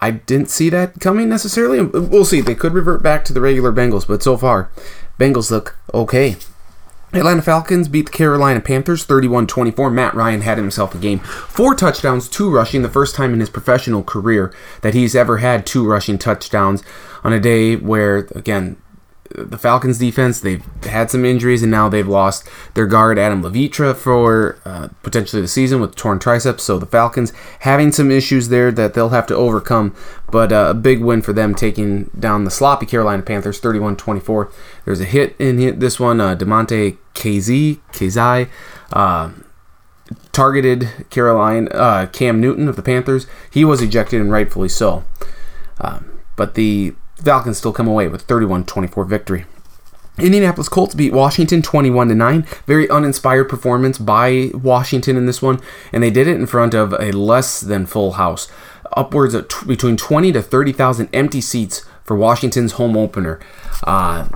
[0.00, 1.82] I didn't see that coming necessarily.
[1.82, 2.40] We'll see.
[2.40, 4.70] They could revert back to the regular Bengals, but so far,
[5.18, 6.36] Bengals look okay.
[7.12, 9.90] Atlanta Falcons beat the Carolina Panthers 31 24.
[9.90, 11.20] Matt Ryan had himself a game.
[11.20, 14.52] Four touchdowns, two rushing, the first time in his professional career
[14.82, 16.82] that he's ever had two rushing touchdowns
[17.24, 18.76] on a day where, again,
[19.30, 23.94] the Falcons defense, they've had some injuries and now they've lost their guard Adam Levitre
[23.94, 26.62] for uh, potentially the season with torn triceps.
[26.64, 29.94] So the Falcons having some issues there that they'll have to overcome,
[30.30, 34.50] but uh, a big win for them taking down the sloppy Carolina Panthers 31 24.
[34.84, 38.48] There's a hit in this one, uh, Damontae Kazee, Kazee,
[38.92, 39.30] uh,
[40.32, 43.26] targeted Caroline uh, Cam Newton of the Panthers.
[43.50, 45.04] He was ejected and rightfully so.
[45.80, 49.44] Um, but the Falcons still come away with 31-24 victory.
[50.18, 52.46] Indianapolis Colts beat Washington 21 to 9.
[52.66, 55.60] Very uninspired performance by Washington in this one,
[55.92, 58.48] and they did it in front of a less than full house.
[58.96, 63.38] Upwards of t- between 20 to 30,000 empty seats for Washington's home opener.
[63.84, 64.28] Uh,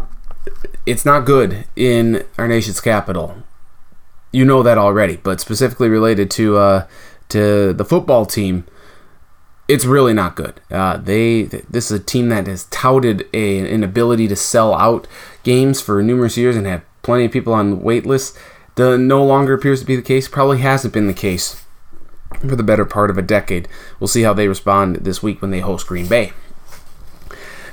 [0.87, 3.43] it's not good in our nation's capital.
[4.31, 6.87] You know that already, but specifically related to uh,
[7.31, 8.65] to the football team,
[9.69, 10.61] it's really not good.
[10.71, 15.07] Uh, they this is a team that has touted a, an ability to sell out
[15.43, 18.39] games for numerous years and had plenty of people on wait lists.
[18.75, 20.29] The no longer appears to be the case.
[20.29, 21.65] Probably hasn't been the case
[22.41, 23.69] for the better part of a decade.
[24.01, 26.33] We'll see how they respond this week when they host Green Bay.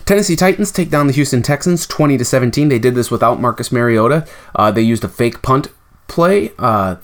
[0.06, 2.68] Tennessee Titans take down the Houston Texans 20 to 17.
[2.68, 4.28] They did this without Marcus Mariota.
[4.56, 5.68] Uh, they used a fake punt
[6.08, 6.52] play.
[6.58, 6.96] Uh,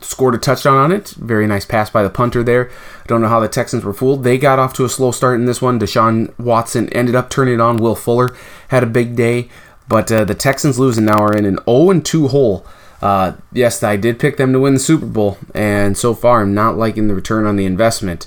[0.00, 1.08] scored a touchdown on it.
[1.10, 2.70] Very nice pass by the punter there.
[3.06, 4.24] Don't know how the Texans were fooled.
[4.24, 5.78] They got off to a slow start in this one.
[5.78, 7.76] Deshaun Watson ended up turning it on.
[7.76, 8.34] Will Fuller
[8.68, 9.48] had a big day,
[9.88, 12.66] but uh, the Texans losing now are in an 0 2 hole.
[13.02, 16.54] Uh, yes, I did pick them to win the Super Bowl, and so far I'm
[16.54, 18.26] not liking the return on the investment.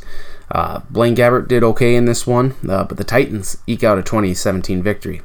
[0.51, 4.03] Uh, Blaine Gabbert did okay in this one, uh, but the Titans eke out a
[4.03, 5.21] 2017 victory.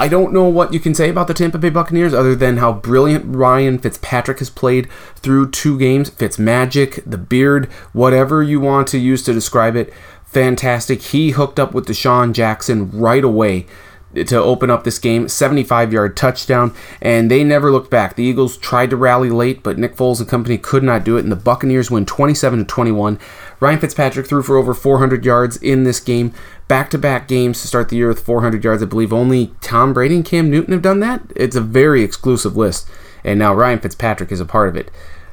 [0.00, 2.72] I don't know what you can say about the Tampa Bay Buccaneers other than how
[2.72, 6.08] brilliant Ryan Fitzpatrick has played through two games.
[6.08, 9.92] Fitz magic, the beard, whatever you want to use to describe it,
[10.24, 11.02] fantastic.
[11.02, 13.66] He hooked up with DeSean Jackson right away
[14.14, 15.28] to open up this game.
[15.28, 18.16] 75 yard touchdown, and they never looked back.
[18.16, 21.24] The Eagles tried to rally late, but Nick Foles and company could not do it,
[21.24, 23.18] and the Buccaneers win 27 to 21.
[23.60, 26.32] Ryan Fitzpatrick threw for over 400 yards in this game.
[26.70, 28.80] Back to back games to start the year with 400 yards.
[28.80, 31.20] I believe only Tom Brady and Cam Newton have done that.
[31.34, 32.88] It's a very exclusive list,
[33.24, 34.88] and now Ryan Fitzpatrick is a part of it.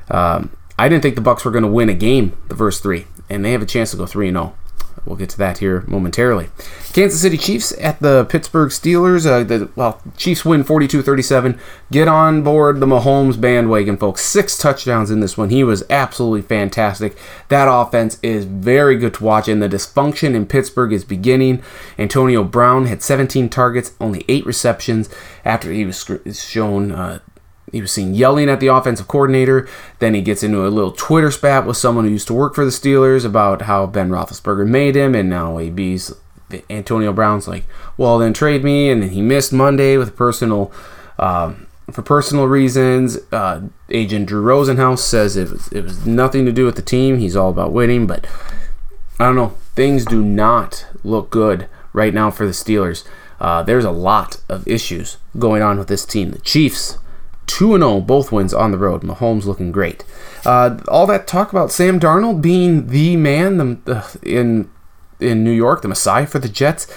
[0.09, 0.49] Um,
[0.79, 3.45] I didn't think the Bucs were going to win a game the first three, and
[3.45, 4.55] they have a chance to go 3 and 0.
[5.05, 6.49] We'll get to that here momentarily.
[6.93, 9.25] Kansas City Chiefs at the Pittsburgh Steelers.
[9.25, 11.59] Uh, the, well, Chiefs win 42 37.
[11.91, 14.21] Get on board the Mahomes bandwagon, folks.
[14.21, 15.49] Six touchdowns in this one.
[15.49, 17.17] He was absolutely fantastic.
[17.49, 21.61] That offense is very good to watch, and the dysfunction in Pittsburgh is beginning.
[21.97, 25.09] Antonio Brown had 17 targets, only eight receptions
[25.45, 26.91] after he was shown.
[26.91, 27.19] Uh,
[27.71, 29.67] he was seen yelling at the offensive coordinator.
[29.99, 32.63] Then he gets into a little Twitter spat with someone who used to work for
[32.63, 36.13] the Steelers about how Ben Roethlisberger made him, and now AB's
[36.69, 37.65] Antonio Brown's like,
[37.97, 40.71] well, then trade me, and then he missed Monday with personal.
[41.19, 46.51] Um, for personal reasons, uh, agent Drew Rosenhaus says it was, it was nothing to
[46.51, 47.17] do with the team.
[47.17, 48.27] He's all about winning, but
[49.19, 49.55] I don't know.
[49.73, 53.07] Things do not look good right now for the Steelers.
[53.39, 56.31] Uh, there's a lot of issues going on with this team.
[56.31, 56.97] The Chiefs
[57.47, 59.01] 2 0, both wins on the road.
[59.01, 60.05] Mahomes looking great.
[60.45, 64.69] Uh, all that talk about Sam Darnold being the man the, in
[65.19, 66.87] in New York, the Messiah for the Jets,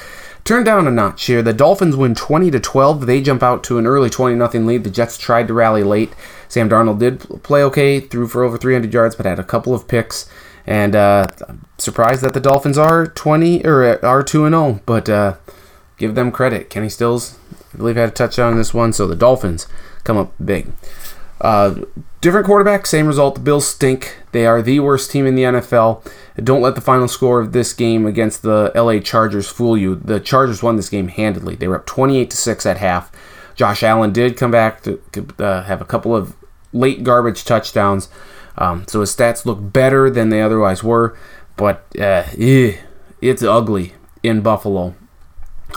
[0.44, 1.42] turned down a notch here.
[1.42, 3.06] The Dolphins win 20 to 12.
[3.06, 4.84] They jump out to an early 20 0 lead.
[4.84, 6.12] The Jets tried to rally late.
[6.48, 9.88] Sam Darnold did play okay, threw for over 300 yards, but had a couple of
[9.88, 10.28] picks.
[10.66, 11.28] And uh,
[11.78, 15.36] surprised that the Dolphins are 20 or are 2 0, but uh,
[15.96, 16.68] give them credit.
[16.70, 17.38] Kenny Stills,
[17.72, 18.92] I believe, had a touchdown in this one.
[18.92, 19.66] So the Dolphins
[20.04, 20.72] come up big.
[21.40, 21.74] Uh,
[22.20, 23.36] different quarterback, same result.
[23.36, 24.18] The Bills stink.
[24.32, 26.04] They are the worst team in the NFL.
[26.36, 29.94] Don't let the final score of this game against the LA Chargers fool you.
[29.94, 31.54] The Chargers won this game handedly.
[31.54, 33.10] They were up 28 to 6 at half.
[33.54, 35.00] Josh Allen did come back to
[35.38, 36.36] uh, have a couple of
[36.72, 38.08] late garbage touchdowns.
[38.56, 41.16] Um, so his stats look better than they otherwise were.
[41.56, 42.78] But uh, eh,
[43.20, 44.94] it's ugly in Buffalo.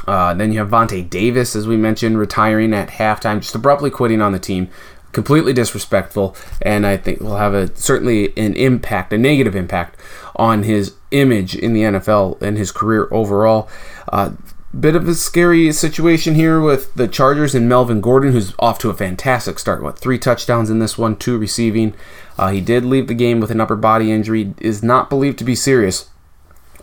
[0.08, 4.22] Uh, then you have Vontae Davis, as we mentioned, retiring at halftime, just abruptly quitting
[4.22, 4.70] on the team.
[5.12, 10.00] Completely disrespectful, and I think will have a certainly an impact, a negative impact
[10.36, 13.70] on his image in the NFL and his career overall.
[14.12, 14.32] Uh,
[14.78, 18.90] bit of a scary situation here with the Chargers and Melvin Gordon, who's off to
[18.90, 19.84] a fantastic start.
[19.84, 21.94] What three touchdowns in this one, two receiving.
[22.38, 24.54] Uh, he did leave the game with an upper body injury.
[24.60, 26.10] Is not believed to be serious,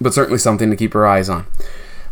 [0.01, 1.47] but certainly something to keep our eyes on.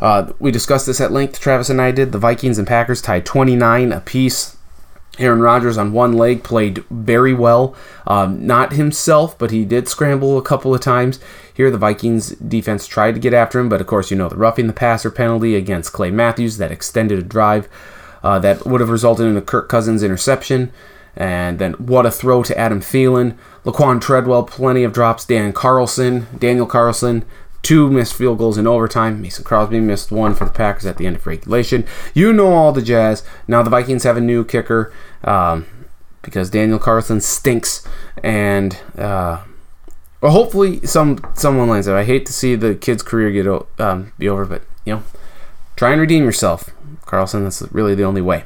[0.00, 1.40] Uh, we discussed this at length.
[1.40, 2.12] Travis and I did.
[2.12, 4.56] The Vikings and Packers tied 29 apiece.
[5.18, 7.74] Aaron Rodgers on one leg played very well.
[8.06, 11.18] Um, not himself, but he did scramble a couple of times.
[11.52, 14.36] Here, the Vikings defense tried to get after him, but of course, you know, the
[14.36, 17.68] roughing the passer penalty against Clay Matthews that extended a drive
[18.22, 20.72] uh, that would have resulted in a Kirk Cousins interception.
[21.16, 23.36] And then what a throw to Adam Thielen.
[23.64, 25.24] Laquan Treadwell, plenty of drops.
[25.24, 27.24] Dan Carlson, Daniel Carlson,
[27.62, 29.20] two missed field goals in overtime.
[29.20, 31.84] Mason Crosby missed one for the Packers at the end of regulation.
[32.14, 33.22] You know all the jazz.
[33.46, 34.92] Now the Vikings have a new kicker
[35.24, 35.66] um,
[36.22, 37.86] because Daniel Carlson stinks,
[38.22, 39.42] and uh,
[40.20, 41.96] well, hopefully some someone lines up.
[41.96, 45.02] I hate to see the kid's career get um, be over, but you know,
[45.76, 46.70] try and redeem yourself,
[47.06, 47.44] Carlson.
[47.44, 48.44] That's really the only way.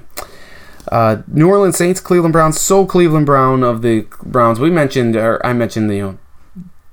[0.90, 2.60] Uh, New Orleans Saints, Cleveland Browns.
[2.60, 4.59] So Cleveland Brown of the Browns.
[4.59, 6.18] We mentioned, or I mentioned, the, you know,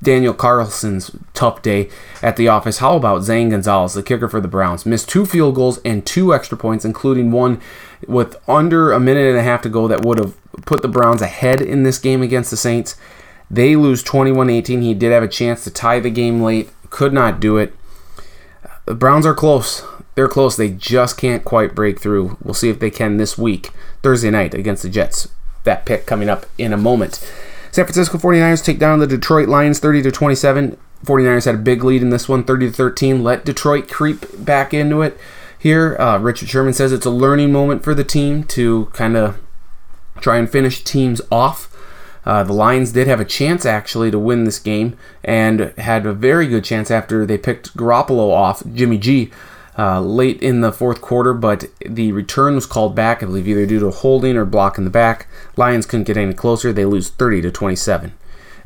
[0.02, 1.90] Daniel Carlson's tough day
[2.22, 2.78] at the office.
[2.78, 4.86] How about Zane Gonzalez, the kicker for the Browns?
[4.86, 7.62] Missed two field goals and two extra points, including one
[8.08, 11.22] with under a minute and a half to go that would have put the Browns
[11.22, 12.96] ahead in this game against the Saints.
[13.52, 14.82] They lose 21 18.
[14.82, 17.74] He did have a chance to tie the game late, could not do it.
[18.86, 19.84] The Browns are close.
[20.16, 20.56] They're close.
[20.56, 22.38] They just can't quite break through.
[22.44, 23.72] We'll see if they can this week,
[24.02, 25.30] Thursday night against the Jets.
[25.64, 27.20] That pick coming up in a moment.
[27.72, 30.78] San Francisco 49ers take down the Detroit Lions 30 to 27.
[31.06, 33.24] 49ers had a big lead in this one, 30 to 13.
[33.24, 35.18] Let Detroit creep back into it
[35.58, 35.96] here.
[36.00, 39.40] Uh, Richard Sherman says it's a learning moment for the team to kind of
[40.20, 41.68] try and finish teams off.
[42.26, 46.14] Uh, the Lions did have a chance actually to win this game and had a
[46.14, 49.32] very good chance after they picked Garoppolo off Jimmy G
[49.80, 53.66] uh, late in the fourth quarter, but the return was called back, I believe, either
[53.66, 55.28] due to holding or block in the back.
[55.56, 56.74] Lions couldn't get any closer.
[56.74, 58.12] They lose 30 to 27.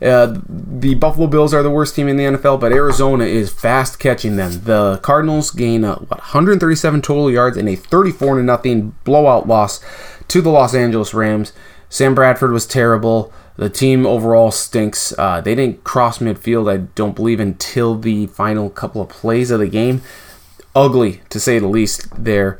[0.02, 3.99] Uh, the Buffalo Bills are the worst team in the NFL, but Arizona is fast
[3.99, 4.64] catching them.
[4.64, 9.81] The Cardinals gain uh, what, 137 total yards in a 34 to nothing blowout loss
[10.30, 11.53] to the Los Angeles Rams.
[11.90, 13.31] Sam Bradford was terrible.
[13.56, 15.14] The team overall stinks.
[15.15, 19.60] Uh, they didn't cross midfield, I don't believe, until the final couple of plays of
[19.60, 20.02] the game.
[20.76, 22.60] Ugly, to say the least, there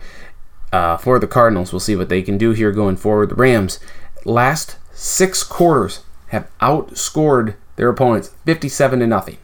[0.72, 1.72] uh, for the Cardinals.
[1.72, 3.30] We'll see what they can do here going forward.
[3.30, 3.80] The Rams,
[4.26, 9.38] last six quarters, have outscored their opponents 57 to nothing.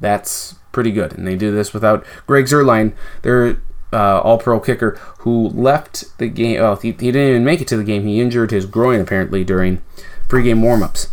[0.00, 1.12] That's pretty good.
[1.12, 2.92] And they do this without Greg Zuerlein,
[3.22, 3.58] their
[3.92, 6.60] uh, all pro kicker, who left the game.
[6.60, 8.06] Well, he, he, didn't even make it to the game.
[8.06, 9.82] He injured his groin apparently during
[10.28, 11.08] pregame warmups.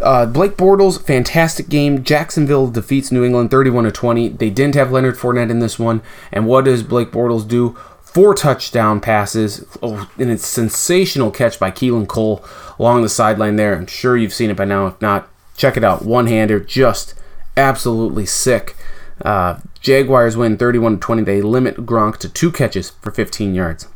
[0.00, 2.02] Uh, Blake Bortles, fantastic game.
[2.02, 4.28] Jacksonville defeats New England 31 to 20.
[4.30, 6.02] They didn't have Leonard Fournette in this one.
[6.30, 7.76] And what does Blake Bortles do?
[8.02, 9.64] Four touchdown passes.
[9.82, 12.44] Oh, and it's sensational catch by Keelan Cole
[12.78, 13.76] along the sideline there.
[13.76, 14.86] I'm sure you've seen it by now.
[14.86, 16.04] If not, check it out.
[16.04, 17.14] One hander, just
[17.56, 18.76] absolutely sick.
[19.24, 21.22] Uh, Jaguars win 31 20.
[21.22, 23.88] They limit Gronk to two catches for 15 yards.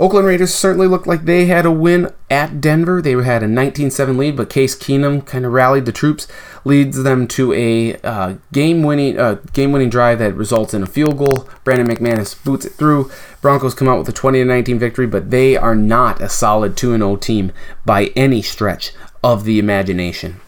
[0.00, 3.02] Oakland Raiders certainly looked like they had a win at Denver.
[3.02, 6.26] They had a 19-7 lead, but Case Keenum kind of rallied the troops,
[6.64, 11.48] leads them to a uh, game-winning uh, game-winning drive that results in a field goal.
[11.64, 13.10] Brandon McManus boots it through.
[13.40, 17.52] Broncos come out with a 20-19 victory, but they are not a solid 2-0 team
[17.84, 18.92] by any stretch
[19.22, 20.40] of the imagination.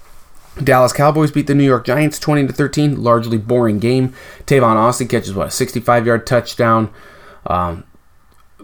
[0.62, 3.02] Dallas Cowboys beat the New York Giants 20 to 13.
[3.02, 4.14] Largely boring game.
[4.46, 6.92] Tavon Austin catches what a 65-yard touchdown.
[7.46, 7.84] Um,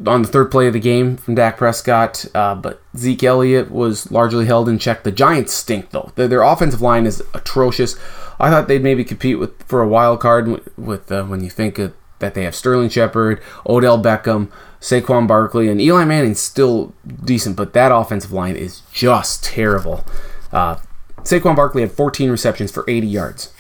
[0.07, 4.11] on the third play of the game from Dak Prescott, uh, but Zeke Elliott was
[4.11, 5.03] largely held in check.
[5.03, 7.97] The Giants stink though; their, their offensive line is atrocious.
[8.39, 11.79] I thought they'd maybe compete with for a wild card with, uh, when you think
[11.79, 14.51] of, that they have Sterling Shepard, Odell Beckham,
[14.81, 16.95] Saquon Barkley, and Eli Manning's still
[17.25, 20.05] decent, but that offensive line is just terrible.
[20.53, 20.77] Uh,
[21.23, 23.53] Saquon Barkley had 14 receptions for 80 yards.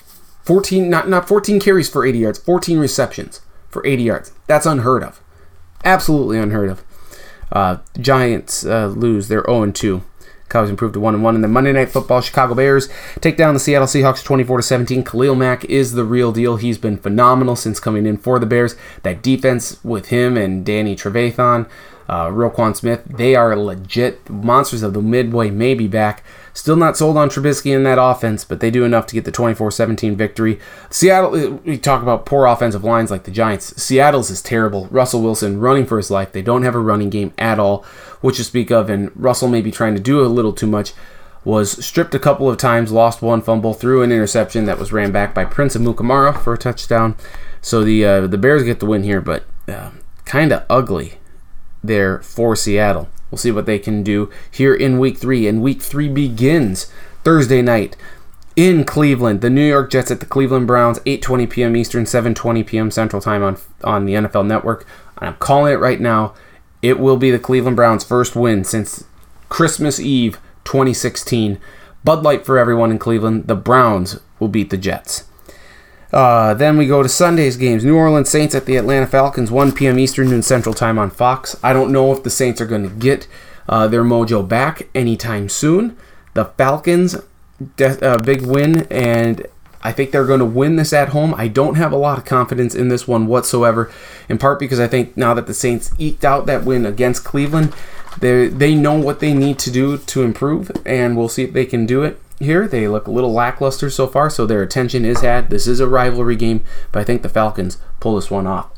[0.44, 4.32] 14, not not 14 carries for 80 yards, 14 receptions for 80 yards.
[4.46, 5.20] That's unheard of.
[5.84, 6.84] Absolutely unheard of.
[7.52, 9.28] Uh, Giants uh, lose.
[9.28, 10.02] They're 0 2.
[10.50, 11.34] Cowboys improved to 1 1.
[11.36, 12.88] And then Monday Night Football, Chicago Bears
[13.20, 15.04] take down the Seattle Seahawks 24 17.
[15.04, 16.56] Khalil Mack is the real deal.
[16.56, 18.74] He's been phenomenal since coming in for the Bears.
[19.02, 21.68] That defense with him and Danny Trevathan,
[22.08, 26.24] uh, Roquan Smith, they are legit monsters of the Midway, may be back.
[26.52, 29.32] Still not sold on Trubisky in that offense, but they do enough to get the
[29.32, 30.58] 24 17 victory.
[30.90, 33.80] Seattle, we talk about poor offensive lines like the Giants.
[33.80, 34.86] Seattle's is terrible.
[34.90, 36.32] Russell Wilson running for his life.
[36.32, 37.84] They don't have a running game at all,
[38.20, 40.92] which to speak of, and Russell may be trying to do a little too much.
[41.44, 45.12] was stripped a couple of times, lost one fumble, threw an interception that was ran
[45.12, 47.16] back by Prince Amukamara for a touchdown.
[47.62, 49.90] So the uh, the Bears get the win here, but uh,
[50.24, 51.14] kind of ugly
[51.82, 53.08] there for Seattle.
[53.30, 56.90] We'll see what they can do here in Week Three, and Week Three begins
[57.22, 57.96] Thursday night
[58.56, 59.40] in Cleveland.
[59.40, 61.76] The New York Jets at the Cleveland Browns, 8:20 p.m.
[61.76, 62.90] Eastern, 7:20 p.m.
[62.90, 64.86] Central Time on on the NFL Network.
[65.18, 66.34] And I'm calling it right now.
[66.82, 69.04] It will be the Cleveland Browns' first win since
[69.48, 71.58] Christmas Eve 2016.
[72.02, 73.46] Bud Light for everyone in Cleveland.
[73.46, 75.24] The Browns will beat the Jets.
[76.12, 77.84] Uh, then we go to Sunday's games.
[77.84, 79.98] New Orleans Saints at the Atlanta Falcons, 1 p.m.
[79.98, 81.56] Eastern, noon Central Time on Fox.
[81.62, 83.28] I don't know if the Saints are going to get
[83.68, 85.96] uh, their mojo back anytime soon.
[86.34, 87.16] The Falcons,
[87.76, 89.46] de- uh, big win, and
[89.82, 91.32] I think they're going to win this at home.
[91.36, 93.90] I don't have a lot of confidence in this one whatsoever,
[94.28, 97.72] in part because I think now that the Saints eked out that win against Cleveland,
[98.18, 101.64] they they know what they need to do to improve, and we'll see if they
[101.64, 102.66] can do it here.
[102.66, 105.50] They look a little lackluster so far, so their attention is had.
[105.50, 108.70] This is a rivalry game, but I think the Falcons pull this one off.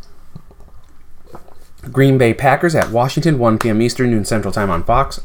[1.90, 3.82] Green Bay Packers at Washington, 1 p.m.
[3.82, 5.20] Eastern, noon Central Time on Fox.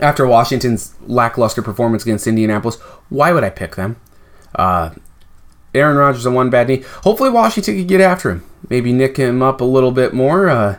[0.00, 2.80] After Washington's lackluster performance against Indianapolis,
[3.10, 3.96] why would I pick them?
[4.54, 4.90] Uh,
[5.72, 6.84] Aaron Rodgers on one bad knee.
[7.02, 8.44] Hopefully, Washington could get after him.
[8.68, 10.48] Maybe nick him up a little bit more.
[10.48, 10.78] Uh,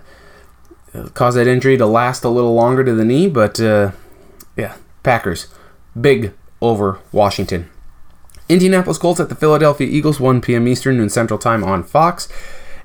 [1.13, 3.27] cause that injury to last a little longer to the knee.
[3.27, 3.91] But uh,
[4.55, 5.47] yeah, Packers.
[5.99, 6.33] Big
[6.67, 7.69] over Washington.
[8.47, 10.67] Indianapolis Colts at the Philadelphia Eagles, 1 p.m.
[10.67, 12.27] Eastern, noon Central Time on Fox.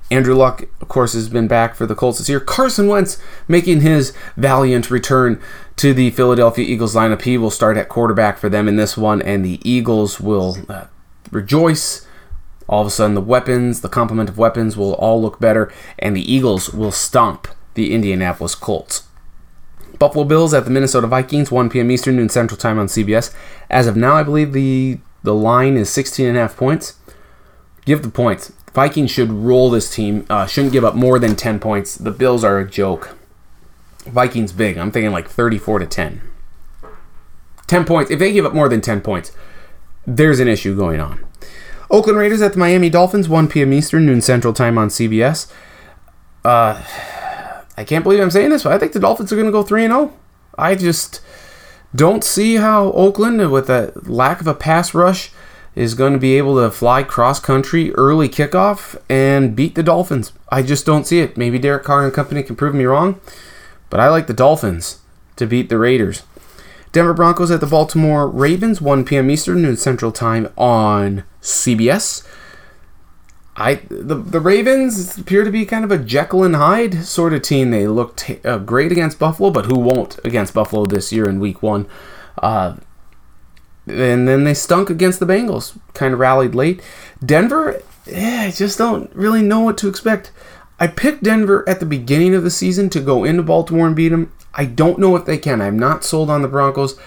[0.09, 2.41] Andrew Luck, of course, has been back for the Colts this year.
[2.41, 3.17] Carson Wentz
[3.47, 5.41] making his valiant return
[5.77, 7.21] to the Philadelphia Eagles lineup.
[7.21, 10.87] He will start at quarterback for them in this one, and the Eagles will uh,
[11.31, 12.05] rejoice.
[12.67, 16.15] All of a sudden, the weapons, the complement of weapons, will all look better, and
[16.15, 19.03] the Eagles will stomp the Indianapolis Colts.
[20.01, 21.91] Buffalo Bills at the Minnesota Vikings, 1 p.m.
[21.91, 23.31] Eastern, noon Central Time on CBS.
[23.69, 26.95] As of now, I believe the the line is 16 and a half points.
[27.85, 28.51] Give the points.
[28.73, 30.25] Vikings should roll this team.
[30.27, 31.93] Uh, shouldn't give up more than 10 points.
[31.93, 33.15] The Bills are a joke.
[34.05, 34.79] Vikings big.
[34.79, 36.21] I'm thinking like 34 to 10.
[37.67, 38.09] 10 points.
[38.09, 39.31] If they give up more than 10 points,
[40.07, 41.23] there's an issue going on.
[41.91, 43.71] Oakland Raiders at the Miami Dolphins, 1 p.m.
[43.71, 45.51] Eastern, noon Central Time on CBS.
[46.43, 46.81] Uh,
[47.81, 49.63] I can't believe I'm saying this, but I think the Dolphins are going to go
[49.63, 50.13] 3 0.
[50.55, 51.19] I just
[51.95, 55.31] don't see how Oakland, with a lack of a pass rush,
[55.73, 60.31] is going to be able to fly cross country early kickoff and beat the Dolphins.
[60.49, 61.37] I just don't see it.
[61.37, 63.19] Maybe Derek Carr and company can prove me wrong,
[63.89, 64.99] but I like the Dolphins
[65.37, 66.21] to beat the Raiders.
[66.91, 69.31] Denver Broncos at the Baltimore Ravens, 1 p.m.
[69.31, 72.27] Eastern, noon Central Time on CBS.
[73.55, 77.41] I the the Ravens appear to be kind of a Jekyll and Hyde sort of
[77.41, 77.71] team.
[77.71, 81.61] They looked uh, great against Buffalo, but who won't against Buffalo this year in Week
[81.61, 81.85] One?
[82.37, 82.77] Uh,
[83.87, 85.77] and then they stunk against the Bengals.
[85.93, 86.81] Kind of rallied late.
[87.25, 90.31] Denver, yeah, I just don't really know what to expect.
[90.79, 94.09] I picked Denver at the beginning of the season to go into Baltimore and beat
[94.09, 94.31] them.
[94.53, 95.61] I don't know if they can.
[95.61, 96.97] I'm not sold on the Broncos.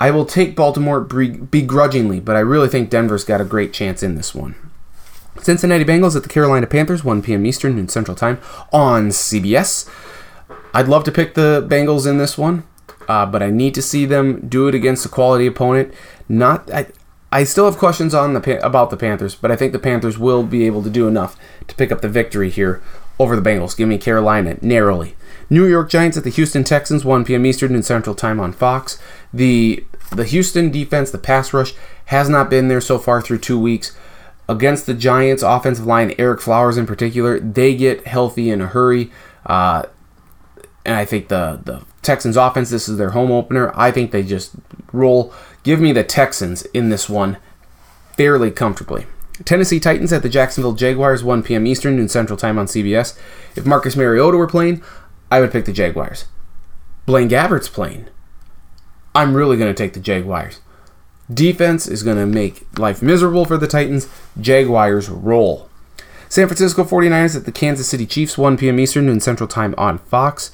[0.00, 4.14] I will take Baltimore begrudgingly, but I really think Denver's got a great chance in
[4.14, 4.54] this one.
[5.40, 7.46] Cincinnati Bengals at the Carolina Panthers, 1 p.m.
[7.46, 8.38] Eastern noon Central Time
[8.72, 9.88] on CBS.
[10.74, 12.64] I'd love to pick the Bengals in this one,
[13.08, 15.94] uh, but I need to see them do it against a quality opponent.
[16.28, 16.86] Not, I,
[17.32, 20.42] I still have questions on the about the Panthers, but I think the Panthers will
[20.42, 21.36] be able to do enough
[21.66, 22.82] to pick up the victory here
[23.18, 23.76] over the Bengals.
[23.76, 25.16] Give me Carolina narrowly.
[25.50, 27.46] New York Giants at the Houston Texans, 1 p.m.
[27.46, 29.00] Eastern and Central Time on Fox.
[29.32, 31.74] The the Houston defense, the pass rush,
[32.06, 33.96] has not been there so far through two weeks
[34.48, 39.10] against the Giants offensive line, Ereck Flowers in particular, they get healthy in a hurry.
[39.44, 39.84] Uh,
[40.84, 43.72] and I think the the Texans offense, this is their home opener.
[43.74, 44.54] I think they just
[44.92, 45.32] roll.
[45.62, 47.36] Give me the Texans in this one
[48.16, 49.06] fairly comfortably.
[49.44, 51.66] Tennessee Titans at the Jacksonville Jaguars, 1 p.m.
[51.66, 53.16] Eastern and Central Time on CBS.
[53.54, 54.82] If Marcus Mariota were playing,
[55.30, 56.24] I would pick the Jaguars.
[57.06, 58.08] Blaine Gabbert's playing.
[59.14, 60.60] I'm really going to take the Jaguars.
[61.32, 64.08] Defense is going to make life miserable for the Titans.
[64.40, 65.68] Jaguars roll.
[66.28, 68.78] San Francisco 49ers at the Kansas City Chiefs, 1 p.m.
[68.78, 70.50] Eastern and Central Time on Fox.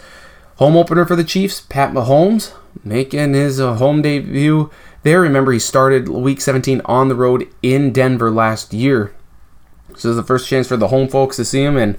[0.56, 2.52] Home opener for the Chiefs, Pat Mahomes
[2.82, 4.70] making his uh, home debut
[5.02, 5.20] there.
[5.20, 9.14] Remember, he started week 17 on the road in Denver last year.
[9.90, 11.76] So this is the first chance for the home folks to see him.
[11.76, 11.96] And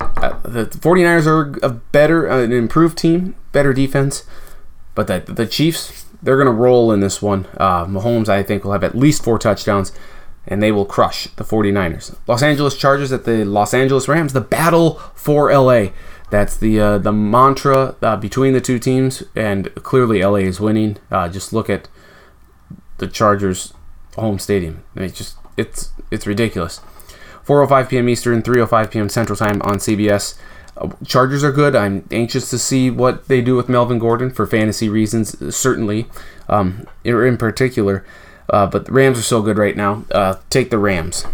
[0.00, 4.24] uh, the 49ers are a better, uh, an improved team, better defense.
[4.94, 7.46] But the, the Chiefs, they're going to roll in this one.
[7.56, 9.92] Uh, Mahomes, I think, will have at least four touchdowns,
[10.46, 12.16] and they will crush the 49ers.
[12.26, 14.32] Los Angeles Chargers at the Los Angeles Rams.
[14.32, 15.88] The battle for LA.
[16.30, 20.96] That's the uh, the mantra uh, between the two teams, and clearly LA is winning.
[21.10, 21.88] Uh, just look at
[22.98, 23.74] the Chargers'
[24.16, 24.84] home stadium.
[24.94, 26.80] It's just it's it's ridiculous.
[27.44, 28.08] 4:05 p.m.
[28.08, 29.08] Eastern, 3:05 p.m.
[29.08, 30.38] Central Time on CBS.
[31.04, 31.76] Chargers are good.
[31.76, 36.06] I'm anxious to see what they do with Melvin Gordon for fantasy reasons, certainly,
[36.48, 38.04] um, in particular.
[38.48, 40.04] Uh, but the Rams are so good right now.
[40.10, 41.24] Uh, take the Rams.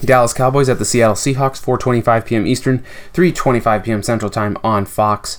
[0.00, 2.46] Dallas Cowboys at the Seattle Seahawks, 4:25 p.m.
[2.46, 4.02] Eastern, 3:25 p.m.
[4.02, 5.38] Central Time on Fox.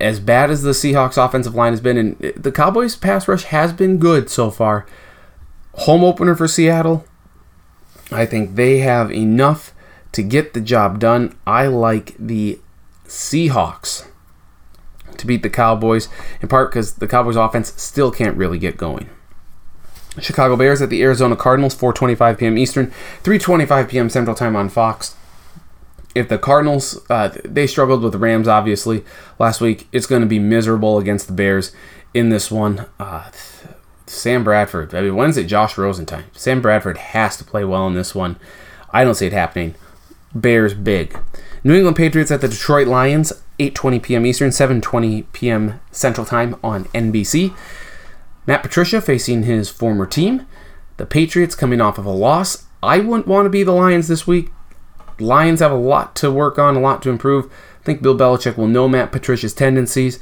[0.00, 3.72] As bad as the Seahawks offensive line has been, and the Cowboys pass rush has
[3.72, 4.86] been good so far.
[5.74, 7.04] Home opener for Seattle.
[8.10, 9.72] I think they have enough
[10.12, 11.36] to get the job done.
[11.46, 12.58] I like the
[13.06, 14.06] Seahawks
[15.16, 16.08] to beat the Cowboys,
[16.40, 19.10] in part because the Cowboys offense still can't really get going.
[20.18, 22.58] Chicago Bears at the Arizona Cardinals, 4:25 p.m.
[22.58, 22.92] Eastern,
[23.22, 24.08] 3:25 p.m.
[24.08, 25.14] Central Time on Fox.
[26.14, 29.04] If the Cardinals uh, they struggled with the Rams obviously
[29.38, 31.72] last week, it's going to be miserable against the Bears
[32.12, 32.86] in this one.
[32.98, 33.30] Uh,
[34.06, 34.92] Sam Bradford.
[34.92, 36.24] I mean, when's it Josh Rosen time?
[36.32, 38.36] Sam Bradford has to play well in this one.
[38.92, 39.76] I don't see it happening.
[40.34, 41.18] Bears big.
[41.64, 44.26] New England Patriots at the Detroit Lions, 8:20 p.m.
[44.26, 45.80] Eastern, 7:20 p.m.
[45.90, 47.54] Central Time on NBC.
[48.46, 50.46] Matt Patricia facing his former team.
[50.96, 52.66] The Patriots coming off of a loss.
[52.82, 54.50] I wouldn't want to be the Lions this week.
[55.18, 57.52] Lions have a lot to work on, a lot to improve.
[57.80, 60.18] I think Bill Belichick will know Matt Patricia's tendencies.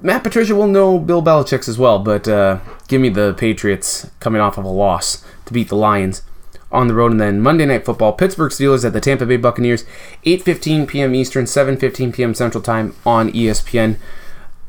[0.00, 4.40] Matt Patricia will know Bill Belichick's as well, but uh, give me the Patriots coming
[4.40, 6.22] off of a loss to beat the Lions
[6.70, 7.12] on the road.
[7.12, 9.84] And then Monday Night Football, Pittsburgh Steelers at the Tampa Bay Buccaneers,
[10.24, 11.14] 8.15 p.m.
[11.14, 12.34] Eastern, 7.15 p.m.
[12.34, 13.96] Central Time on ESPN.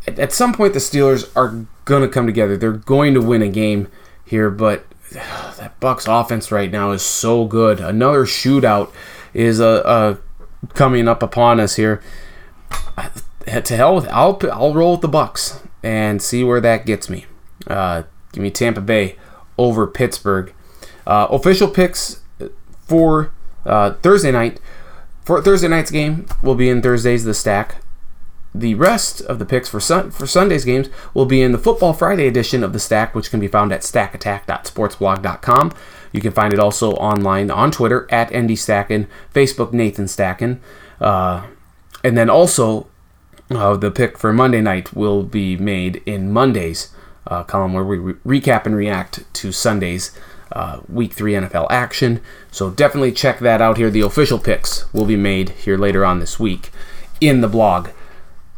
[0.07, 2.55] At some point, the Steelers are going to come together.
[2.55, 3.87] They're going to win a game
[4.23, 7.79] here, but that Bucs offense right now is so good.
[7.79, 8.91] Another shootout
[9.33, 10.15] is uh, uh,
[10.73, 12.01] coming up upon us here
[13.47, 17.25] to hell with I'll I'll roll with the Bucs and see where that gets me.
[17.65, 19.15] Uh, give me Tampa Bay
[19.57, 20.53] over Pittsburgh.
[21.07, 22.19] Uh, official picks
[22.81, 23.31] for
[23.65, 24.59] uh, Thursday night.
[25.23, 27.81] For Thursday night's game will be in Thursday's the stack.
[28.53, 31.93] The rest of the picks for sun- for Sunday's games will be in the Football
[31.93, 35.73] Friday edition of the stack, which can be found at stackattack.sportsblog.com.
[36.11, 40.59] You can find it also online on Twitter at ND Facebook Nathan Stacken,
[40.99, 41.45] uh,
[42.03, 42.87] and then also
[43.49, 46.93] uh, the pick for Monday night will be made in Monday's
[47.27, 50.17] uh, column where we re- recap and react to Sunday's
[50.51, 52.21] uh, Week 3 NFL action.
[52.51, 53.89] So definitely check that out here.
[53.89, 56.71] The official picks will be made here later on this week
[57.21, 57.89] in the blog.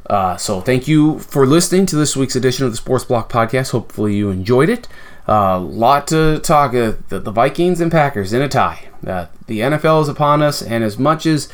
[0.09, 3.71] Uh, so thank you for listening to this week's edition of the Sports Block Podcast.
[3.71, 4.87] Hopefully you enjoyed it.
[5.27, 6.73] A uh, lot to talk.
[6.73, 8.87] Uh, the, the, Vikings and Packers in a tie.
[9.05, 11.51] Uh, the NFL is upon us, and as much as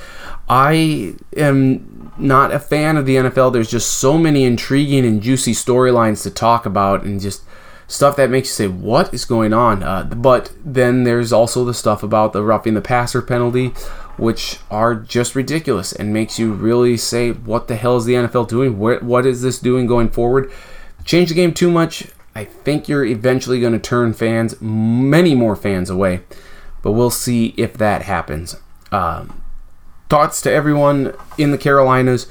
[0.48, 3.54] I am not a fan of the NFL.
[3.54, 7.44] There's just so many intriguing and juicy storylines to talk about, and just
[7.88, 11.74] stuff that makes you say, "What is going on?" Uh, but then there's also the
[11.74, 13.74] stuff about the roughing the passer penalty,
[14.18, 18.46] which are just ridiculous and makes you really say, "What the hell is the NFL
[18.46, 18.80] doing?
[18.80, 20.52] What is this doing going forward?"
[21.04, 22.08] Change the game too much.
[22.36, 26.22] I think you're eventually going to turn fans, many more fans, away.
[26.82, 28.58] But we'll see if that happens.
[28.92, 29.42] Um,
[30.10, 32.28] thoughts to everyone in the Carolinas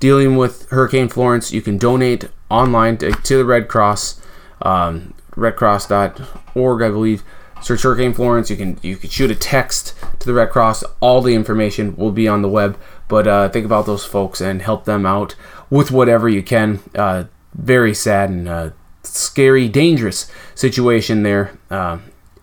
[0.00, 1.52] dealing with Hurricane Florence.
[1.52, 4.20] You can donate online to, to the Red Cross,
[4.64, 7.22] um, redcross.org, I believe.
[7.62, 8.50] Search Hurricane Florence.
[8.50, 10.84] You can you can shoot a text to the Red Cross.
[11.00, 12.78] All the information will be on the web.
[13.08, 15.34] But uh, think about those folks and help them out
[15.70, 16.80] with whatever you can.
[16.94, 17.24] Uh,
[17.54, 18.70] very sad and uh,
[19.02, 21.98] scary, dangerous situation there uh,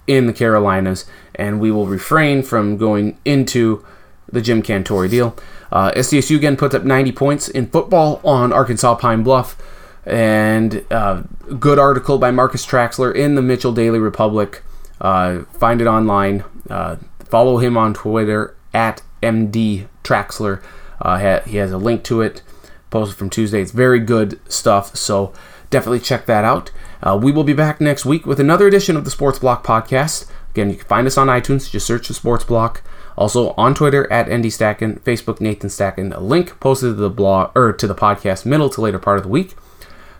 [0.07, 3.85] in the Carolinas, and we will refrain from going into
[4.31, 5.35] the Jim Cantore deal.
[5.71, 9.57] Uh, SDSU again puts up 90 points in football on Arkansas Pine Bluff.
[10.05, 11.23] And uh,
[11.59, 14.63] good article by Marcus Traxler in the Mitchell Daily Republic.
[14.99, 16.43] Uh, find it online.
[16.69, 20.63] Uh, follow him on Twitter at MD Traxler.
[20.99, 22.41] Uh, he has a link to it
[22.89, 23.61] posted from Tuesday.
[23.61, 24.95] It's very good stuff.
[24.95, 25.33] So
[25.69, 26.71] definitely check that out.
[27.01, 30.29] Uh, we will be back next week with another edition of the Sports Block podcast.
[30.51, 31.71] Again, you can find us on iTunes.
[31.71, 32.83] Just search the Sports Block.
[33.17, 36.15] Also on Twitter at NDStacken, Facebook Nathan Stacken.
[36.15, 39.23] A link posted to the blog or to the podcast middle to later part of
[39.23, 39.55] the week.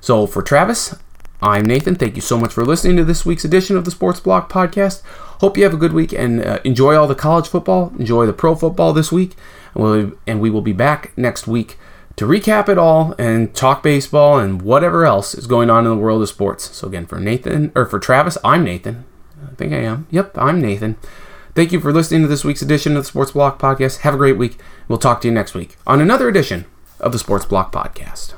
[0.01, 0.95] So for Travis,
[1.43, 1.93] I'm Nathan.
[1.93, 5.03] Thank you so much for listening to this week's edition of the Sports Block Podcast.
[5.05, 7.93] Hope you have a good week and uh, enjoy all the college football.
[7.99, 9.35] Enjoy the pro football this week,
[9.75, 11.77] and, we'll, and we will be back next week
[12.15, 15.97] to recap it all and talk baseball and whatever else is going on in the
[15.97, 16.75] world of sports.
[16.75, 19.05] So again, for Nathan or for Travis, I'm Nathan.
[19.43, 20.07] I think I am.
[20.09, 20.97] Yep, I'm Nathan.
[21.53, 23.99] Thank you for listening to this week's edition of the Sports Block Podcast.
[23.99, 24.57] Have a great week.
[24.87, 26.65] We'll talk to you next week on another edition
[26.99, 28.33] of the Sports Block Podcast.